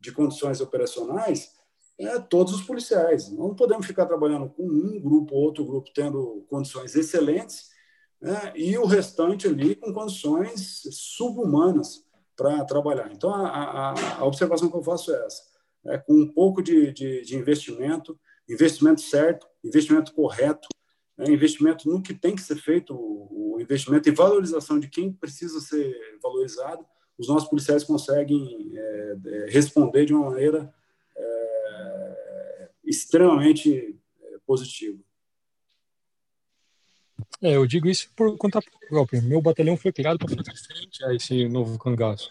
[0.00, 1.50] de condições operacionais
[1.98, 3.28] é, todos os policiais.
[3.28, 7.68] Nós não podemos ficar trabalhando com um grupo ou outro grupo tendo condições excelentes
[8.18, 8.50] né?
[8.56, 12.02] e o restante ali com condições subhumanas
[12.34, 13.12] para trabalhar.
[13.12, 15.53] Então, a, a, a observação que eu faço é essa
[15.86, 20.68] é, com um pouco de, de, de, investimento, investimento certo, investimento correto,
[21.16, 21.26] né?
[21.30, 25.94] investimento no que tem que ser feito, o, investimento e valorização de quem precisa ser
[26.22, 26.84] valorizado,
[27.16, 30.74] os nossos policiais conseguem é, é responder de uma maneira
[31.16, 34.98] é, extremamente é, positiva.
[37.40, 39.22] É, eu digo isso por conta própria.
[39.22, 42.28] Meu batalhão foi criado para fazer frente a esse novo cangaço.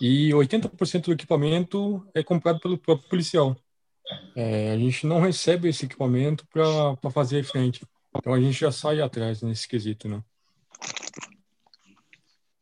[0.00, 3.56] E 80% do equipamento é comprado pelo próprio policial.
[4.34, 7.84] É, a gente não recebe esse equipamento para fazer frente.
[8.16, 10.22] Então a gente já sai atrás nesse quesito, né?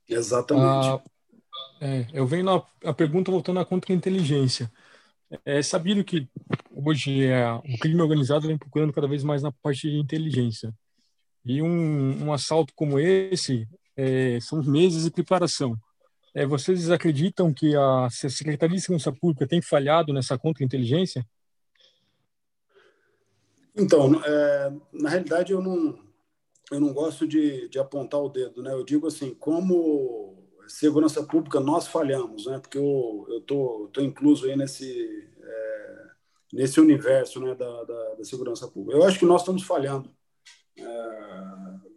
[0.09, 0.65] Exatamente.
[0.65, 1.03] Ah,
[1.81, 4.71] é, eu venho na a pergunta voltando à contra-inteligência.
[5.45, 6.29] É sabido que
[6.71, 10.75] hoje é, o crime organizado vem procurando cada vez mais na parte de inteligência.
[11.45, 15.79] E um, um assalto como esse é, são meses de preparação.
[16.35, 21.27] É, vocês acreditam que a Secretaria de Segurança Pública tem falhado nessa contra-inteligência?
[23.77, 25.99] Então, é, na realidade, eu não,
[26.71, 28.73] eu não gosto de, de apontar o dedo, né?
[28.73, 30.37] Eu digo assim, como
[30.67, 32.59] segurança pública nós falhamos, né?
[32.59, 36.07] Porque eu eu tô, tô incluso aí nesse é,
[36.53, 37.55] nesse universo, né?
[37.55, 38.99] Da, da, da, segurança pública.
[38.99, 40.11] Eu acho que nós estamos falhando.
[40.77, 41.88] É,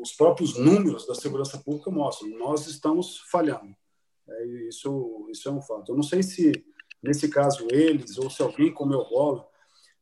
[0.00, 3.74] os próprios números da segurança pública mostram, nós estamos falhando.
[4.28, 5.92] É, isso isso é um fato.
[5.92, 6.52] Eu não sei se
[7.02, 9.48] nesse caso eles ou se alguém comeu bola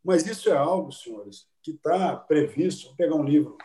[0.06, 2.86] mas isso é algo, senhores, que está previsto.
[2.86, 3.58] Vou pegar um livro,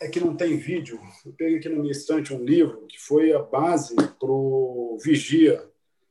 [0.00, 1.00] é que não tem vídeo.
[1.24, 5.64] Eu peguei aqui na minha estante um livro que foi a base para o Vigia.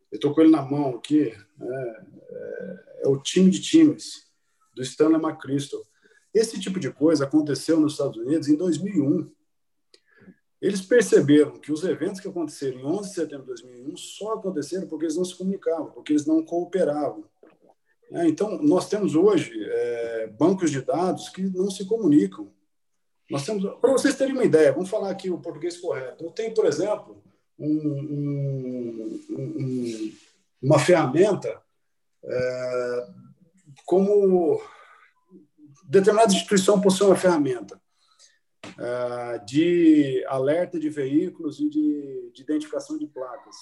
[0.10, 1.36] Eu estou com ele na mão aqui.
[1.60, 4.26] É, é, é, o time de times,
[4.74, 5.86] do Stanley McChrystal.
[6.34, 9.30] Esse tipo de coisa aconteceu nos Estados Unidos em 2001.
[10.62, 14.88] Eles perceberam que os eventos que aconteceram em 11 de setembro de 2001 só aconteceram
[14.88, 17.24] porque eles não se comunicavam, porque eles não cooperavam.
[18.12, 22.52] É, então, nós temos hoje é, bancos de dados que não se comunicam.
[23.30, 26.24] Nós temos, para vocês terem uma ideia, vamos falar aqui o português correto.
[26.24, 27.22] Eu tenho, por exemplo,
[27.60, 30.14] um, um, um,
[30.62, 31.62] uma ferramenta
[32.24, 33.08] é,
[33.86, 34.62] como
[35.84, 37.80] determinada instituição possui uma ferramenta
[38.80, 43.56] é, de alerta de veículos e de, de identificação de placas.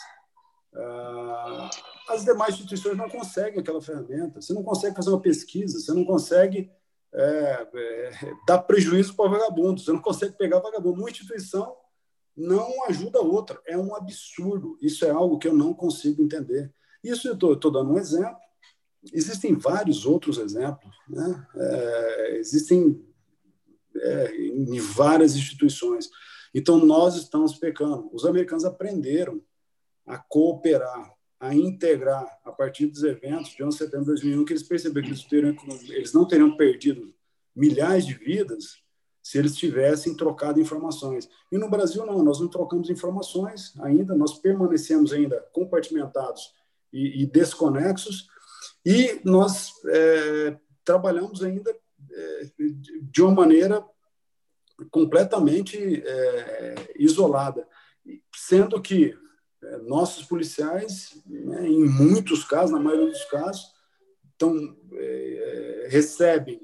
[0.75, 1.69] Ah,
[2.09, 4.41] as demais instituições não conseguem aquela ferramenta.
[4.41, 6.69] Você não consegue fazer uma pesquisa, você não consegue
[7.13, 8.11] é, é,
[8.45, 10.99] dar prejuízo para vagabundo, você não consegue pegar vagabundo.
[10.99, 11.75] Uma instituição
[12.35, 13.59] não ajuda a outra.
[13.65, 14.77] É um absurdo.
[14.81, 16.73] Isso é algo que eu não consigo entender.
[17.03, 18.37] Isso eu estou dando um exemplo.
[19.13, 20.93] Existem vários outros exemplos.
[21.07, 21.47] Né?
[21.55, 23.01] É, existem
[24.01, 26.09] é, em várias instituições.
[26.53, 28.09] Então, nós estamos pecando.
[28.13, 29.41] Os americanos aprenderam
[30.05, 34.53] a cooperar, a integrar a partir dos eventos de 11 de setembro de 2001, que
[34.53, 35.55] eles perceberam que eles, teriam,
[35.89, 37.13] eles não teriam perdido
[37.55, 38.83] milhares de vidas
[39.21, 41.27] se eles tivessem trocado informações.
[41.51, 46.53] E no Brasil, não, nós não trocamos informações ainda, nós permanecemos ainda compartimentados
[46.93, 48.27] e, e desconexos,
[48.85, 51.75] e nós é, trabalhamos ainda
[53.01, 53.85] de uma maneira
[54.91, 57.67] completamente é, isolada,
[58.35, 59.17] sendo que
[59.63, 63.73] é, nossos policiais, né, em muitos casos, na maioria dos casos,
[64.37, 66.59] tão, é, recebem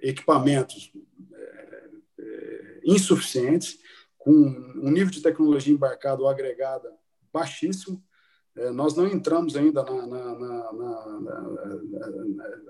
[0.00, 0.92] equipamentos
[1.32, 3.78] é, é, insuficientes,
[4.18, 6.96] com um nível de tecnologia embarcada ou agregada
[7.32, 8.02] baixíssimo.
[8.56, 11.52] É, nós não entramos ainda na, na, na, na,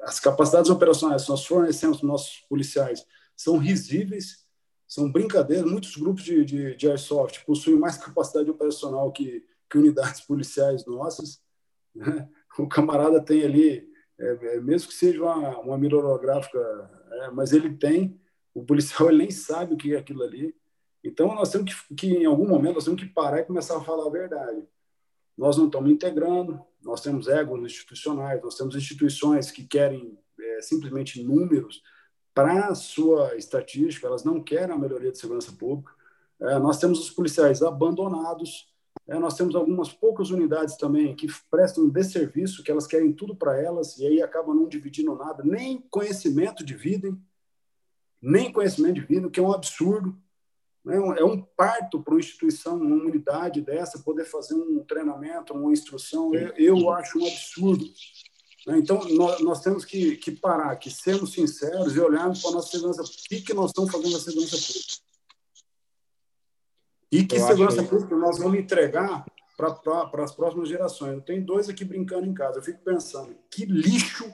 [0.03, 3.05] as capacidades operacionais nós fornecemos nossos policiais
[3.37, 4.43] são risíveis
[4.93, 5.71] são brincadeiras.
[5.71, 11.41] Muitos grupos de, de, de airsoft possuem mais capacidade operacional que, que unidades policiais nossas.
[11.95, 12.29] Né?
[12.59, 13.89] O camarada tem ali,
[14.21, 16.59] é, é, mesmo que seja uma, uma mira holográfica,
[17.11, 18.21] é, mas ele tem,
[18.53, 20.55] o policial ele nem sabe o que é aquilo ali.
[21.03, 23.83] Então, nós temos que, que, em algum momento, nós temos que parar e começar a
[23.83, 24.63] falar a verdade.
[25.37, 31.23] Nós não estamos integrando, nós temos egos institucionais, nós temos instituições que querem é, simplesmente
[31.23, 31.83] números,
[32.35, 35.93] para a sua estatística, elas não querem a melhoria de segurança pública.
[36.41, 38.73] É, nós temos os policiais abandonados,
[39.07, 43.61] é, nós temos algumas poucas unidades também que prestam desserviço, que elas querem tudo para
[43.61, 47.21] elas e aí acabam não dividindo nada, nem conhecimento dividem,
[48.21, 50.17] nem conhecimento de vida, que é um absurdo.
[50.85, 50.97] Né?
[50.97, 56.35] É um parto para uma instituição, uma unidade dessa, poder fazer um treinamento, uma instrução.
[56.35, 57.85] Eu, eu acho um absurdo.
[58.67, 58.79] Né?
[58.79, 62.71] Então, nós, nós temos que, que, parar, que sermos sinceros e olharmos para a nossa
[62.71, 63.03] segurança.
[63.03, 65.03] O que, que nós estamos fazendo na segurança pública?
[67.11, 69.25] E que Eu segurança pública nós vamos entregar
[69.57, 71.13] para as próximas gerações.
[71.13, 72.59] Eu tenho dois aqui brincando em casa.
[72.59, 74.33] Eu fico pensando, que lixo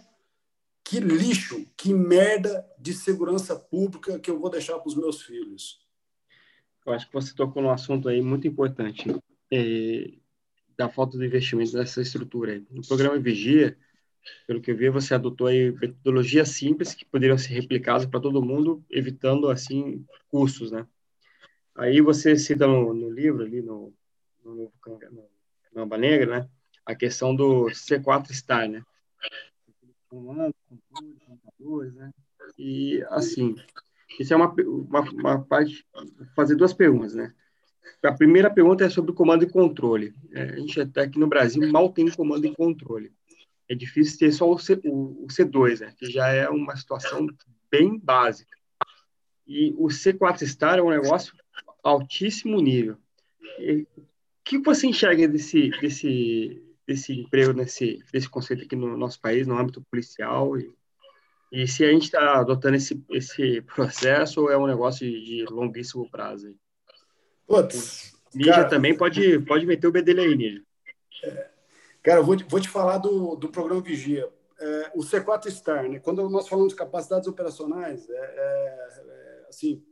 [0.88, 5.86] que lixo, que merda de segurança pública que eu vou deixar para os meus filhos.
[6.89, 9.15] Eu acho que você tocou num assunto aí muito importante,
[9.52, 10.10] é,
[10.74, 12.65] da falta de investimento nessa estrutura.
[12.70, 13.77] No programa Vigia,
[14.47, 18.43] pelo que eu vi, você adotou aí metodologias simples que poderiam ser replicadas para todo
[18.43, 20.86] mundo, evitando, assim, custos, né?
[21.74, 23.93] Aí você cita no, no livro, ali no,
[24.43, 25.28] no, no,
[25.74, 26.48] no Amba Negra, né?
[26.86, 28.82] A questão do C4 Star, né?
[30.09, 30.55] Controle,
[31.27, 32.10] computadores, né?
[32.56, 33.56] E, assim,
[34.22, 35.86] isso é uma, uma, uma parte,
[36.34, 37.32] fazer duas perguntas, né?
[38.02, 40.14] A primeira pergunta é sobre comando e controle.
[40.32, 43.12] É, a gente até aqui no Brasil mal tem comando e controle.
[43.68, 45.94] É difícil ter só o, C, o, o C2, né?
[45.96, 47.26] Que já é uma situação
[47.70, 48.56] bem básica.
[49.46, 51.34] E o C4 Star é um negócio
[51.82, 52.96] altíssimo nível.
[53.58, 54.02] E, o
[54.44, 59.58] que você enxerga desse, desse, desse emprego, nesse, desse conceito aqui no nosso país, no
[59.58, 60.58] âmbito policial?
[60.58, 60.70] E,
[61.50, 65.44] e se a gente está adotando esse, esse processo ou é um negócio de, de
[65.46, 66.54] longuíssimo prazo?
[67.46, 70.62] Putz, Ninja cara, também pode, pode meter o bedelho aí, Ninja.
[71.24, 71.48] É,
[72.02, 74.28] cara, vou, vou te falar do, do programa Vigia.
[74.60, 76.00] É, o C4 Star, né?
[76.00, 79.82] quando nós falamos de capacidades operacionais, é, é, é assim,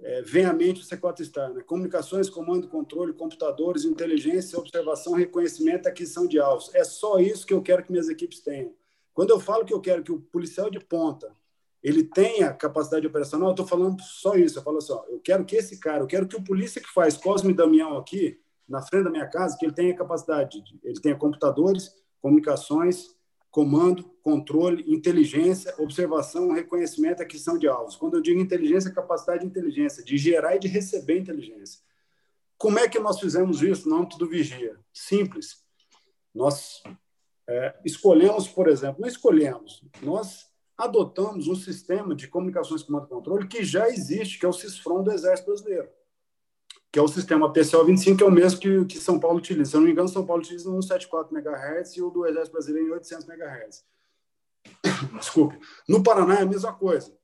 [0.00, 1.62] é, vem à mente o C4 Star, né?
[1.62, 6.72] comunicações, comando, controle, computadores, inteligência, observação, reconhecimento, aquisição de alvos.
[6.74, 8.74] É só isso que eu quero que minhas equipes tenham.
[9.14, 11.34] Quando eu falo que eu quero que o policial de ponta
[11.82, 14.58] ele tenha capacidade operacional, eu estou falando só isso.
[14.58, 16.88] Eu falo assim, ó, eu quero que esse cara, eu quero que o polícia que
[16.88, 21.00] faz Cosme Damião aqui, na frente da minha casa, que ele tenha capacidade, de, ele
[21.00, 23.16] tenha computadores, comunicações,
[23.50, 27.96] comando, controle, inteligência, observação, reconhecimento, aquisição de alvos.
[27.96, 31.80] Quando eu digo inteligência, capacidade de inteligência, de gerar e de receber inteligência.
[32.56, 34.78] Como é que nós fizemos isso no âmbito do Vigia?
[34.92, 35.64] Simples.
[36.32, 36.80] Nós
[37.48, 43.48] é, escolhemos, por exemplo, não escolhemos, nós adotamos um sistema de comunicações comando e controle
[43.48, 45.88] que já existe, que é o CISFRON do Exército Brasileiro,
[46.90, 49.70] que é o sistema PCO 25, que é o mesmo que, que São Paulo utiliza.
[49.70, 52.88] Se eu não me engano, São Paulo utiliza 174 MHz e o do Exército Brasileiro
[52.88, 53.84] em 800 MHz.
[55.18, 55.58] Desculpe.
[55.88, 57.16] No Paraná é a mesma coisa,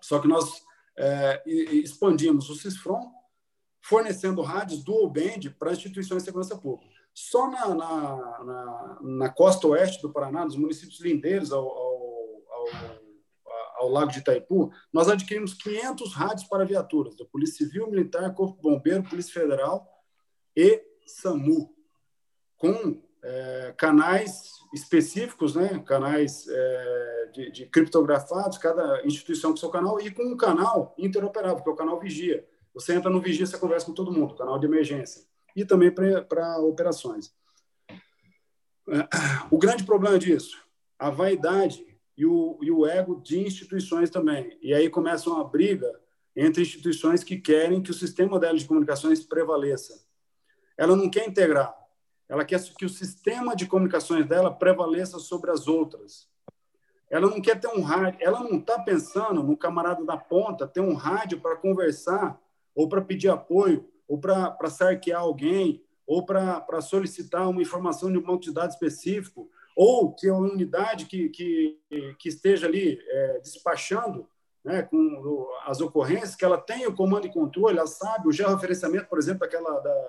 [0.00, 0.62] só que nós
[0.96, 3.10] é, expandimos o CISFRON,
[3.80, 6.91] fornecendo rádios dual band para instituições de segurança pública.
[7.14, 11.92] Só na, na, na, na costa oeste do Paraná, nos municípios lindeiros ao, ao
[12.62, 18.34] ao, ao Lago de Itaipu, nós adquirimos 500 rádios para viaturas da Polícia Civil, Militar,
[18.34, 19.86] Corpo Bombeiro, Polícia Federal
[20.56, 21.74] e SAMU,
[22.56, 25.82] com é, canais específicos, né?
[25.84, 31.62] canais é, de, de, criptografados, cada instituição com seu canal, e com um canal interoperável,
[31.62, 32.46] que é o canal Vigia.
[32.74, 35.24] Você entra no Vigia, você conversa com todo mundo, canal de emergência,
[35.54, 37.34] e também para operações.
[38.88, 39.08] É,
[39.50, 40.58] o grande problema disso,
[40.98, 44.58] a vaidade e o, e o ego de instituições também.
[44.60, 46.00] E aí começa uma briga
[46.34, 50.04] entre instituições que querem que o sistema dela de comunicações prevaleça.
[50.76, 51.74] Ela não quer integrar,
[52.28, 56.28] ela quer que o sistema de comunicações dela prevaleça sobre as outras.
[57.10, 60.80] Ela não quer ter um rádio, ela não está pensando no camarada da ponta ter
[60.80, 62.40] um rádio para conversar,
[62.74, 68.22] ou para pedir apoio, ou para sarquear alguém, ou para solicitar uma informação de um
[68.22, 71.78] monte de dados específico, ou que a unidade que, que,
[72.18, 74.28] que esteja ali é, despachando
[74.62, 79.08] né, com as ocorrências, que ela tenha o comando e controle, ela sabe o georreferenciamento,
[79.08, 80.08] por exemplo, daquela, da,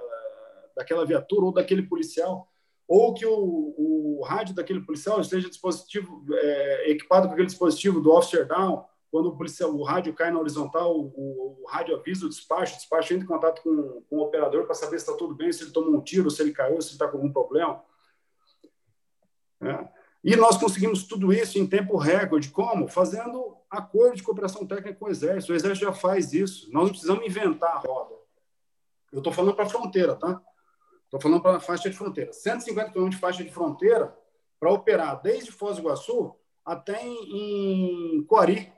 [0.75, 2.51] daquela viatura ou daquele policial,
[2.85, 8.11] ou que o, o rádio daquele policial esteja dispositivo, é, equipado com aquele dispositivo do
[8.11, 8.84] officer down,
[9.14, 12.77] quando o, policial, o rádio cai na horizontal, o, o rádio avisa o despacho, o
[12.77, 15.61] despacho entra em contato com, com o operador para saber se está tudo bem, se
[15.61, 17.84] ele tomou um tiro, se ele caiu, se está com algum problema.
[19.61, 19.88] Né?
[20.23, 22.49] E nós conseguimos tudo isso em tempo recorde.
[22.49, 22.88] Como?
[22.88, 25.53] Fazendo acordo de cooperação técnica com o Exército.
[25.53, 26.73] O Exército já faz isso.
[26.73, 28.15] Nós não precisamos inventar a roda.
[29.11, 30.41] Eu estou falando para a fronteira, tá?
[31.06, 32.34] Estou falando para a faixa de fronteira.
[32.34, 34.18] 150 quilômetros de faixa de fronteira
[34.60, 36.35] para operar desde Foz do Iguaçu
[36.65, 38.73] até em, em Quari.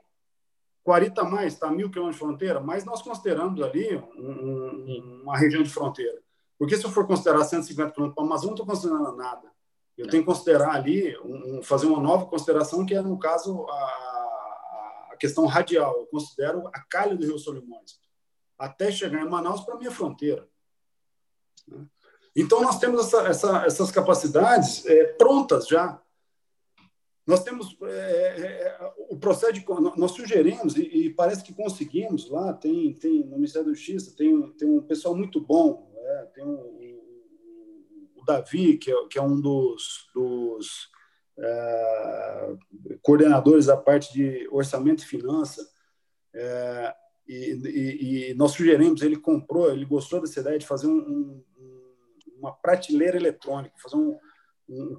[0.86, 5.36] Quari está mais, está mil quilômetros de fronteira, mas nós consideramos ali um, um, uma
[5.36, 6.22] região de fronteira.
[6.56, 9.50] Porque se eu for considerar 150 quilômetros para a Amazônia, não estou considerando nada.
[9.98, 15.08] Eu tenho que considerar ali, um, fazer uma nova consideração, que é, no caso, a,
[15.10, 15.92] a questão radial.
[15.96, 17.98] Eu considero a calha do Rio Solimões,
[18.56, 20.48] até chegar em Manaus para a minha fronteira.
[22.36, 26.00] Então, nós temos essa, essa, essas capacidades é, prontas já.
[27.26, 29.64] Nós temos é, é, é o processo de.
[29.96, 34.52] Nós sugerimos, e, e, parece que conseguimos lá, tem, tem no Ministério da Justiça, tem,
[34.52, 36.76] tem um pessoal muito bom, é, tem um,
[38.26, 40.90] Davi, que é, que é um dos, dos
[41.38, 42.56] é,
[43.00, 45.66] coordenadores da parte de orçamento e finança,
[46.34, 46.94] é,
[47.26, 51.44] e, e, e, nós sugerimos, ele comprou, ele gostou dessa ideia de fazer um, um,
[52.38, 54.18] uma prateleira eletrônica, fazer um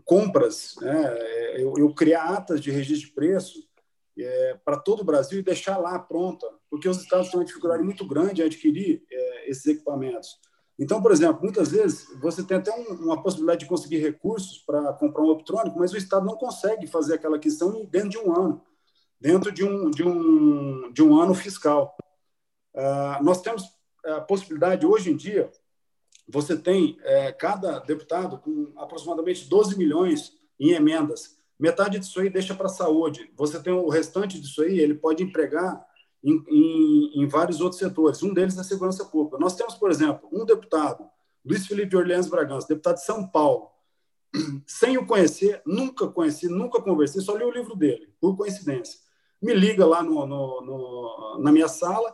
[0.06, 1.18] compras, né?
[1.62, 3.68] eu, eu, criar atas de registro de preço
[4.18, 7.84] é, para todo o Brasil e deixar lá pronta, porque os estados têm uma dificuldade
[7.84, 10.40] muito grande em adquirir é, esses equipamentos.
[10.80, 14.94] Então, por exemplo, muitas vezes você tem até um, uma possibilidade de conseguir recursos para
[14.94, 18.62] comprar um eletrônico, mas o Estado não consegue fazer aquela questão dentro de um ano,
[19.20, 21.98] dentro de um, de um, de um ano fiscal.
[22.76, 23.64] Uh, nós temos
[24.06, 25.52] a possibilidade, hoje em dia,
[26.28, 31.38] você tem é, cada deputado com aproximadamente 12 milhões em emendas.
[31.60, 33.32] Metade disso aí deixa para a saúde.
[33.36, 35.86] Você tem o restante disso aí, ele pode empregar
[36.24, 38.22] em, em, em, vários outros setores.
[38.22, 39.38] Um deles é a segurança pública.
[39.40, 41.10] Nós temos, por exemplo, um deputado,
[41.46, 43.70] Luiz Felipe de Orleans Bragança, deputado de São Paulo.
[44.68, 49.00] Sem o conhecer, nunca conheci, nunca conversei, só li o livro dele, por coincidência.
[49.42, 52.14] Me liga lá no, no, no, na minha sala,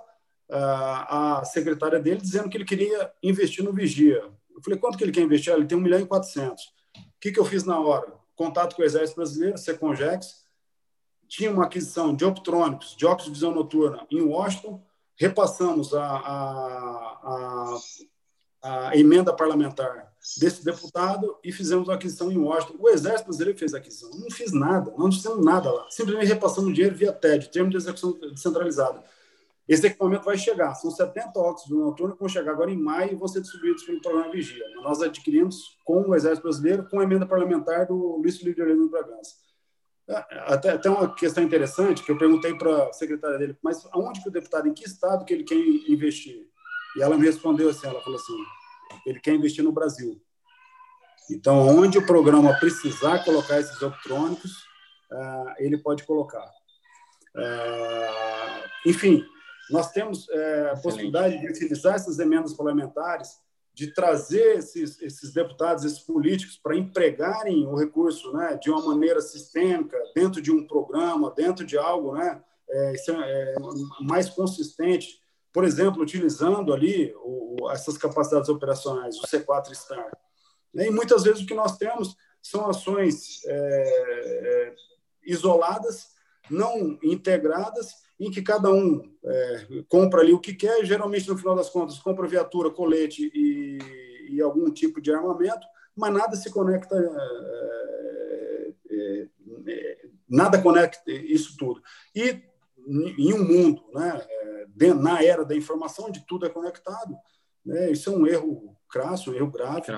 [0.55, 4.23] a secretária dele dizendo que ele queria investir no Vigia.
[4.53, 5.53] Eu falei, quanto que ele quer investir?
[5.53, 6.63] Ele tem 1 milhão e 400.
[6.63, 6.69] O
[7.19, 8.13] que, que eu fiz na hora?
[8.35, 10.43] Contato com o Exército Brasileiro, Secongex,
[11.27, 14.83] tinha uma aquisição de optrônicos, de óculos de visão noturna em Washington,
[15.15, 17.79] repassamos a, a, a,
[18.89, 22.75] a, emenda parlamentar desse deputado e fizemos a aquisição em Washington.
[22.79, 24.11] O Exército Brasileiro fez a aquisição.
[24.11, 25.87] Não fiz nada, não fizemos nada lá.
[25.89, 29.03] Simplesmente repassamos dinheiro via TED, termo de execução descentralizada.
[29.67, 33.13] Esse equipamento vai chegar, são 70 óculos de noturno que vão chegar agora em maio
[33.13, 34.65] e vão ser distribuídos pelo programa Vigia.
[34.83, 38.89] Nós adquirimos com o Exército Brasileiro, com a emenda parlamentar do Luiz Felipe de Orlando
[38.89, 39.35] Bragança.
[40.47, 44.27] Até, até uma questão interessante que eu perguntei para a secretária dele, mas aonde que
[44.27, 46.45] o deputado, em que estado que ele quer investir?
[46.97, 48.37] E ela me respondeu assim, ela falou assim,
[49.05, 50.21] ele quer investir no Brasil.
[51.31, 54.51] Então, onde o programa precisar colocar esses eletrônicos,
[55.09, 56.45] uh, ele pode colocar.
[57.33, 59.25] Uh, enfim,
[59.73, 63.39] nós temos é, a possibilidade de utilizar essas emendas parlamentares,
[63.73, 69.19] de trazer esses, esses deputados, esses políticos, para empregarem o recurso né, de uma maneira
[69.19, 72.39] sistêmica, dentro de um programa, dentro de algo né,
[72.69, 73.55] é, é,
[74.01, 75.19] mais consistente.
[75.51, 80.11] Por exemplo, utilizando ali o, essas capacidades operacionais, o C4 Star.
[80.75, 84.75] E muitas vezes o que nós temos são ações é, é
[85.25, 86.09] isoladas,
[86.47, 91.55] não integradas, em que cada um é, compra ali o que quer, geralmente no final
[91.55, 93.79] das contas compra viatura, colete e,
[94.29, 95.65] e algum tipo de armamento,
[95.95, 99.27] mas nada se conecta, é, é,
[99.67, 99.97] é
[100.29, 101.81] nada conecta isso tudo.
[102.15, 102.41] E
[102.87, 104.25] em um mundo, né,
[104.79, 107.15] é, na era da informação, onde tudo é conectado,
[107.65, 109.91] né, isso é um erro crasso, um erro grave,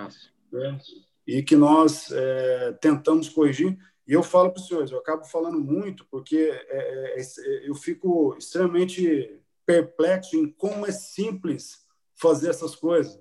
[0.51, 0.79] né,
[1.25, 3.77] e que nós é, tentamos corrigir
[4.07, 7.73] e eu falo para os senhores, eu acabo falando muito porque é, é, é, eu
[7.73, 13.19] fico extremamente perplexo em como é simples fazer essas coisas.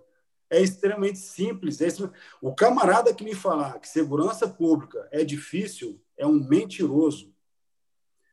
[0.50, 1.78] É extremamente simples.
[2.40, 7.34] O camarada que me falar que segurança pública é difícil é um mentiroso.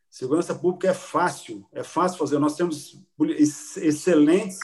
[0.10, 2.38] Segurança pública é fácil, é fácil fazer.
[2.38, 3.02] Nós temos
[3.78, 4.60] excelentes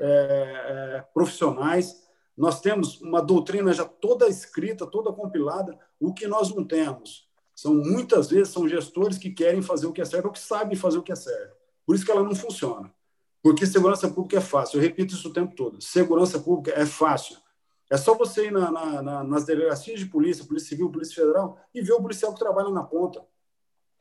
[0.00, 2.02] é, é, profissionais,
[2.34, 5.78] nós temos uma doutrina já toda escrita, toda compilada.
[6.00, 7.25] O que nós não temos
[7.56, 10.76] são muitas vezes são gestores que querem fazer o que é certo ou que sabem
[10.76, 11.56] fazer o que é certo.
[11.86, 12.92] Por isso que ela não funciona.
[13.42, 14.76] Porque segurança pública é fácil.
[14.76, 15.80] Eu repito isso o tempo todo.
[15.80, 17.38] Segurança pública é fácil.
[17.90, 21.58] É só você ir na, na, na, nas delegacias de polícia, Polícia Civil, Polícia Federal,
[21.72, 23.24] e ver o policial que trabalha na ponta.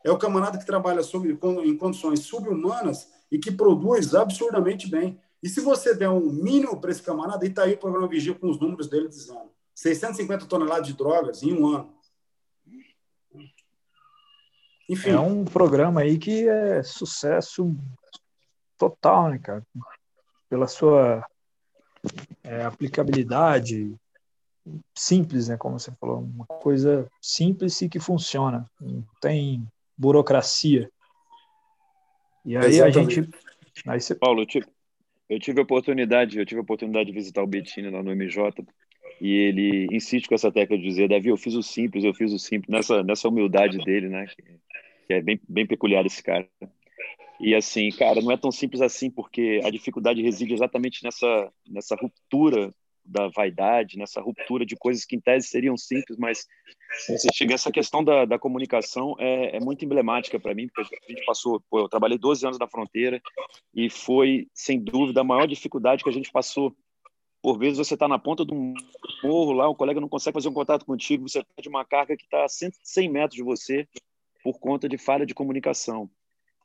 [0.04, 1.32] É o camarada que trabalha sob,
[1.64, 5.18] em condições subhumanas e que produz absurdamente bem.
[5.42, 8.36] E se você der um mínimo para esse camarada, e está aí o programa Vigia
[8.36, 11.95] com os números dele dizendo 650 toneladas de drogas em um ano.
[14.90, 15.12] Enfim.
[15.12, 17.76] É um programa aí que é sucesso
[18.78, 19.66] total, né, cara?
[20.50, 21.26] Pela sua
[22.44, 23.96] é, aplicabilidade
[24.94, 25.58] simples, né?
[25.58, 28.66] Como você falou, uma coisa simples e que funciona.
[28.80, 29.68] Não tem
[29.98, 30.90] burocracia.
[32.46, 33.20] E aí Exatamente.
[33.20, 33.40] a gente.
[33.88, 34.14] Aí você...
[34.14, 34.68] Paulo, eu tive,
[35.28, 38.64] eu tive a oportunidade, eu tive a oportunidade de visitar o Bettini lá no MJ
[39.22, 42.32] e ele insiste com essa tecla de dizer, Davi, eu fiz o simples, eu fiz
[42.34, 44.26] o simples, nessa, nessa humildade dele, né?
[45.06, 46.48] Que, é bem, bem peculiar esse cara.
[47.40, 51.96] E assim, cara, não é tão simples assim, porque a dificuldade reside exatamente nessa, nessa
[51.96, 52.74] ruptura
[53.06, 56.48] da vaidade, nessa ruptura de coisas que em tese seriam simples, mas
[57.52, 61.62] essa questão da, da comunicação é, é muito emblemática para mim, porque a gente passou,
[61.70, 63.22] pô, eu trabalhei 12 anos na fronteira
[63.76, 66.76] e foi sem dúvida a maior dificuldade que a gente passou
[67.44, 68.74] por vezes você está na ponta de um
[69.24, 72.24] morro lá, o colega não consegue fazer um contato contigo, você perde uma carga que
[72.24, 73.88] está a 100 metros de você
[74.46, 76.08] por conta de falha de comunicação.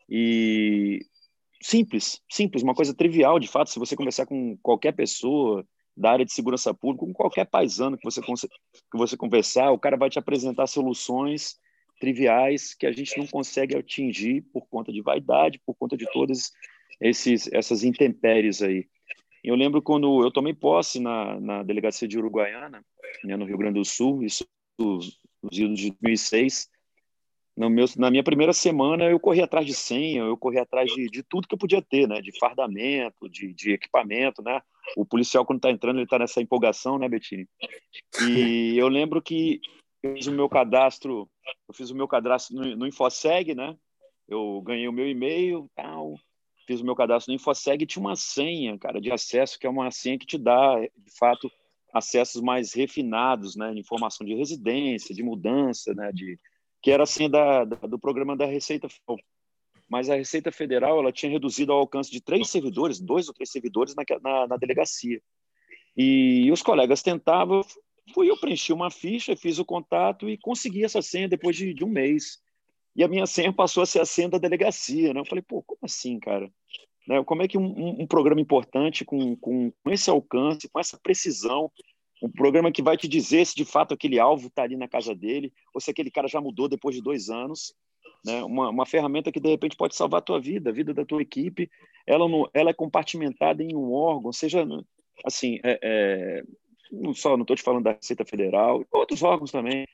[0.06, 1.00] E
[1.62, 5.66] simples, simples, uma coisa trivial, de fato, se você conversar com qualquer pessoa
[5.96, 9.96] da área de segurança pública, com qualquer paisano que você, que você conversar, o cara
[9.96, 11.58] vai te apresentar soluções
[11.98, 16.52] triviais que a gente não consegue atingir por conta de vaidade, por conta de todas
[17.00, 18.86] esses, essas intempéries aí.
[19.42, 22.84] Eu lembro quando eu tomei posse na, na delegacia de Uruguaiana,
[23.24, 24.44] né, no Rio Grande do Sul, isso
[24.78, 25.18] nos
[25.62, 26.68] anos de 2006.
[27.60, 31.10] No meu, na minha primeira semana, eu corri atrás de senha, eu corri atrás de,
[31.10, 32.18] de tudo que eu podia ter, né?
[32.22, 34.62] De fardamento, de, de equipamento, né?
[34.96, 37.46] O policial, quando está entrando, ele está nessa empolgação, né, Bettini?
[38.22, 39.60] E eu lembro que
[40.02, 41.28] eu fiz o meu cadastro,
[41.68, 43.76] eu fiz o meu cadastro no, no Infoseg, né?
[44.26, 46.14] Eu ganhei o meu e-mail, tal,
[46.66, 49.90] fiz o meu cadastro no InfoSeg, tinha uma senha, cara, de acesso, que é uma
[49.90, 51.50] senha que te dá, de fato,
[51.92, 56.38] acessos mais refinados, né, informação de residência, de mudança, né, de
[56.82, 59.18] que era a senha da, da, do programa da Receita Federal.
[59.88, 63.50] Mas a Receita Federal ela tinha reduzido ao alcance de três servidores, dois ou três
[63.50, 65.20] servidores na, na, na delegacia.
[65.96, 67.62] E os colegas tentavam,
[68.14, 71.84] fui eu preenchi uma ficha, fiz o contato e consegui essa senha depois de, de
[71.84, 72.38] um mês.
[72.94, 75.12] E a minha senha passou a ser a senha da delegacia.
[75.12, 75.20] Né?
[75.20, 76.50] Eu falei, pô, como assim, cara?
[77.06, 77.22] Né?
[77.24, 81.70] Como é que um, um programa importante, com, com, com, esse alcance, com essa precisão,
[82.22, 85.14] um programa que vai te dizer se de fato aquele alvo está ali na casa
[85.14, 87.74] dele, ou se aquele cara já mudou depois de dois anos,
[88.24, 88.42] né?
[88.44, 91.22] uma, uma ferramenta que de repente pode salvar a tua vida, a vida da tua
[91.22, 91.70] equipe,
[92.06, 94.66] ela, não, ela é compartimentada em um órgão, seja
[95.24, 96.42] assim, é, é,
[96.90, 99.86] não só não estou te falando da Receita Federal, outros órgãos também,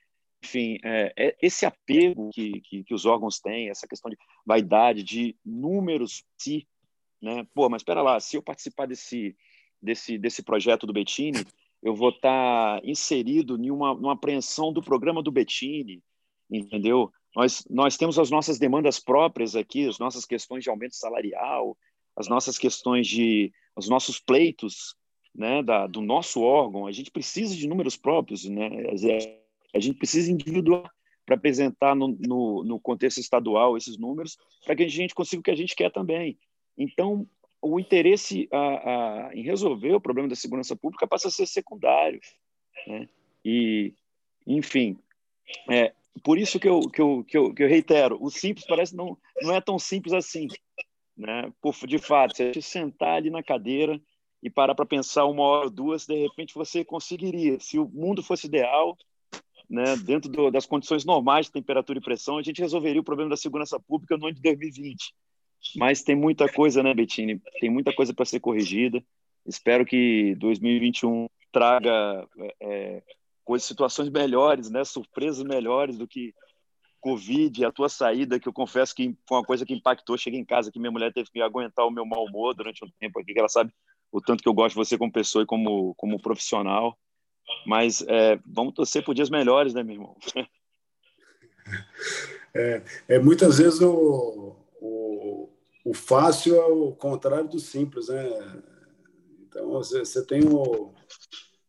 [0.43, 5.03] enfim, é, é esse apego que, que, que, os órgãos têm, essa questão de vaidade,
[5.03, 6.66] de números, si,
[7.20, 7.47] né?
[7.55, 9.36] Pô, mas espera lá, se eu participar desse,
[9.82, 11.44] desse, desse projeto do Bettini,
[11.86, 16.02] eu vou estar tá inserido em uma, apreensão do programa do Bettini,
[16.50, 17.12] entendeu?
[17.34, 21.78] Nós, nós temos as nossas demandas próprias aqui, as nossas questões de aumento salarial,
[22.16, 24.96] as nossas questões de, os nossos pleitos,
[25.32, 28.68] né, da, do nosso órgão, a gente precisa de números próprios, né?
[29.72, 30.90] A gente precisa individuar
[31.24, 35.42] para apresentar no, no, no, contexto estadual esses números, para que a gente consiga o
[35.44, 36.36] que a gente quer também.
[36.76, 37.28] Então,
[37.70, 42.20] o interesse a, a, em resolver o problema da segurança pública passa a ser secundário.
[42.86, 43.09] Né?
[43.44, 43.94] E,
[44.47, 44.98] enfim,
[45.70, 48.94] é, por isso que eu, que, eu, que, eu, que eu reitero, o simples parece
[48.94, 50.48] não, não é tão simples assim.
[51.16, 51.52] Né?
[51.60, 54.01] Por, de fato, se a gente sentar ali na cadeira
[54.43, 57.59] e parar para pensar uma hora ou duas, de repente você conseguiria.
[57.59, 58.97] Se o mundo fosse ideal,
[59.68, 63.30] né, dentro do, das condições normais de temperatura e pressão, a gente resolveria o problema
[63.30, 65.14] da segurança pública no ano de 2020.
[65.74, 67.40] Mas tem muita coisa, né, Bettini?
[67.60, 69.02] Tem muita coisa para ser corrigida.
[69.47, 72.28] Espero que 2021 traga
[72.60, 73.02] é,
[73.44, 76.34] coisas, situações melhores, né, surpresas melhores do que
[77.01, 80.18] Covid, a tua saída, que eu confesso que foi uma coisa que impactou.
[80.18, 82.90] Cheguei em casa que minha mulher teve que aguentar o meu mau humor durante um
[82.98, 83.72] tempo aqui, que ela sabe
[84.10, 86.98] o tanto que eu gosto de você como pessoa e como, como profissional.
[87.64, 90.16] Mas é, vamos torcer por dias melhores, né, meu irmão?
[92.55, 94.56] É, é muitas vezes o,
[95.86, 98.28] o, fácil é o contrário do simples, né?
[99.40, 100.92] Então você, você tem o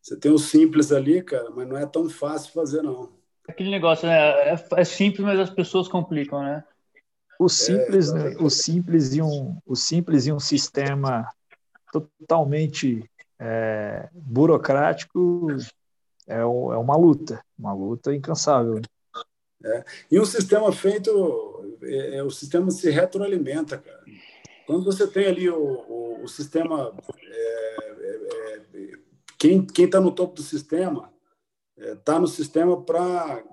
[0.02, 3.12] você tem o simples ali, cara, mas não é tão fácil fazer não.
[3.48, 4.16] Aquele negócio, né?
[4.50, 6.64] É, é simples, mas as pessoas complicam, né?
[7.40, 8.36] O simples, é, né?
[8.40, 11.30] o simples e um o simples e um sistema
[11.92, 13.08] totalmente
[13.40, 15.48] é, burocrático
[16.28, 18.76] é, é, uma luta, uma luta incansável.
[18.76, 18.82] Né?
[19.64, 19.84] É.
[20.12, 24.04] E um sistema feito, é, é, o sistema se retroalimenta, cara.
[24.66, 26.94] Quando você tem ali o, o, o sistema,
[27.24, 28.92] é, é, é
[29.40, 31.14] quem está no topo do sistema
[31.78, 33.44] está no sistema para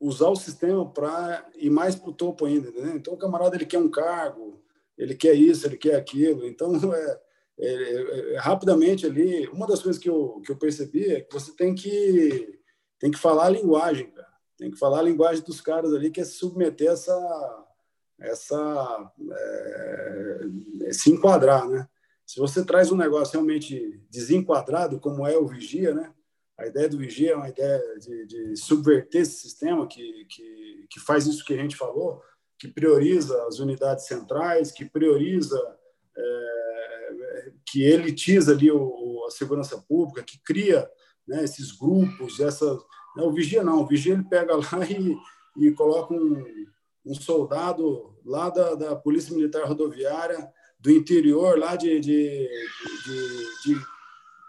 [0.00, 2.70] usar o sistema para ir mais para o topo ainda.
[2.70, 2.94] Né?
[2.96, 4.62] Então o camarada ele quer um cargo,
[4.98, 6.46] ele quer isso, ele quer aquilo.
[6.46, 7.20] Então é,
[7.58, 11.32] é, é, é, rapidamente ali, uma das coisas que eu, que eu percebi é que
[11.32, 12.58] você tem que,
[12.98, 14.35] tem que falar a linguagem, cara.
[14.56, 17.64] Tem que falar a linguagem dos caras ali, que é submeter essa.
[18.18, 21.88] essa é, se enquadrar, né?
[22.24, 26.12] Se você traz um negócio realmente desenquadrado, como é o Vigia, né?
[26.58, 31.00] A ideia do Vigia é uma ideia de, de subverter esse sistema que, que, que
[31.00, 32.22] faz isso que a gente falou,
[32.58, 35.60] que prioriza as unidades centrais, que prioriza
[36.16, 40.90] é, que elitiza ali o, a segurança pública, que cria
[41.28, 42.80] né, esses grupos, essa né,
[43.24, 45.16] o vigia não, o vigia ele pega lá e,
[45.56, 46.44] e coloca um,
[47.04, 52.48] um soldado lá da, da Polícia Militar Rodoviária do interior lá de, de,
[53.04, 53.80] de, de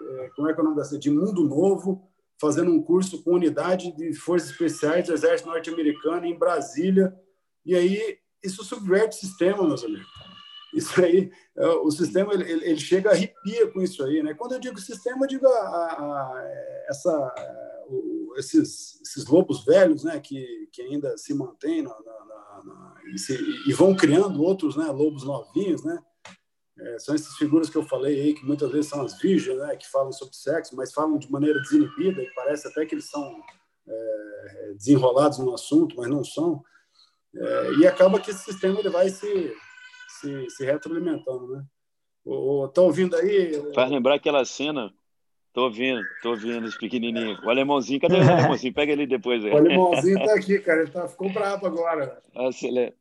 [0.01, 0.97] é, como é que é o nome dessa?
[0.97, 2.07] De Mundo Novo,
[2.39, 7.15] fazendo um curso com unidade de forças especiais do Exército Norte-Americano em Brasília.
[7.65, 10.07] E aí isso subverte o sistema, meus amigos.
[10.73, 14.33] Isso aí, é, o sistema ele, ele chega arrepia com isso aí, né?
[14.33, 17.35] Quando eu digo sistema, eu digo a, a, a essa,
[18.37, 20.19] esses, esses lobos velhos, né?
[20.19, 23.37] Que, que ainda se mantêm na, na, na, e, se,
[23.67, 24.85] e, vão criando outros, né?
[24.85, 25.99] Lobos novinhos, né?
[26.79, 29.75] É, são essas figuras que eu falei aí, que muitas vezes são as virgens, né?
[29.75, 33.41] Que falam sobre sexo, mas falam de maneira desinibida e parece até que eles são
[33.87, 36.63] é, desenrolados no assunto, mas não são.
[37.35, 39.53] É, e acaba que esse sistema ele vai se
[40.19, 41.65] se, se retroalimentando, né?
[42.73, 43.73] Tá ouvindo aí?
[43.73, 44.93] Faz lembrar aquela cena.
[45.57, 47.39] Tô ouvindo, tô ouvindo os pequenininhos.
[47.43, 48.71] O alemãozinho, cadê o alemãozinho?
[48.75, 49.43] Pega ele depois.
[49.43, 49.51] Aí.
[49.51, 50.81] O alemãozinho tá aqui, cara.
[50.81, 52.21] Ele tá, ficou bravo agora.
[52.35, 52.93] Acelera.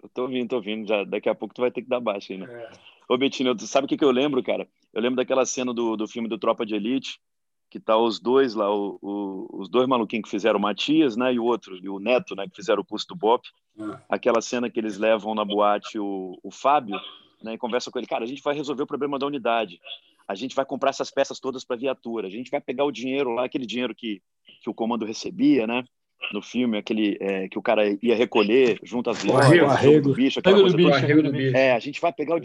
[0.00, 0.86] Eu tô ouvindo, tô ouvindo.
[0.86, 2.46] Já, daqui a pouco tu vai ter que dar baixo aí, né?
[2.48, 2.70] É.
[3.08, 4.68] Ô, Betinho, tu sabe o que, que eu lembro, cara?
[4.94, 7.20] Eu lembro daquela cena do, do filme do Tropa de Elite,
[7.68, 11.34] que tá os dois lá, o, o, os dois maluquinhos que fizeram o Matias, né,
[11.34, 13.42] e o outro, e o Neto, né, que fizeram o curso do Bop.
[13.80, 13.98] É.
[14.08, 17.00] Aquela cena que eles levam na boate o, o Fábio,
[17.42, 19.80] né, e conversa com ele, cara, a gente vai resolver o problema da unidade.
[20.26, 22.26] A gente vai comprar essas peças todas para viatura.
[22.26, 24.22] A gente vai pegar o dinheiro lá, aquele dinheiro que,
[24.62, 25.84] que o comando recebia, né?
[26.32, 30.14] No filme, aquele é, que o cara ia recolher junto às lojas, o arrego, do
[30.14, 31.56] bicho, aquela coisa do bicho, do bicho.
[31.56, 32.40] É, a gente vai pegar o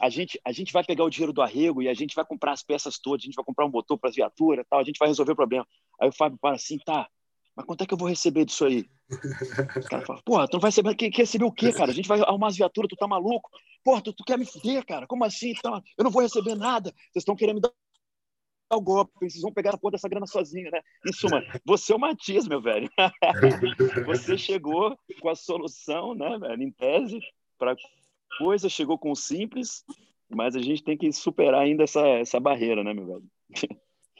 [0.00, 2.52] a gente, a gente vai pegar o dinheiro do arrego e a gente vai comprar
[2.52, 4.98] as peças todas, a gente vai comprar um motor para as viaturas, tal, a gente
[4.98, 5.66] vai resolver o problema.
[6.00, 7.08] Aí o Fábio para assim, tá,
[7.56, 8.84] mas quanto é que eu vou receber disso aí?
[9.10, 11.90] O cara fala, porra, tu não vai receber, quer, receber o quê, cara?
[11.90, 13.50] A gente vai arrumar as viaturas, tu tá maluco?
[13.84, 15.06] Porra, tu, tu quer me fuder, cara?
[15.06, 15.50] Como assim?
[15.50, 17.72] Então, eu não vou receber nada, vocês estão querendo me dar
[18.72, 20.80] o golpe, vocês vão pegar a porra dessa grana sozinho, né?
[21.06, 22.88] Em suma, você é o Matias, meu velho.
[24.06, 27.20] você chegou com a solução, né, velho, em tese,
[27.58, 27.76] para
[28.38, 29.84] coisa, chegou com o simples,
[30.28, 33.24] mas a gente tem que superar ainda essa, essa barreira, né, meu velho?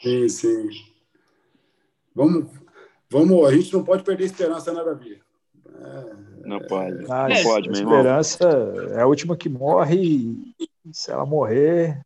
[0.01, 0.69] Sim, sim.
[2.15, 2.49] Vamos,
[3.15, 5.23] vamos, a gente não pode perder esperança na Davi.
[5.67, 7.05] É, não pode.
[7.09, 7.95] Ah, não pode, meu irmão.
[7.95, 8.49] A esperança
[8.97, 10.55] é a última que morre e
[10.93, 12.01] se ela morrer,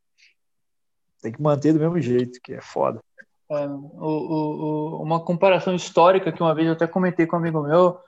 [1.22, 3.00] tem que manter do mesmo jeito, que é foda.
[3.50, 7.62] É, o, o, uma comparação histórica que uma vez eu até comentei com um amigo
[7.62, 7.98] meu,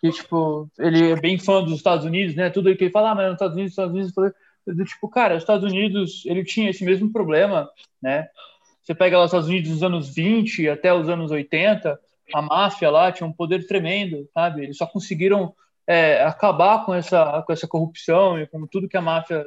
[0.00, 2.50] que, tipo, ele é bem fã dos Estados Unidos, né?
[2.50, 4.34] Tudo que ele fala, ah, mas nos Estados Unidos, Estados Unidos,
[4.66, 7.68] do tipo, cara, os Estados Unidos, ele tinha esse mesmo problema,
[8.00, 8.28] né?
[8.80, 11.98] Você pega lá os Estados Unidos dos anos 20 até os anos 80,
[12.32, 14.62] a máfia lá tinha um poder tremendo, sabe?
[14.62, 15.54] Eles só conseguiram
[15.86, 19.44] é, acabar com essa, com essa corrupção e com tudo que a máfia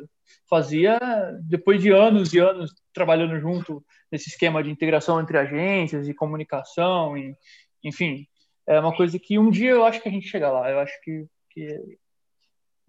[0.49, 0.99] fazia
[1.41, 7.17] depois de anos e anos trabalhando junto nesse esquema de integração entre agências e comunicação,
[7.17, 7.35] e,
[7.83, 8.25] enfim,
[8.65, 10.69] é uma coisa que um dia eu acho que a gente chega lá.
[10.69, 11.97] Eu acho que, que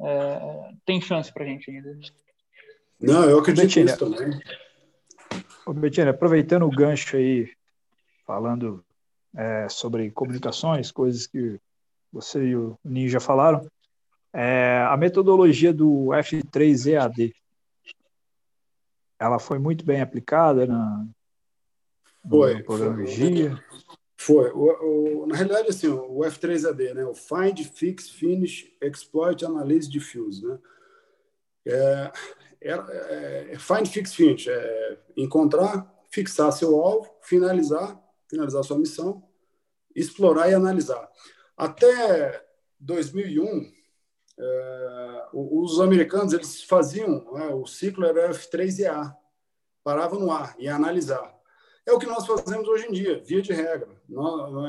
[0.00, 0.40] é,
[0.84, 1.98] tem chance para a gente ainda.
[3.00, 4.40] Não, eu acredito Betina, nisso também.
[5.66, 7.48] Ô, Betina, aproveitando o gancho aí,
[8.26, 8.84] falando
[9.36, 11.60] é, sobre comunicações, coisas que
[12.12, 13.66] você e o Ninja falaram,
[14.32, 17.32] é, a metodologia do F3EAD,
[19.18, 21.06] ela foi muito bem aplicada na,
[22.28, 23.62] foi, no programa Vigia?
[24.16, 24.50] Foi.
[24.50, 27.04] O, o, na realidade, assim, o F3AD, né?
[27.04, 30.46] o Find, Fix, Finish, Exploit, Analyse, Diffuse.
[30.46, 30.58] Né?
[31.66, 32.12] É,
[32.60, 37.98] é, é, find, Fix, Finish é encontrar, fixar seu alvo, finalizar,
[38.28, 39.22] finalizar sua missão,
[39.94, 41.08] explorar e analisar.
[41.56, 42.44] Até
[42.78, 43.72] 2001,
[44.38, 49.14] é, os americanos eles faziam, né, o ciclo era F3EA,
[49.82, 51.36] parava no A, e analisar.
[51.86, 53.88] É o que nós fazemos hoje em dia, via de regra.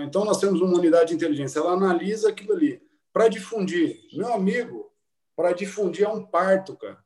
[0.03, 2.81] Então, nós temos uma unidade de inteligência, ela analisa aquilo ali.
[3.11, 4.89] Para difundir, meu amigo,
[5.35, 6.97] para difundir é um parto, cara.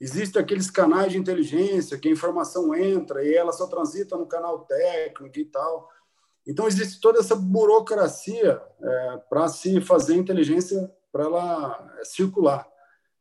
[0.00, 4.60] Existem aqueles canais de inteligência que a informação entra e ela só transita no canal
[4.60, 5.88] técnico e tal.
[6.46, 12.66] Então, existe toda essa burocracia é, para se fazer inteligência para ela circular.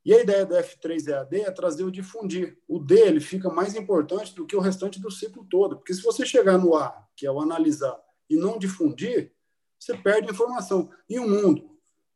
[0.05, 2.57] E a ideia do F3EAD é trazer o difundir.
[2.67, 6.01] O D ele fica mais importante do que o restante do ciclo todo, porque se
[6.01, 9.33] você chegar no A, que é o analisar, e não difundir,
[9.77, 10.89] você perde informação.
[11.09, 11.69] E um mundo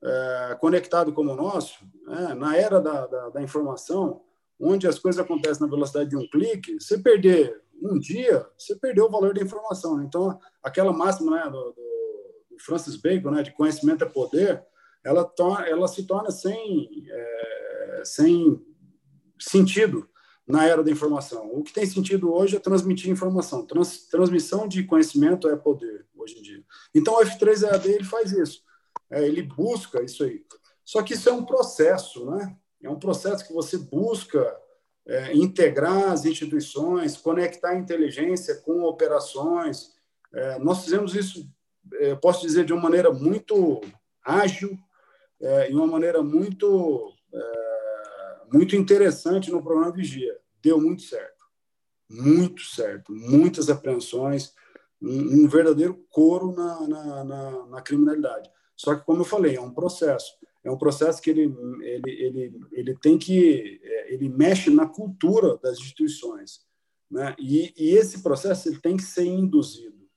[0.03, 4.21] é, conectado como o nosso, é, na era da, da, da, informação,
[4.59, 9.05] onde as coisas acontecem na velocidade de um clique, você perder um dia, você perdeu
[9.05, 10.01] o valor da informação.
[10.03, 14.63] Então, aquela máxima né, do, do Francis Bacon, né, de conhecimento é poder,
[15.03, 17.07] ela, to, ela se torna sem...
[17.09, 17.53] É,
[18.05, 18.61] sem
[19.39, 20.07] sentido
[20.45, 21.49] na era da informação.
[21.53, 23.65] O que tem sentido hoje é transmitir informação.
[23.65, 26.63] Trans, transmissão de conhecimento é poder hoje em dia.
[26.93, 28.61] Então, o F3EAD ele faz isso.
[29.09, 30.43] É, ele busca isso aí.
[30.83, 32.55] Só que isso é um processo, né?
[32.81, 34.45] É um processo que você busca
[35.07, 39.91] é, integrar as instituições, conectar a inteligência com operações.
[40.34, 41.49] É, nós fizemos isso,
[41.95, 43.81] é, posso dizer, de uma maneira muito
[44.23, 44.77] ágil
[45.41, 50.38] é, e uma maneira muito, é, muito interessante no programa Vigia.
[50.61, 51.45] Deu muito certo,
[52.09, 54.53] muito certo, muitas apreensões,
[55.01, 58.49] um, um verdadeiro coro na, na, na, na criminalidade.
[58.75, 60.34] Só que, como eu falei, é um processo
[60.64, 65.57] é um processo que ele, ele, ele, ele tem que é, ele mexe na cultura
[65.57, 66.61] das instituições
[67.14, 67.35] né?
[67.38, 70.10] E, e esse processo ele tem que ser induzido.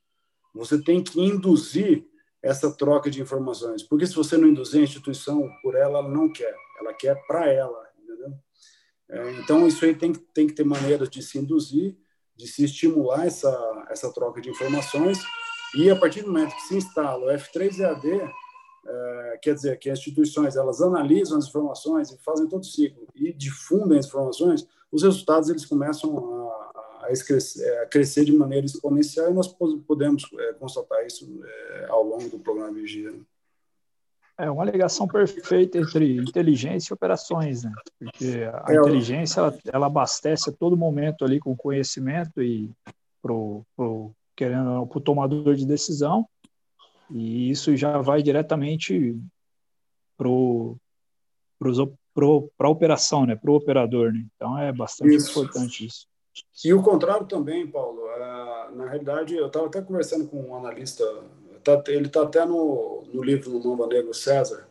[0.55, 2.03] Você tem que induzir
[2.41, 6.31] essa troca de informações porque se você não induzir a instituição por ela ela não
[6.31, 6.55] quer.
[6.79, 8.33] Ela quer para ela entendeu?
[9.09, 11.95] É, então isso aí tem tem que ter maneiras de se induzir
[12.35, 15.19] de se estimular essa essa troca de informações.
[15.75, 18.27] E a partir do momento que se instala o F3EAD
[18.87, 23.05] é, quer dizer que as instituições elas analisam as informações e fazem todo o ciclo
[23.15, 28.65] e difundem as informações, os resultados eles começam a, a, crescer, a crescer, de maneira
[28.65, 29.47] exponencial e nós
[29.85, 33.13] podemos é, constatar isso é, ao longo do programa Vigia.
[34.39, 37.71] É uma ligação perfeita entre inteligência e operações, né?
[37.99, 42.69] Porque a é, inteligência ela, ela, abastece a todo momento ali com conhecimento e
[43.19, 46.27] pro, pro querendo para o tomador de decisão
[47.09, 49.15] e isso já vai diretamente
[50.17, 50.27] para
[52.59, 53.35] a operação, né?
[53.35, 54.11] para o operador.
[54.11, 54.25] Né?
[54.35, 55.31] Então é bastante isso.
[55.31, 56.07] importante isso.
[56.63, 58.07] E o contrário também, Paulo.
[58.09, 61.03] É, na realidade, eu estava até conversando com um analista,
[61.63, 64.67] tá, ele está até no, no livro do Nova Negro César,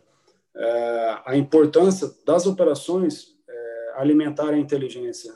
[0.54, 5.34] é, a importância das operações é, alimentar a inteligência.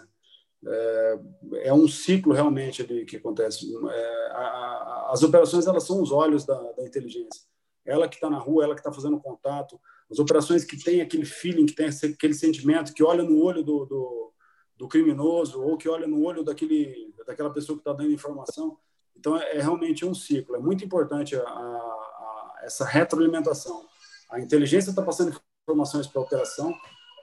[0.67, 1.19] É,
[1.63, 3.67] é, um ciclo realmente que acontece.
[3.91, 7.43] É, a, a, as operações elas são os olhos da, da inteligência.
[7.85, 9.81] Ela que está na rua, ela que está fazendo contato.
[10.11, 13.87] As operações que tem aquele feeling, que tem aquele sentimento, que olha no olho do,
[13.87, 14.33] do,
[14.77, 18.77] do criminoso ou que olha no olho daquele, daquela pessoa que está dando informação.
[19.17, 20.57] Então é, é, realmente um ciclo.
[20.57, 23.87] É muito importante a, a, essa retroalimentação.
[24.31, 26.75] A inteligência está passando informações para a operação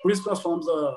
[0.01, 0.91] por isso que nós falamos da,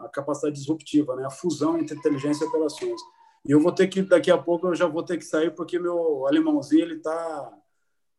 [0.00, 1.24] da capacidade disruptiva, né?
[1.26, 3.00] a fusão entre inteligência e operações.
[3.46, 5.78] E eu vou ter que, daqui a pouco, eu já vou ter que sair, porque
[5.78, 7.52] meu alemãozinho, ele está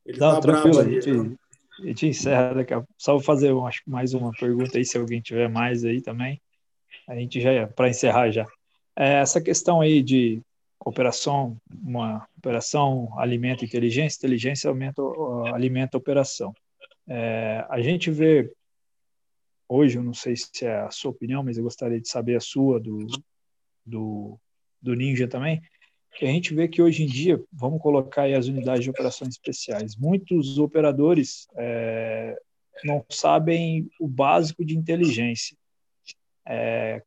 [0.07, 0.89] ele Não, tá tranquilo, bravo.
[0.89, 1.35] A gente, né?
[1.79, 2.93] a gente encerra daqui a pouco.
[2.97, 6.41] Só vou fazer acho, mais uma pergunta aí, se alguém tiver mais aí também.
[7.07, 8.47] A gente já, para encerrar já.
[8.95, 10.41] É, essa questão aí de
[10.83, 15.01] operação, uma operação alimenta inteligência, inteligência aumenta,
[15.53, 16.53] alimenta operação.
[17.07, 18.51] É, a gente vê
[19.67, 22.41] hoje, eu não sei se é a sua opinião, mas eu gostaria de saber a
[22.41, 23.05] sua, do,
[23.85, 24.39] do,
[24.81, 25.61] do Ninja também,
[26.15, 29.29] que a gente vê que hoje em dia, vamos colocar aí as unidades de operações
[29.29, 32.35] especiais, muitos operadores é,
[32.83, 35.55] não sabem o básico de inteligência.
[36.45, 37.03] É,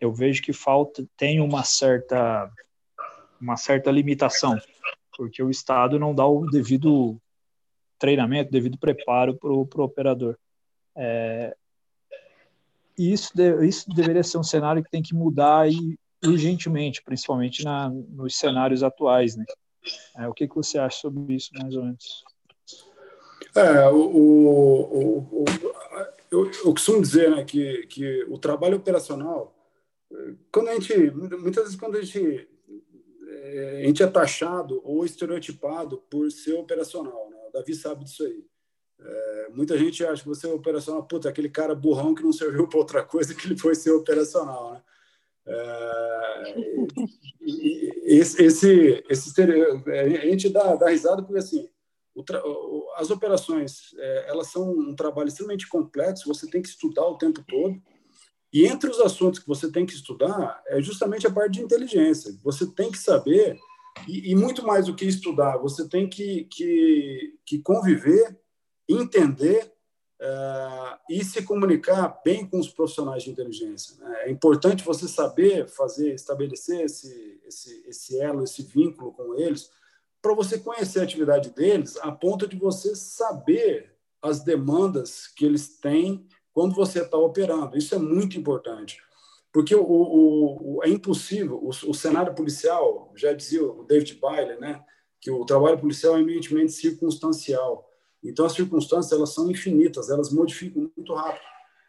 [0.00, 2.50] eu vejo que falta, tem uma certa,
[3.40, 4.58] uma certa limitação,
[5.16, 7.18] porque o Estado não dá o devido
[7.98, 10.36] treinamento, devido preparo para o operador.
[10.94, 11.56] É,
[12.98, 13.32] e isso,
[13.62, 18.82] isso deveria ser um cenário que tem que mudar aí urgentemente, principalmente na, nos cenários
[18.82, 19.44] atuais, né?
[20.18, 22.24] É, o que, que você acha sobre isso, mais ou menos?
[23.54, 25.44] É, o, o, o,
[26.30, 29.54] eu, eu costumo dizer né, que, que o trabalho operacional,
[30.50, 32.48] quando a gente, muitas vezes quando a gente,
[33.28, 37.36] é, a gente é taxado ou estereotipado por ser operacional, né?
[37.48, 38.44] o Davi sabe disso aí.
[38.98, 42.66] É, muita gente acha que você é operacional, puta, aquele cara burrão que não serviu
[42.66, 44.82] para outra coisa que ele foi ser operacional, né?
[45.48, 46.54] É,
[48.02, 51.68] esse, esse, esse, a gente dá, dá risada porque assim,
[52.96, 57.44] as operações é, elas são um trabalho extremamente complexo, você tem que estudar o tempo
[57.46, 57.80] todo.
[58.52, 62.34] E entre os assuntos que você tem que estudar é justamente a parte de inteligência.
[62.42, 63.58] Você tem que saber,
[64.08, 68.38] e, e muito mais do que estudar, você tem que, que, que conviver
[68.88, 69.72] entender
[70.20, 73.96] uh, e se comunicar bem com os profissionais de inteligência.
[73.98, 74.24] Né?
[74.24, 79.70] É importante você saber fazer, estabelecer esse, esse, esse elo, esse vínculo com eles,
[80.20, 85.78] para você conhecer a atividade deles, a ponto de você saber as demandas que eles
[85.78, 87.76] têm quando você está operando.
[87.76, 89.00] Isso é muito importante.
[89.52, 94.58] Porque o, o, o é impossível, o, o, cenário policial, já dizia o David Byler,
[94.60, 94.84] né,
[95.20, 97.85] que o trabalho policial é eminentemente circunstancial.
[98.28, 101.44] Então, as circunstâncias elas são infinitas, elas modificam muito rápido.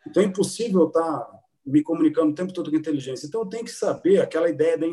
[0.05, 1.27] Então, é impossível estar
[1.65, 3.27] me comunicando o tempo todo com inteligência.
[3.27, 4.87] Então, eu tenho que saber aquela ideia da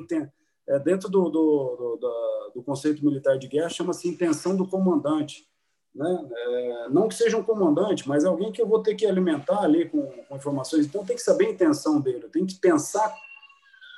[0.66, 5.46] é, dentro do, do, do, do, conceito militar de guerra chama-se intenção do comandante.
[5.94, 6.28] né?
[6.32, 9.88] É, não que seja um comandante, mas alguém que eu vou ter que alimentar ali
[9.88, 10.86] com, com informações.
[10.86, 13.14] Então, tem que saber a intenção dele, tem que pensar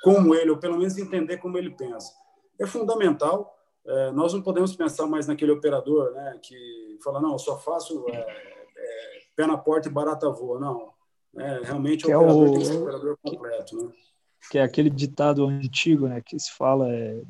[0.03, 2.13] como ele, ou pelo menos entender como ele pensa.
[2.59, 3.56] É fundamental.
[3.87, 8.05] É, nós não podemos pensar mais naquele operador né, que fala, não, eu só faço
[8.09, 10.59] é, é, pé na porta e barata voa.
[10.59, 10.91] Não,
[11.37, 12.51] é, realmente o operador o...
[12.51, 13.77] tem que ser operador completo.
[13.77, 13.91] Né?
[14.51, 17.21] Que é aquele ditado antigo né, que se fala é,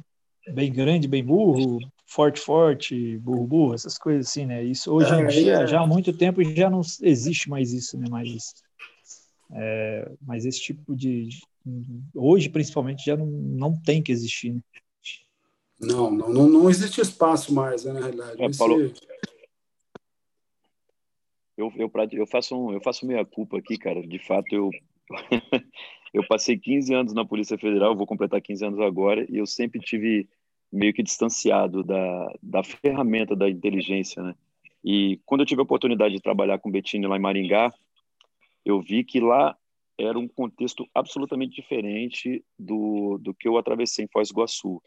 [0.52, 4.64] bem grande, bem burro, forte, forte, burro, burro, essas coisas assim, né?
[4.64, 5.68] Isso hoje em é, dia, é.
[5.68, 8.08] já há muito tempo, já não existe mais isso, né?
[8.10, 8.54] Mas,
[9.52, 11.30] é, mas esse tipo de,
[12.16, 14.54] hoje principalmente já não, não tem que existir.
[14.54, 14.62] Né?
[15.80, 18.44] Não, não, não, não existe espaço mais, né, na realidade.
[18.44, 18.92] É, Paulo,
[21.58, 24.06] eu, eu, eu, faço um, eu faço meia culpa aqui, cara.
[24.06, 24.70] De fato, eu,
[26.14, 29.80] eu passei 15 anos na Polícia Federal, vou completar 15 anos agora, e eu sempre
[29.80, 30.28] tive
[30.72, 34.36] meio que distanciado da, da ferramenta da inteligência, né?
[34.84, 37.74] E quando eu tive a oportunidade de trabalhar com o Bettini lá em Maringá,
[38.64, 39.58] eu vi que lá
[39.98, 44.82] era um contexto absolutamente diferente do, do que eu atravessei em Foz do Iguaçu.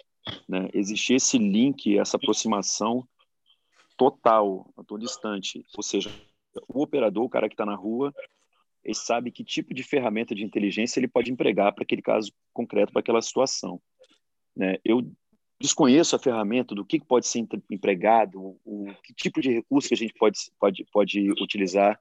[0.49, 0.69] Né?
[0.73, 3.07] Existia esse link, essa aproximação
[3.97, 5.65] total, a todo instante.
[5.77, 6.11] Ou seja,
[6.69, 8.13] o operador, o cara que está na rua,
[8.83, 12.93] ele sabe que tipo de ferramenta de inteligência ele pode empregar para aquele caso concreto,
[12.93, 13.81] para aquela situação.
[14.57, 14.79] Né?
[14.85, 15.03] Eu
[15.61, 19.97] desconheço a ferramenta do que pode ser empregado, o, que tipo de recurso que a
[19.97, 22.01] gente pode, pode, pode utilizar,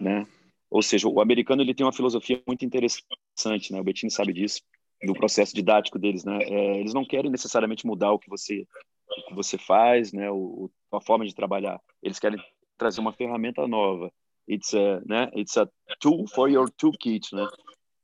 [0.00, 0.26] né?
[0.70, 3.80] Ou seja, o americano ele tem uma filosofia muito interessante, né?
[3.80, 4.62] O Bettini sabe disso,
[5.02, 6.38] do processo didático deles, né?
[6.42, 8.66] É, eles não querem necessariamente mudar o que você
[9.06, 10.30] o que você faz, né?
[10.30, 11.80] O, a forma de trabalhar.
[12.02, 12.38] Eles querem
[12.76, 14.10] trazer uma ferramenta nova.
[14.48, 15.30] It's a, né?
[15.34, 15.68] It's a
[16.00, 17.46] tool for your toolkit, né?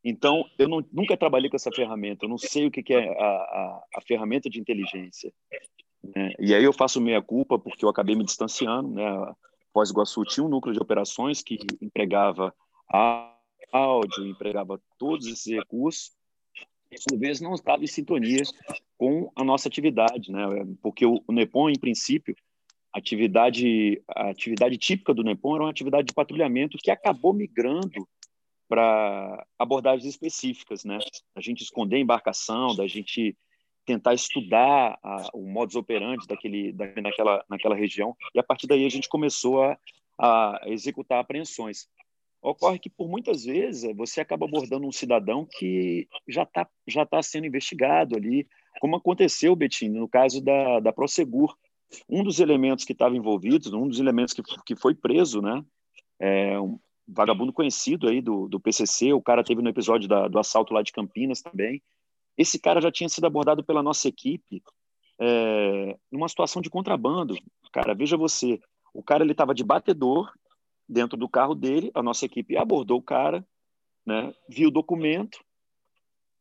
[0.03, 3.07] Então, eu não, nunca trabalhei com essa ferramenta, eu não sei o que, que é
[3.21, 5.31] a, a, a, ferramenta de inteligência.
[6.03, 6.33] Né?
[6.39, 8.89] E aí eu faço meia-culpa, porque eu acabei me distanciando.
[8.89, 9.35] Né?
[9.75, 12.55] Pós Iguaçu tinha um núcleo de operações que empregava
[13.71, 16.13] áudio, empregava todos esses recursos,
[17.09, 18.43] por vezes não estava em sintonia
[18.99, 20.43] com a nossa atividade, né?
[20.83, 22.35] porque o, NEPOM, em princípio,
[22.93, 28.09] a atividade, a atividade típica do NEPOM era uma atividade de patrulhamento que acabou migrando
[28.69, 30.99] para abordagens específicas, né?
[31.35, 33.37] A gente esconder a embarcação, da gente
[33.85, 38.89] tentar estudar a, o modus operandi daquele, daquela, naquela região, e a partir daí a
[38.89, 39.77] gente começou a,
[40.19, 41.89] a executar apreensões.
[42.43, 47.23] Ocorre que, por muitas vezes, você acaba abordando um cidadão que já está já tá
[47.23, 48.49] sendo investigado ali,
[48.81, 51.55] como aconteceu, Betinho, no caso da, da Prosegur.
[52.09, 55.63] Um dos elementos que estava envolvido, um dos elementos que, que foi preso, né,
[56.21, 56.57] é,
[57.07, 60.83] vagabundo conhecido aí do, do PCC, o cara teve no episódio da, do assalto lá
[60.83, 61.83] de Campinas também.
[62.39, 64.63] Esse cara já tinha sido abordado pela nossa equipe
[65.21, 67.37] é, numa situação de contrabando.
[67.73, 68.61] Cara, veja você,
[68.95, 70.33] o cara ele estava de batedor
[70.91, 73.47] dentro do carro dele, a nossa equipe abordou o cara,
[74.05, 75.39] né, viu o documento,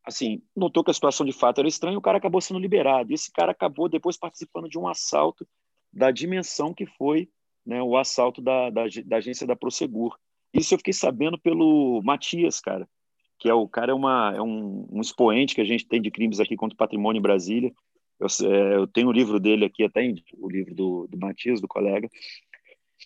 [0.04, 3.14] assim, notou que a situação de fato era estranha, o cara acabou sendo liberado.
[3.14, 5.48] Esse cara acabou depois participando de um assalto
[5.94, 7.30] da dimensão que foi
[7.66, 10.18] né, o assalto da, da, da agência da Prosegur.
[10.52, 12.90] Isso eu fiquei sabendo pelo Matias, cara,
[13.38, 16.10] que é o cara é, uma, é um, um expoente que a gente tem de
[16.10, 17.72] crimes aqui contra o patrimônio em Brasília.
[18.20, 20.02] Eu, é, eu tenho o livro dele aqui, até
[20.38, 22.10] o livro do, do Matias, do colega.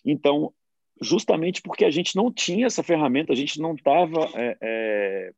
[0.04, 0.52] Então,
[1.00, 5.32] justamente porque a gente não tinha essa ferramenta, a gente não estava é, é,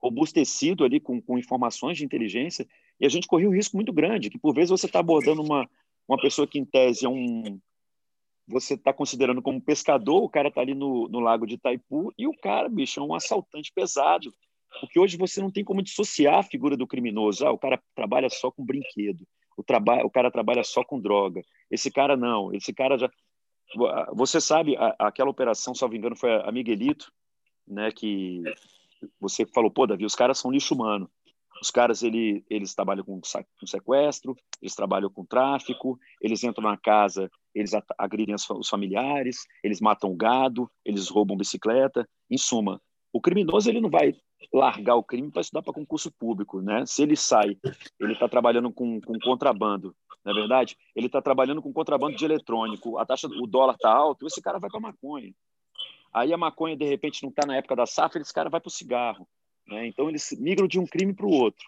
[0.00, 2.66] robustecido ali com, com informações de inteligência,
[2.98, 5.68] e a gente corria um risco muito grande, que por vezes você está abordando uma,
[6.08, 7.60] uma pessoa que em tese é um,
[8.46, 12.26] você está considerando como pescador, o cara está ali no, no lago de Itaipu, e
[12.26, 14.32] o cara, bicho, é um assaltante pesado.
[14.80, 17.46] Porque hoje você não tem como dissociar a figura do criminoso.
[17.46, 19.26] Ah, o cara trabalha só com brinquedo,
[19.56, 21.42] o, traba o cara trabalha só com droga.
[21.70, 23.10] Esse cara não, esse cara já.
[24.14, 27.12] Você sabe, a, aquela operação, me engano, foi a Miguelito,
[27.66, 28.42] né, que
[29.20, 31.10] você falou, pô, Davi, os caras são lixo humano.
[31.60, 36.76] Os caras ele, eles trabalham com, com sequestro, eles trabalham com tráfico, eles entram na
[36.76, 42.06] casa, eles agridem os familiares, eles matam gado, eles roubam bicicleta.
[42.30, 42.80] Em suma,
[43.12, 44.14] o criminoso ele não vai
[44.52, 46.84] largar o crime para estudar para concurso público, né?
[46.84, 47.56] Se ele sai,
[47.98, 50.76] ele está trabalhando com, com contrabando, não é verdade?
[50.94, 54.58] Ele está trabalhando com contrabando de eletrônico, a taxa, o dólar está alto, esse cara
[54.58, 55.32] vai para maconha.
[56.12, 58.68] Aí a maconha de repente não está na época da safra, esse cara vai para
[58.68, 59.28] o cigarro.
[59.68, 59.86] Né?
[59.86, 61.64] Então, eles migram de um crime para o outro.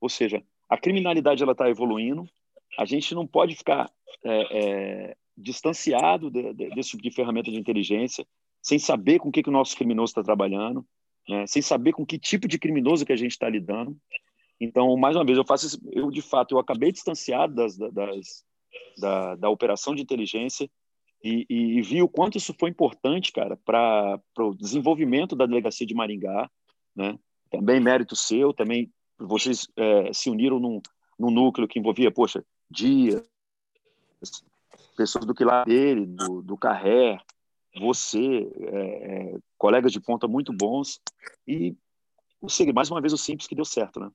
[0.00, 2.28] Ou seja, a criminalidade está evoluindo,
[2.76, 3.88] a gente não pode ficar
[4.24, 8.26] é, é, distanciado de, de, desse tipo de ferramenta de inteligência,
[8.60, 10.84] sem saber com o que, que o nosso criminoso está trabalhando,
[11.28, 11.46] né?
[11.46, 13.96] sem saber com que tipo de criminoso que a gente está lidando.
[14.60, 18.44] Então, mais uma vez, eu faço, eu de fato, eu acabei distanciado das, das,
[18.98, 20.68] da, da operação de inteligência
[21.22, 25.86] e, e, e vi o quanto isso foi importante, cara, para o desenvolvimento da delegacia
[25.86, 26.50] de Maringá,
[26.94, 27.18] né?
[27.50, 30.80] Também mérito seu, também vocês é, se uniram num,
[31.18, 33.22] num núcleo que envolvia, poxa, Dias,
[34.96, 37.18] pessoas do Quilar dele, do, do Carré,
[37.78, 41.00] você, é, é, colegas de ponta muito bons
[41.46, 41.76] e
[42.46, 44.10] o mais uma vez o simples que deu certo, né?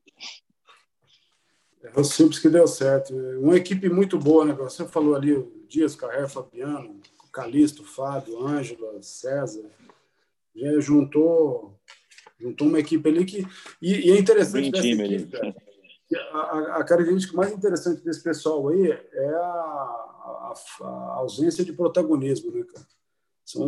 [1.84, 3.14] É o simples que deu certo.
[3.40, 4.54] Uma equipe muito boa, né?
[4.54, 7.00] Você falou ali o Dias, Carré, Fabiano,
[7.32, 9.70] Calixto, Fábio, Ângela, César.
[10.56, 11.80] Já juntou,
[12.40, 13.48] juntou uma equipe ali que.
[13.82, 15.56] E, e é interessante Bem dessa equipe, cara,
[16.34, 22.52] a, a, característica mais interessante desse pessoal aí é a, a, a ausência de protagonismo,
[22.52, 22.86] né, cara?
[23.46, 23.68] São,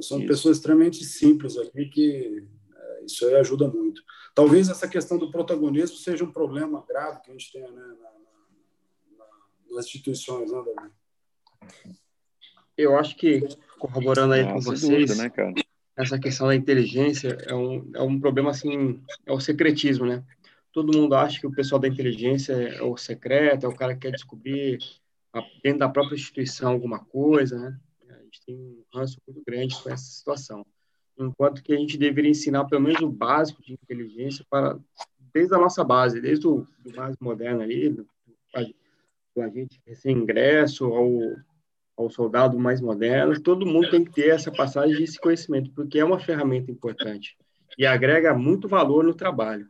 [0.00, 2.46] são pessoas extremamente simples ali que
[3.06, 4.02] isso aí ajuda muito.
[4.34, 7.86] Talvez essa questão do protagonismo seja um problema grave que a gente tem né, na,
[7.86, 9.26] na,
[9.70, 10.90] nas instituições, né, Davi?
[12.76, 13.46] Eu acho que,
[13.78, 15.54] corroborando aí com vocês, dúvida, né,
[15.96, 20.24] essa questão da inteligência é um, é um problema, assim, é o secretismo, né?
[20.72, 24.00] Todo mundo acha que o pessoal da inteligência é o secreto, é o cara que
[24.00, 24.78] quer descobrir
[25.62, 27.80] dentro da própria instituição alguma coisa, né?
[28.08, 30.66] A gente tem um ranço muito grande com essa situação.
[31.18, 34.78] Enquanto que a gente deveria ensinar pelo menos o básico de inteligência para
[35.32, 38.06] desde a nossa base, desde o mais moderno ali, do,
[39.42, 41.10] agente recém-ingresso ao,
[41.96, 45.98] ao soldado mais moderno, todo mundo tem que ter essa passagem de esse conhecimento, porque
[45.98, 47.36] é uma ferramenta importante
[47.76, 49.68] e agrega muito valor no trabalho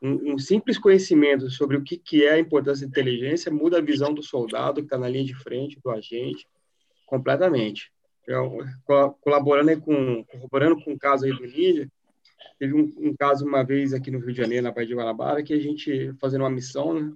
[0.00, 3.82] um, um, simples conhecimento sobre o que, que é a importância da inteligência muda a
[3.82, 6.46] visão do soldado que está na linha de frente, do agente,
[7.06, 7.92] completamente.
[8.28, 8.58] Eu,
[9.22, 11.90] colaborando com, corroborando com o caso aí do Ninja,
[12.58, 15.42] teve um, um, caso uma vez aqui no Rio de Janeiro, na Baía de Guanabara,
[15.42, 17.10] que a gente, fazendo uma missão, né,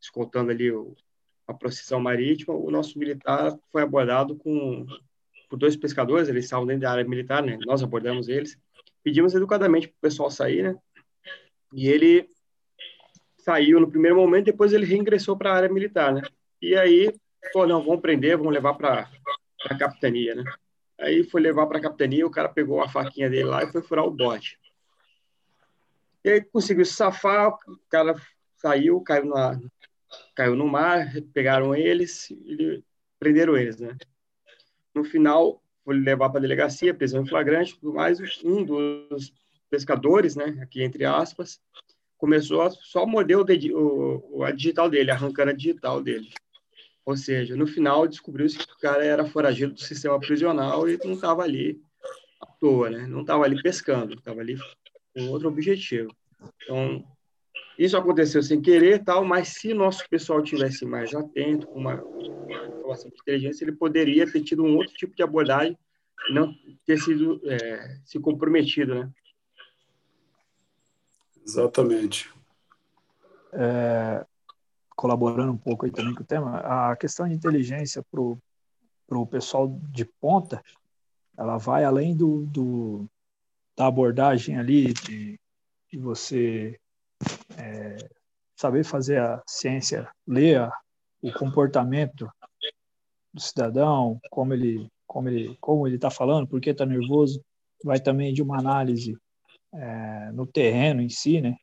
[0.00, 0.96] escoltando ali o,
[1.46, 4.84] a procissão marítima, o nosso militar foi abordado com,
[5.48, 8.58] por dois pescadores, eles estavam dentro da área militar, né, nós abordamos eles,
[9.04, 10.76] pedimos educadamente para o pessoal sair, né,
[11.72, 12.28] e ele
[13.38, 16.22] saiu no primeiro momento, depois ele reingressou para a área militar, né?
[16.60, 17.14] E aí,
[17.52, 19.08] pô, não, vamos prender, vamos levar para
[19.74, 20.44] a capitania, né?
[20.98, 23.82] Aí foi levar para a capitania, o cara pegou a faquinha dele lá e foi
[23.82, 24.58] furar o bote.
[26.24, 28.14] E aí conseguiu se safar, o cara
[28.56, 29.60] saiu, caiu, na,
[30.34, 32.82] caiu no mar, pegaram eles e
[33.18, 33.96] prenderam eles, né?
[34.94, 38.18] No final, foi levar para a delegacia, prisão em flagrante, tudo mais.
[38.42, 39.32] Um dos
[39.70, 41.60] pescadores, né, aqui entre aspas,
[42.16, 43.44] começou a só morder o,
[44.30, 46.32] o, a digital dele, arrancando a digital dele.
[47.06, 51.12] Ou seja, no final descobriu-se que o cara era foragido do sistema prisional e não
[51.12, 51.80] estava ali
[52.42, 53.06] à toa, né?
[53.06, 54.58] Não estava ali pescando, estava ali
[55.14, 56.12] com outro objetivo.
[56.64, 57.06] Então,
[57.78, 62.66] isso aconteceu sem querer, tal, mas se nosso pessoal tivesse mais atento, com uma, uma
[62.66, 65.78] informação de inteligência, ele poderia ter tido um outro tipo de abordagem
[66.28, 66.52] e não
[66.84, 69.10] ter sido é, se comprometido, né?
[71.46, 72.28] Exatamente.
[73.52, 74.26] É,
[74.96, 79.68] colaborando um pouco aí também com o tema, a questão de inteligência para o pessoal
[79.90, 80.62] de ponta,
[81.36, 83.06] ela vai além do, do
[83.76, 85.38] da abordagem ali, de,
[85.92, 86.80] de você
[87.58, 87.96] é,
[88.56, 90.72] saber fazer a ciência, ler a,
[91.20, 92.26] o comportamento
[93.32, 97.44] do cidadão, como ele como ele como ele está falando, por que está nervoso,
[97.84, 99.16] vai também de uma análise
[99.74, 101.54] é, no terreno em si, né?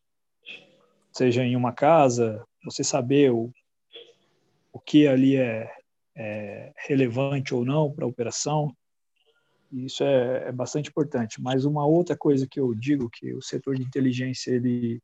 [1.12, 3.52] Seja em uma casa, você saber o,
[4.72, 5.72] o que ali é,
[6.16, 8.76] é relevante ou não para a operação,
[9.72, 11.42] isso é, é, bastante importante.
[11.42, 15.02] Mas uma outra coisa que eu digo que o setor de inteligência ele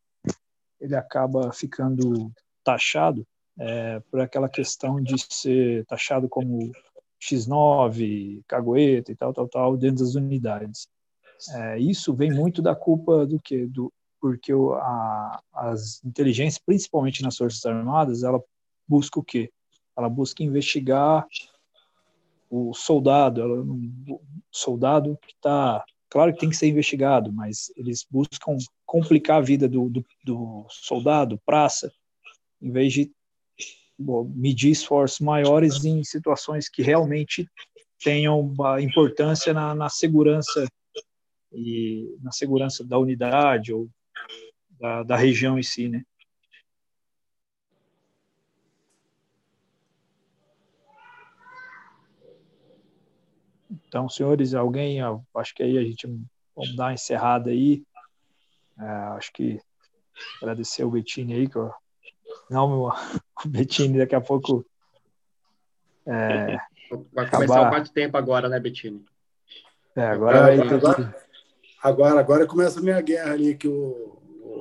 [0.80, 2.32] ele acaba ficando
[2.64, 3.28] taxado
[3.60, 6.72] é, por aquela questão de ser taxado como
[7.22, 10.88] X9, cagueta e tal, tal, tal, dentro das unidades.
[11.54, 17.38] É, isso vem muito da culpa do que do porque a, as inteligências, principalmente nas
[17.38, 18.42] forças armadas, ela
[18.88, 19.52] busca o quê?
[19.98, 21.26] Ela busca investigar
[22.50, 24.22] o soldado, ela, o
[24.52, 29.68] soldado que está claro que tem que ser investigado, mas eles buscam complicar a vida
[29.68, 31.92] do, do, do soldado, praça,
[32.62, 33.12] em vez de
[33.98, 37.48] bom, medir esforços maiores em situações que realmente
[38.04, 40.66] tenham importância na, na segurança
[41.52, 43.90] e na segurança da unidade ou
[44.80, 46.04] da, da região em si, né?
[53.88, 55.00] Então, senhores, alguém,
[55.36, 56.08] acho que aí a gente
[56.56, 57.84] vamos dar uma encerrada aí.
[58.80, 58.84] É,
[59.18, 59.60] acho que
[60.42, 61.72] agradecer o Bettini aí, que eu,
[62.50, 62.90] não, meu,
[63.46, 64.66] o Bettini daqui a pouco
[66.06, 66.58] É,
[67.14, 67.68] vai começar acabar...
[67.68, 69.06] o quarto tempo agora, né, Bettini?
[69.96, 71.16] É, agora vai ter agora,
[71.84, 74.19] agora, agora começa a minha guerra ali, que o,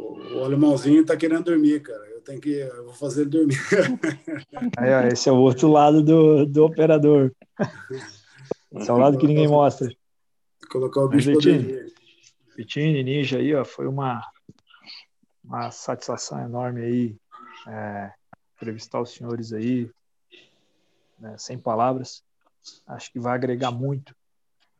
[0.09, 2.05] o, o alemãozinho tá querendo dormir, cara.
[2.07, 2.51] Eu tenho que.
[2.51, 3.57] Eu vou fazer ele dormir.
[4.77, 7.33] Aí, ó, esse é o outro lado do, do operador.
[8.73, 9.89] Esse é o lado que ninguém mostra.
[10.71, 11.33] Colocar o bicho
[12.57, 14.21] Bettini, Ninja aí, ó, foi uma,
[15.45, 17.17] uma satisfação enorme aí
[17.69, 18.13] é,
[18.57, 19.89] entrevistar os senhores aí,
[21.21, 22.25] né, sem palavras.
[22.85, 24.13] Acho que vai agregar muito,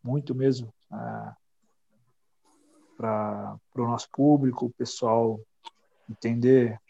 [0.03, 1.33] muito mesmo é,
[2.99, 5.41] para o nosso público, o pessoal
[6.11, 6.81] entender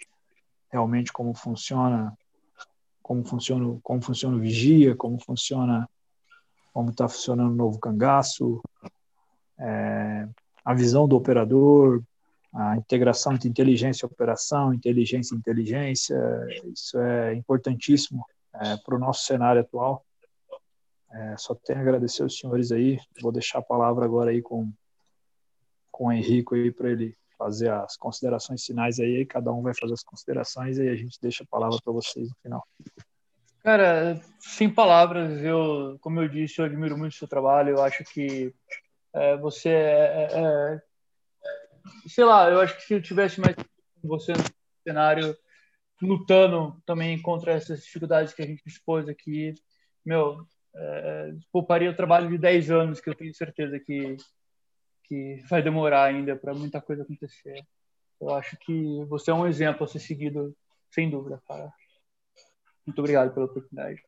[0.70, 2.16] realmente como funciona,
[3.02, 5.88] como funciona, como funciona o vigia, como funciona,
[6.72, 8.62] como está funcionando o novo cangaço,
[9.58, 10.26] é,
[10.64, 12.02] a visão do operador,
[12.54, 16.16] a integração entre inteligência e operação, inteligência e inteligência,
[16.72, 18.24] isso é importantíssimo
[18.54, 20.02] é, para o nosso cenário atual.
[21.10, 22.98] É, só tenho a agradecer aos senhores aí.
[23.20, 24.70] Vou deixar a palavra agora aí com,
[25.98, 29.26] com o Henrico aí para ele fazer as considerações finais aí.
[29.26, 32.36] Cada um vai fazer as considerações e a gente deixa a palavra para vocês no
[32.40, 32.64] final.
[33.64, 37.70] Cara, sem palavras, eu, como eu disse, eu admiro muito o seu trabalho.
[37.70, 38.54] Eu acho que
[39.12, 40.40] é, você é, é,
[40.74, 40.82] é
[42.06, 43.56] sei lá, eu acho que se eu tivesse mais
[44.00, 44.44] você no
[44.86, 45.36] cenário,
[46.00, 49.52] lutando também contra essas dificuldades que a gente expôs aqui,
[50.06, 50.46] meu,
[50.76, 54.16] é, pouparia o trabalho de 10 anos, que eu tenho certeza que,
[55.08, 57.64] que vai demorar ainda para muita coisa acontecer.
[58.20, 60.54] Eu acho que você é um exemplo a ser seguido,
[60.90, 61.72] sem dúvida, cara.
[62.86, 64.02] Muito obrigado pela oportunidade.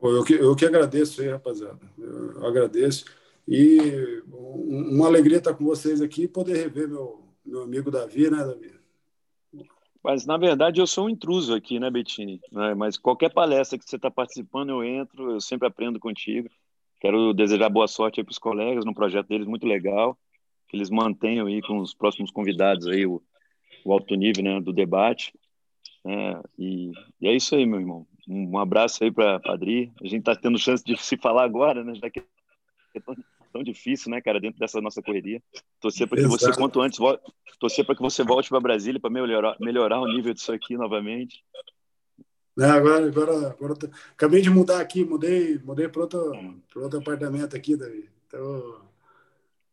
[0.00, 1.80] Eu que, eu que agradeço aí, rapaziada.
[1.98, 3.04] Eu agradeço.
[3.46, 8.38] E uma alegria estar com vocês aqui e poder rever meu, meu amigo Davi, né,
[8.44, 8.78] Davi?
[10.02, 12.40] Mas, na verdade, eu sou um intruso aqui, né, Bettini?
[12.76, 16.48] Mas qualquer palestra que você está participando, eu entro, eu sempre aprendo contigo.
[17.00, 20.18] Quero desejar boa sorte para os colegas no projeto deles, muito legal.
[20.68, 23.22] Que eles mantenham aí com os próximos convidados aí o,
[23.84, 25.32] o alto nível né, do debate.
[26.04, 28.06] É, e, e, é isso aí, meu irmão.
[28.28, 29.92] Um, um abraço aí para Padri.
[30.02, 31.94] A gente está tendo chance de se falar agora, né?
[31.94, 32.22] Já que
[32.94, 33.16] é tão,
[33.52, 35.42] tão difícil, né, cara, dentro dessa nossa correria.
[35.80, 36.38] Torcer para que Exato.
[36.38, 37.22] você, quanto antes, volte,
[37.58, 41.42] torcer para que você volte para Brasília para melhorar, melhorar o nível disso aqui novamente.
[42.58, 43.88] É, agora, agora, agora tô...
[44.12, 48.10] acabei de mudar aqui, mudei, mudei para outro, outro apartamento aqui, Davi.
[48.26, 48.80] Então,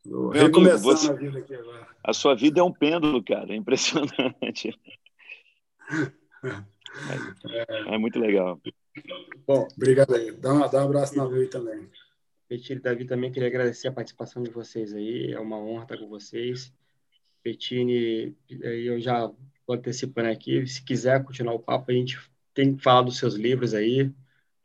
[0.06, 1.10] vou recomeçar você...
[1.10, 1.88] a vida aqui agora.
[2.04, 4.80] A sua vida é um pêndulo, cara, é impressionante.
[7.50, 8.62] É, é muito legal.
[9.46, 10.32] Bom, obrigado aí.
[10.32, 11.90] Dá, um, dá um abraço na Rui também.
[12.48, 16.08] Petini Davi também queria agradecer a participação de vocês aí, é uma honra estar com
[16.08, 16.74] vocês.
[17.44, 19.28] Petini, eu já
[19.68, 22.18] vou antecipando aqui, se quiser continuar o papo, a gente
[22.56, 24.12] tem que falar dos seus livros aí.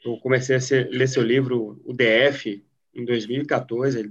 [0.02, 2.64] Eu comecei a ser, ler seu livro, o DF,
[2.94, 4.02] em 2014,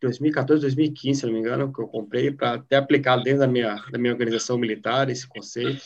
[0.00, 3.76] 2014, 2015, se não me engano, que eu comprei para ter aplicado dentro da minha,
[3.90, 5.82] da minha organização militar esse conceito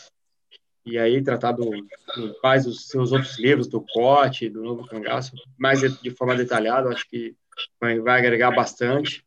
[0.85, 1.71] e aí tratar do,
[2.17, 6.35] do quais os seus outros livros, do Cote, do Novo Cangaço, mais de, de forma
[6.35, 7.37] detalhada, acho que
[7.79, 9.23] vai, vai, agregar bastante.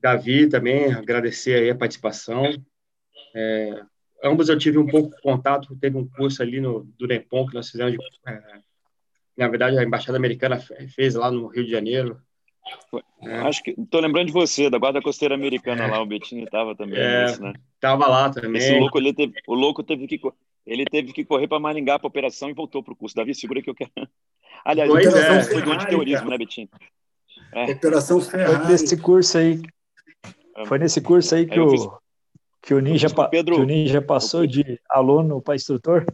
[0.00, 2.44] Davi também, agradecer aí a participação.
[3.34, 3.82] É,
[4.22, 7.54] ambos eu tive um pouco de contato, teve um curso ali no, do NEPOM que
[7.54, 8.60] nós fizemos, de, é,
[9.36, 10.58] na verdade a Embaixada Americana
[10.94, 12.20] fez lá no Rio de Janeiro,
[13.22, 13.38] é.
[13.40, 15.90] Acho que tô lembrando de você, da guarda costeira americana é.
[15.90, 17.52] lá, o Betinho estava também, é, nesse, né?
[17.80, 18.60] Tava lá também.
[18.60, 20.20] Esse louco, ele teve, o louco teve que
[20.64, 23.16] ele teve que correr para Maringá para operação e voltou para o curso.
[23.16, 23.90] Davi, segura que eu quero.
[24.64, 25.42] Aliás, pois operação é.
[25.42, 26.68] foi do antiterrorismo, né, Betinho?
[27.52, 27.72] É.
[27.72, 28.56] Operação Ferrari.
[28.56, 29.62] Foi nesse curso aí.
[30.56, 30.66] É.
[30.66, 31.88] Foi nesse curso aí que, o, fiz...
[32.62, 33.56] que, o, ninja, Pedro...
[33.56, 36.06] que o Ninja passou de aluno para instrutor?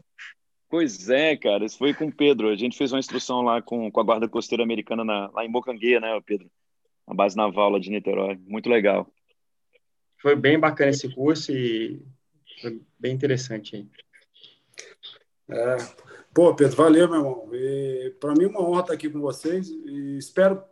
[0.71, 2.49] Pois é, cara, isso foi com o Pedro.
[2.49, 5.51] A gente fez uma instrução lá com, com a Guarda Costeira Americana na, lá em
[5.51, 6.51] Bocangueia, né, Pedro?
[7.07, 8.39] A base naval lá de Niterói.
[8.47, 9.11] Muito legal.
[10.21, 12.03] Foi bem bacana esse curso e
[12.61, 13.87] foi bem interessante aí.
[15.51, 15.77] É.
[16.35, 17.51] Pô, Pedro, valeu, meu irmão.
[18.21, 20.63] Para mim é uma honra estar aqui com vocês e espero,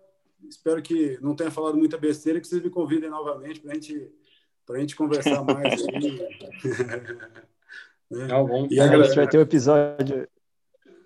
[0.49, 4.13] espero que não tenha falado muita besteira, que vocês me convidem novamente para gente,
[4.75, 5.87] a gente conversar mais.
[8.11, 8.27] né?
[8.29, 10.29] Não, vamos, e a, a gente vai ter um episódio.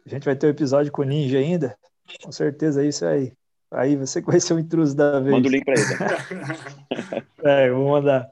[0.07, 1.77] A gente vai ter um episódio com o Ninja ainda.
[2.23, 3.33] Com certeza, é isso aí.
[3.71, 5.33] Aí você conheceu o intruso da vez.
[5.33, 7.27] Manda o link para ele.
[7.45, 8.29] é, vou mandar.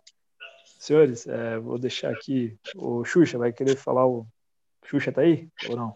[0.79, 2.57] Senhores, é, vou deixar aqui.
[2.75, 4.27] O Xuxa vai querer falar o
[4.85, 5.93] Xuxa tá aí ou não?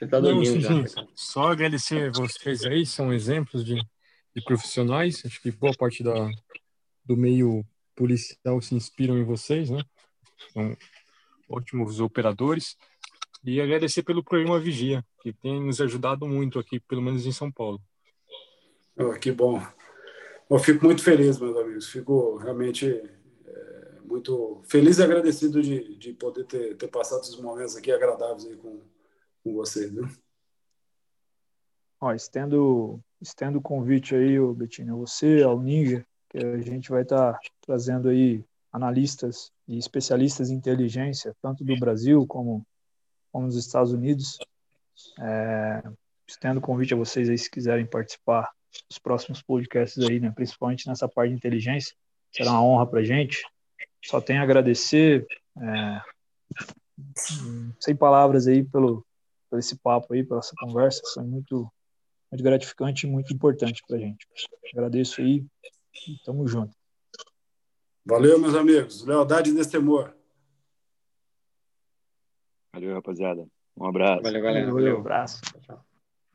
[0.00, 1.08] Ele tá dormindo não, sim, sim.
[1.14, 3.76] Só agradecer vocês aí, são exemplos de,
[4.34, 5.22] de profissionais.
[5.26, 6.30] Acho que boa parte da,
[7.04, 7.64] do meio
[7.94, 9.82] policial se inspiram em vocês, né?
[10.52, 10.76] São
[11.48, 12.76] ótimos operadores.
[13.42, 17.50] E agradecer pelo programa Vigia, que tem nos ajudado muito aqui, pelo menos em São
[17.50, 17.80] Paulo.
[18.96, 19.60] Oh, que bom.
[20.50, 21.88] Eu fico muito feliz, meus amigos.
[21.88, 22.86] Fico realmente
[23.46, 28.44] é, muito feliz e agradecido de, de poder ter, ter passado esses momentos aqui agradáveis
[28.44, 28.82] aí com,
[29.42, 29.90] com vocês.
[29.90, 30.06] Viu?
[31.98, 37.02] Ó, estendo, estendo o convite aí, Betinho, a você, ao Ninja, que a gente vai
[37.02, 42.64] estar tá trazendo aí analistas e especialistas em inteligência, tanto do Brasil como,
[43.32, 44.38] como dos Estados Unidos.
[45.18, 45.82] É,
[46.26, 48.48] estendo convite a vocês aí, se quiserem participar
[48.88, 51.94] dos próximos podcasts aí, né, principalmente nessa parte de inteligência,
[52.30, 53.42] será uma honra para a gente.
[54.04, 55.26] Só tenho a agradecer,
[55.60, 56.00] é,
[57.80, 59.04] sem palavras aí pelo,
[59.54, 61.68] esse papo aí, pela essa conversa, foi muito,
[62.30, 64.28] muito gratificante e muito importante para a gente.
[64.72, 65.44] Agradeço aí
[66.24, 66.74] tamo junto.
[68.04, 69.04] Valeu, meus amigos.
[69.04, 70.14] Lealdade e destemor.
[72.72, 73.46] Valeu, rapaziada.
[73.76, 74.22] Um abraço.
[74.22, 74.66] Valeu, galera.
[74.66, 74.96] Valeu, valeu.
[74.96, 75.40] Um abraço.
[75.62, 75.84] Tchau.